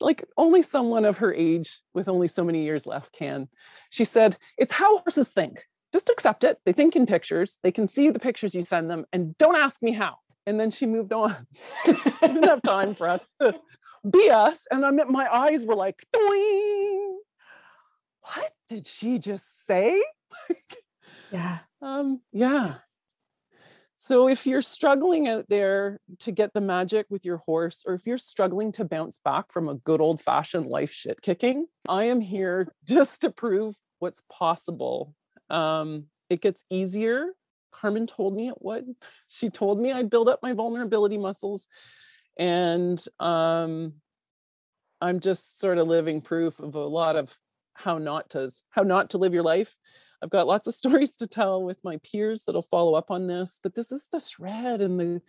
like 0.00 0.24
only 0.36 0.62
someone 0.62 1.04
of 1.04 1.18
her 1.18 1.32
age 1.32 1.80
with 1.94 2.08
only 2.08 2.28
so 2.28 2.44
many 2.44 2.64
years 2.64 2.86
left 2.86 3.12
can. 3.12 3.48
She 3.90 4.04
said, 4.04 4.36
It's 4.58 4.72
how 4.72 4.98
horses 4.98 5.30
think 5.30 5.64
just 5.92 6.08
accept 6.08 6.42
it. 6.42 6.58
They 6.64 6.72
think 6.72 6.96
in 6.96 7.06
pictures, 7.06 7.58
they 7.62 7.70
can 7.70 7.86
see 7.86 8.10
the 8.10 8.18
pictures 8.18 8.54
you 8.54 8.64
send 8.64 8.90
them, 8.90 9.04
and 9.12 9.36
don't 9.38 9.56
ask 9.56 9.82
me 9.82 9.92
how. 9.92 10.16
And 10.46 10.58
then 10.58 10.70
she 10.70 10.86
moved 10.86 11.12
on. 11.12 11.46
I 11.86 12.16
didn't 12.22 12.44
have 12.44 12.62
time 12.62 12.94
for 12.94 13.08
us 13.08 13.22
to 13.40 13.54
be 14.10 14.30
us. 14.30 14.66
And 14.70 14.84
I 14.84 14.90
mean, 14.90 15.12
my 15.12 15.32
eyes 15.32 15.64
were 15.64 15.76
like, 15.76 16.04
Doing. 16.12 17.20
what 18.22 18.52
did 18.72 18.86
she 18.86 19.18
just 19.18 19.66
say? 19.66 20.02
yeah. 21.32 21.58
Um, 21.82 22.22
yeah. 22.32 22.76
So 23.96 24.28
if 24.28 24.46
you're 24.46 24.62
struggling 24.62 25.28
out 25.28 25.44
there 25.50 26.00
to 26.20 26.32
get 26.32 26.54
the 26.54 26.62
magic 26.62 27.06
with 27.10 27.24
your 27.24 27.36
horse, 27.36 27.84
or 27.86 27.92
if 27.92 28.06
you're 28.06 28.16
struggling 28.16 28.72
to 28.72 28.84
bounce 28.86 29.18
back 29.18 29.52
from 29.52 29.68
a 29.68 29.74
good 29.74 30.00
old 30.00 30.22
fashioned 30.22 30.66
life 30.66 30.90
shit 30.90 31.20
kicking, 31.20 31.66
I 31.86 32.04
am 32.04 32.22
here 32.22 32.72
just 32.84 33.20
to 33.20 33.30
prove 33.30 33.76
what's 33.98 34.22
possible 34.30 35.14
um, 35.50 36.06
it 36.30 36.40
gets 36.40 36.64
easier. 36.70 37.26
Carmen 37.72 38.06
told 38.06 38.34
me 38.34 38.48
it 38.48 38.60
would. 38.60 38.86
She 39.28 39.50
told 39.50 39.78
me 39.78 39.92
I'd 39.92 40.10
build 40.10 40.28
up 40.28 40.40
my 40.42 40.52
vulnerability 40.54 41.18
muscles. 41.18 41.68
And 42.38 43.02
um, 43.20 43.94
I'm 45.00 45.20
just 45.20 45.58
sort 45.58 45.78
of 45.78 45.88
living 45.88 46.22
proof 46.22 46.58
of 46.58 46.74
a 46.74 46.86
lot 46.86 47.16
of 47.16 47.36
how 47.74 47.98
not 47.98 48.30
to 48.30 48.50
how 48.70 48.82
not 48.82 49.10
to 49.10 49.18
live 49.18 49.34
your 49.34 49.42
life. 49.42 49.76
I've 50.22 50.30
got 50.30 50.46
lots 50.46 50.66
of 50.66 50.74
stories 50.82 51.16
to 51.18 51.26
tell 51.26 51.62
with 51.62 51.78
my 51.84 51.98
peers 51.98 52.44
that'll 52.44 52.62
follow 52.62 52.94
up 52.94 53.10
on 53.10 53.26
this, 53.26 53.60
but 53.62 53.74
this 53.74 53.92
is 53.92 54.08
the 54.08 54.20
thread 54.20 54.80
and 54.80 54.98
the 54.98 55.22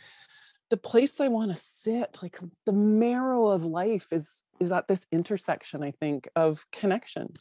the 0.69 0.77
place 0.77 1.19
I 1.19 1.27
want 1.27 1.51
to 1.51 1.61
sit. 1.61 2.19
Like 2.21 2.39
the 2.65 2.73
marrow 2.73 3.47
of 3.47 3.65
life 3.65 4.07
is 4.11 4.43
is 4.59 4.71
at 4.71 4.87
this 4.87 5.05
intersection, 5.11 5.83
I 5.83 5.91
think, 5.91 6.27
of 6.35 6.65
connection. 6.71 7.33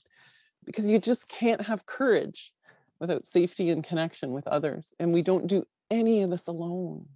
Because 0.65 0.89
you 0.89 0.99
just 1.01 1.29
can't 1.29 1.63
have 1.63 1.87
courage 1.87 2.53
without 3.01 3.27
safety 3.27 3.71
and 3.71 3.83
connection 3.83 4.31
with 4.31 4.47
others. 4.47 4.95
And 5.01 5.13
we 5.13 5.23
don't 5.23 5.49
do 5.49 5.65
any 5.91 6.23
of 6.23 6.31
this 6.31 6.47
alone. 6.47 7.07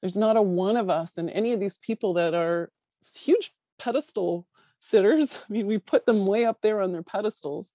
There's 0.00 0.16
not 0.16 0.36
a 0.36 0.42
one 0.42 0.76
of 0.76 0.90
us 0.90 1.16
and 1.16 1.30
any 1.30 1.52
of 1.52 1.60
these 1.60 1.78
people 1.78 2.14
that 2.14 2.34
are 2.34 2.70
huge 3.16 3.52
pedestal 3.78 4.46
sitters. 4.84 5.34
I 5.48 5.52
mean, 5.52 5.66
we 5.66 5.78
put 5.78 6.06
them 6.06 6.26
way 6.26 6.44
up 6.44 6.58
there 6.62 6.80
on 6.80 6.92
their 6.92 7.02
pedestals, 7.02 7.72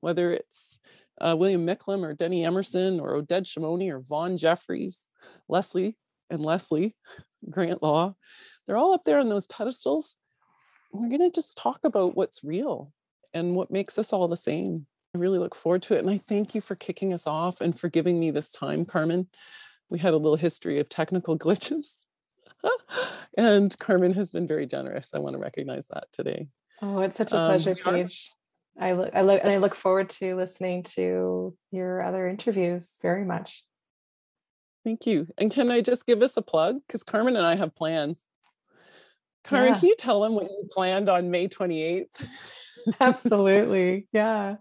whether 0.00 0.32
it's 0.32 0.78
uh, 1.20 1.36
William 1.38 1.66
Micklem 1.66 2.02
or 2.04 2.14
Denny 2.14 2.44
Emerson 2.44 3.00
or 3.00 3.20
Oded 3.20 3.44
Shimoni 3.44 3.90
or 3.90 4.00
Vaughn 4.00 4.36
Jefferis, 4.36 5.06
Leslie 5.48 5.96
and 6.30 6.44
Leslie 6.44 6.96
Grant 7.50 7.82
Law. 7.82 8.14
They're 8.66 8.76
all 8.76 8.94
up 8.94 9.04
there 9.04 9.18
on 9.18 9.28
those 9.28 9.46
pedestals. 9.46 10.16
We're 10.92 11.08
going 11.08 11.20
to 11.20 11.30
just 11.30 11.56
talk 11.56 11.80
about 11.84 12.16
what's 12.16 12.44
real 12.44 12.92
and 13.32 13.54
what 13.54 13.70
makes 13.70 13.98
us 13.98 14.12
all 14.12 14.28
the 14.28 14.36
same. 14.36 14.86
I 15.14 15.18
really 15.18 15.38
look 15.38 15.54
forward 15.54 15.82
to 15.84 15.94
it. 15.94 16.00
And 16.00 16.10
I 16.10 16.18
thank 16.28 16.54
you 16.54 16.60
for 16.60 16.74
kicking 16.74 17.12
us 17.12 17.26
off 17.26 17.60
and 17.60 17.78
for 17.78 17.88
giving 17.88 18.18
me 18.18 18.30
this 18.30 18.50
time, 18.50 18.84
Carmen. 18.84 19.28
We 19.88 19.98
had 19.98 20.14
a 20.14 20.18
little 20.18 20.36
history 20.36 20.80
of 20.80 20.88
technical 20.88 21.38
glitches. 21.38 22.04
and 23.38 23.76
Carmen 23.78 24.14
has 24.14 24.30
been 24.30 24.46
very 24.46 24.66
generous. 24.66 25.12
I 25.14 25.18
want 25.18 25.34
to 25.34 25.38
recognize 25.38 25.86
that 25.88 26.04
today. 26.12 26.48
Oh, 26.80 27.00
it's 27.00 27.16
such 27.16 27.32
a 27.32 27.38
um, 27.38 27.50
pleasure, 27.50 27.76
um, 27.84 27.94
Paige. 27.94 28.30
I 28.80 28.92
look, 28.92 29.10
I 29.14 29.22
look, 29.22 29.40
and 29.42 29.52
I 29.52 29.58
look 29.58 29.74
forward 29.74 30.10
to 30.10 30.34
listening 30.34 30.82
to 30.94 31.54
your 31.70 32.02
other 32.02 32.26
interviews 32.26 32.96
very 33.02 33.24
much. 33.24 33.64
Thank 34.84 35.06
you. 35.06 35.28
And 35.38 35.50
can 35.50 35.70
I 35.70 35.80
just 35.80 36.06
give 36.06 36.22
us 36.22 36.36
a 36.36 36.42
plug? 36.42 36.76
Because 36.86 37.04
Carmen 37.04 37.36
and 37.36 37.46
I 37.46 37.54
have 37.54 37.74
plans. 37.74 38.26
Carmen, 39.44 39.74
yeah. 39.74 39.80
can 39.80 39.88
you 39.88 39.96
tell 39.96 40.22
them 40.22 40.34
what 40.34 40.44
you 40.44 40.68
planned 40.72 41.08
on 41.08 41.30
May 41.30 41.48
28th? 41.48 42.06
Absolutely. 43.00 44.08
Yeah. 44.12 44.56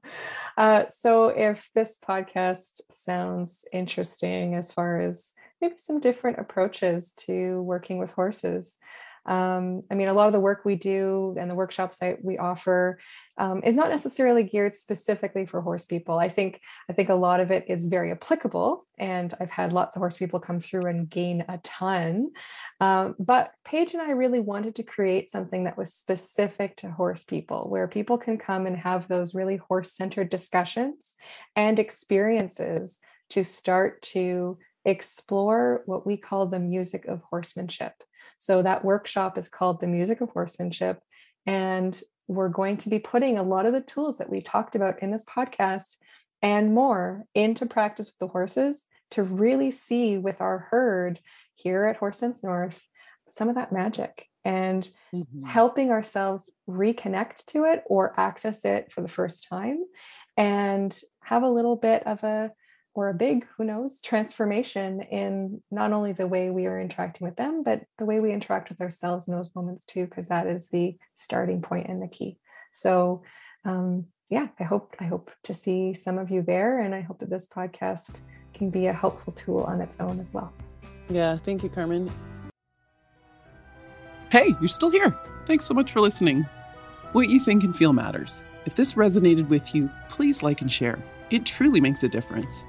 Uh, 0.58 0.84
so, 0.90 1.30
if 1.30 1.70
this 1.74 1.98
podcast 1.98 2.82
sounds 2.92 3.66
interesting 3.72 4.56
as 4.56 4.72
far 4.72 5.00
as 5.00 5.34
maybe 5.62 5.76
some 5.78 6.00
different 6.00 6.40
approaches 6.40 7.12
to 7.26 7.62
working 7.62 8.00
with 8.00 8.12
horses, 8.12 8.80
um, 9.26 9.84
I 9.92 9.94
mean, 9.94 10.08
a 10.08 10.14
lot 10.14 10.26
of 10.26 10.34
the 10.34 10.40
work 10.40 10.66
we 10.66 10.76
do 10.76 11.36
and 11.40 11.48
the 11.48 11.56
workshops 11.56 12.00
that 12.00 12.24
we 12.24 12.40
offer 12.40 12.98
um, 13.38 13.62
is 13.64 13.76
not 13.76 13.90
necessarily 13.90 14.42
geared 14.42 14.74
specifically 14.74 15.46
for 15.46 15.62
horse 15.62 15.86
people. 15.86 16.18
I 16.18 16.28
think 16.28 16.60
I 16.90 16.94
think 16.94 17.10
a 17.10 17.16
lot 17.16 17.40
of 17.40 17.52
it 17.52 17.66
is 17.68 17.86
very 17.86 18.12
applicable, 18.12 18.88
and 18.98 19.32
I've 19.40 19.52
had 19.52 19.74
lots 19.74 19.96
of 19.96 20.00
horse 20.00 20.18
people 20.18 20.40
come 20.40 20.60
through 20.60 20.88
and 20.88 21.08
gain 21.08 21.46
a 21.48 21.60
ton. 21.60 22.32
Um, 22.80 23.16
but 23.20 23.52
Paige 23.64 23.94
and 23.94 24.02
I 24.02 24.12
really 24.12 24.40
wanted 24.40 24.74
to 24.76 24.84
create 24.84 25.30
something 25.30 25.66
that 25.66 25.78
was 25.78 25.94
specific 25.94 26.78
to 26.78 26.90
horse 26.90 27.24
people, 27.24 27.70
where 27.70 27.88
people 27.88 28.18
can 28.18 28.40
come 28.40 28.66
and 28.66 28.76
have 28.76 29.08
those 29.08 29.36
really 29.36 29.58
horse-centered 29.58 30.32
discussions 30.32 31.14
and 31.56 31.78
experiences 31.78 33.02
to 33.30 33.44
start 33.44 34.02
to 34.02 34.58
explore 34.86 35.84
what 35.86 36.06
we 36.06 36.18
call 36.18 36.46
the 36.46 36.60
music 36.60 37.06
of 37.06 37.22
horsemanship. 37.30 37.94
So 38.38 38.62
that 38.62 38.86
workshop 38.86 39.38
is 39.38 39.50
called 39.50 39.80
The 39.80 39.88
Music 39.88 40.22
of 40.22 40.30
Horsemanship. 40.30 41.02
And 41.46 42.00
we're 42.28 42.50
going 42.50 42.78
to 42.78 42.90
be 42.90 43.00
putting 43.00 43.38
a 43.38 43.44
lot 43.44 43.66
of 43.66 43.74
the 43.74 43.82
tools 43.82 44.18
that 44.18 44.30
we 44.30 44.42
talked 44.42 44.76
about 44.76 45.02
in 45.02 45.12
this 45.12 45.26
podcast 45.26 45.98
and 46.42 46.74
more 46.74 47.26
into 47.36 47.66
practice 47.66 48.08
with 48.08 48.18
the 48.20 48.32
horses 48.32 48.86
to 49.12 49.24
really 49.24 49.72
see 49.72 50.18
with 50.18 50.42
our 50.42 50.68
herd 50.72 51.20
here 51.56 51.86
at 51.86 51.98
Horse 51.98 52.18
Sense 52.18 52.44
North 52.44 52.82
some 53.30 53.50
of 53.50 53.56
that 53.56 53.72
magic 53.72 54.28
and 54.44 54.90
mm-hmm. 55.14 55.46
helping 55.46 55.92
ourselves 55.92 56.50
reconnect 56.70 57.46
to 57.46 57.66
it 57.66 57.84
or 57.86 58.20
access 58.20 58.66
it 58.66 58.92
for 58.92 59.02
the 59.02 59.08
first 59.08 59.48
time 59.48 59.84
and 60.38 61.00
have 61.22 61.44
a 61.44 61.50
little 61.50 61.76
bit 61.76 62.06
of 62.08 62.24
a 62.24 62.52
or 62.94 63.10
a 63.10 63.14
big, 63.14 63.48
who 63.58 63.64
knows, 63.64 64.02
transformation 64.02 65.02
in 65.02 65.62
not 65.72 65.94
only 65.94 66.12
the 66.12 66.28
way 66.28 66.50
we 66.50 66.66
are 66.66 66.80
interacting 66.80 67.26
with 67.26 67.38
them, 67.38 67.64
but 67.64 67.84
the 67.98 68.06
way 68.06 68.20
we 68.20 68.34
interact 68.34 68.70
with 68.70 68.82
ourselves 68.82 69.28
in 69.28 69.34
those 69.34 69.56
moments 69.56 69.86
too, 69.86 70.06
because 70.06 70.28
that 70.28 70.48
is 70.48 70.70
the 70.70 70.98
starting 71.14 71.62
point 71.62 71.88
and 71.88 72.02
the 72.02 72.08
key. 72.08 72.38
So 72.72 73.24
um, 73.64 74.08
yeah, 74.30 74.48
I 74.60 74.64
hope 74.64 74.96
I 75.00 75.06
hope 75.06 75.30
to 75.44 75.54
see 75.54 75.94
some 75.94 76.18
of 76.18 76.32
you 76.32 76.42
there, 76.42 76.80
and 76.80 76.96
I 76.96 77.02
hope 77.02 77.20
that 77.20 77.30
this 77.30 77.48
podcast 77.48 78.22
can 78.54 78.70
be 78.70 78.88
a 78.88 78.94
helpful 78.94 79.34
tool 79.34 79.64
on 79.64 79.82
its 79.82 80.00
own 80.00 80.20
as 80.20 80.34
well. 80.34 80.52
Yeah, 81.10 81.38
thank 81.38 81.64
you, 81.64 81.70
Carmen. 81.70 82.10
Hey, 84.32 84.56
you're 84.62 84.70
still 84.70 84.90
here. 84.90 85.18
Thanks 85.46 85.66
so 85.66 85.74
much 85.74 85.92
for 85.92 86.00
listening. 86.00 86.46
What 87.12 87.28
you 87.28 87.40
think 87.40 87.64
and 87.66 87.76
feel 87.76 87.92
matters. 87.92 88.44
If 88.66 88.76
this 88.76 88.94
resonated 88.94 89.50
with 89.50 89.76
you, 89.76 89.90
please 90.08 90.42
like 90.42 90.62
and 90.62 90.72
share. 90.72 91.04
It 91.30 91.46
truly 91.46 91.82
makes 91.82 92.04
a 92.04 92.08
difference. 92.08 92.66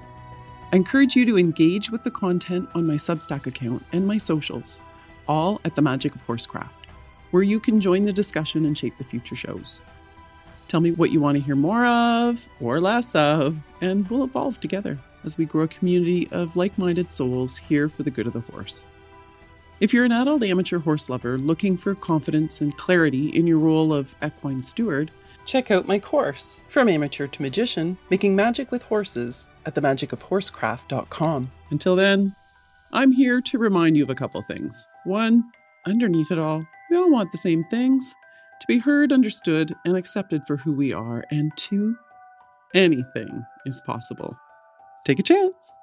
I 0.73 0.77
encourage 0.77 1.15
you 1.15 1.27
to 1.27 1.37
engage 1.37 1.91
with 1.91 2.03
the 2.03 2.11
content 2.11 2.67
on 2.75 2.87
my 2.87 2.95
Substack 2.95 3.47
account 3.47 3.85
and 3.93 4.07
my 4.07 4.17
socials, 4.17 4.81
all 5.29 5.61
at 5.67 5.75
the 5.75 5.83
Magic 5.83 6.15
of 6.15 6.23
Horsecraft, 6.23 6.87
where 7.31 7.43
you 7.43 7.61
can 7.61 7.79
join 7.79 8.05
the 8.05 8.13
discussion 8.13 8.65
and 8.65 8.77
shape 8.77 8.97
the 8.97 9.05
future 9.05 9.35
shows. 9.35 9.83
Tell 10.69 10.81
me 10.81 10.93
what 10.93 11.11
you 11.11 11.21
want 11.21 11.37
to 11.37 11.43
hear 11.43 11.57
more 11.57 11.85
of 11.85 12.49
or 12.59 12.81
less 12.81 13.15
of, 13.15 13.59
and 13.83 14.09
we'll 14.09 14.25
evolve 14.25 14.61
together 14.61 14.99
as 15.25 15.37
we 15.37 15.45
grow 15.45 15.65
a 15.65 15.69
community 15.69 16.27
of 16.33 16.57
like 16.57 16.79
minded 16.79 17.13
souls 17.13 17.59
here 17.59 17.91
for 17.91 18.03
the 18.03 18.11
good 18.11 18.27
of 18.27 18.33
the 18.33 18.41
horse. 18.41 18.87
If 19.79 19.93
you're 19.93 20.07
an 20.07 20.13
adult 20.13 20.43
amateur 20.43 20.79
horse 20.79 21.11
lover 21.11 21.37
looking 21.37 21.77
for 21.77 21.95
confidence 21.95 22.63
and 22.63 22.75
clarity 22.79 23.29
in 23.29 23.47
your 23.47 23.59
role 23.59 23.93
of 23.93 24.15
equine 24.25 24.63
steward, 24.63 25.11
check 25.45 25.71
out 25.71 25.89
my 25.89 25.99
course, 25.99 26.61
From 26.69 26.89
Amateur 26.89 27.27
to 27.27 27.43
Magician 27.43 27.99
Making 28.11 28.37
Magic 28.37 28.71
with 28.71 28.83
Horses 28.83 29.49
at 29.67 29.75
themagicofhorsecraft.com. 29.75 31.51
Until 31.71 31.97
then, 31.97 32.35
I'm 32.93 33.13
here 33.13 33.41
to 33.41 33.59
remind 33.59 33.97
you 33.97 34.03
of 34.03 34.11
a 34.11 34.15
couple 34.15 34.43
things. 34.43 34.87
One, 35.05 35.45
underneath 35.87 36.31
it 36.31 36.39
all, 36.39 36.65
we 36.91 36.97
all 36.97 37.11
want 37.11 37.33
the 37.33 37.39
same 37.39 37.65
things 37.65 38.15
to 38.61 38.67
be 38.67 38.79
heard, 38.79 39.13
understood, 39.13 39.75
and 39.85 39.97
accepted 39.97 40.43
for 40.47 40.57
who 40.57 40.73
we 40.73 40.93
are. 40.93 41.25
And 41.31 41.51
two, 41.57 41.97
anything 42.75 43.45
is 43.67 43.83
possible. 43.85 44.37
Take 45.05 45.19
a 45.19 45.23
chance. 45.23 45.75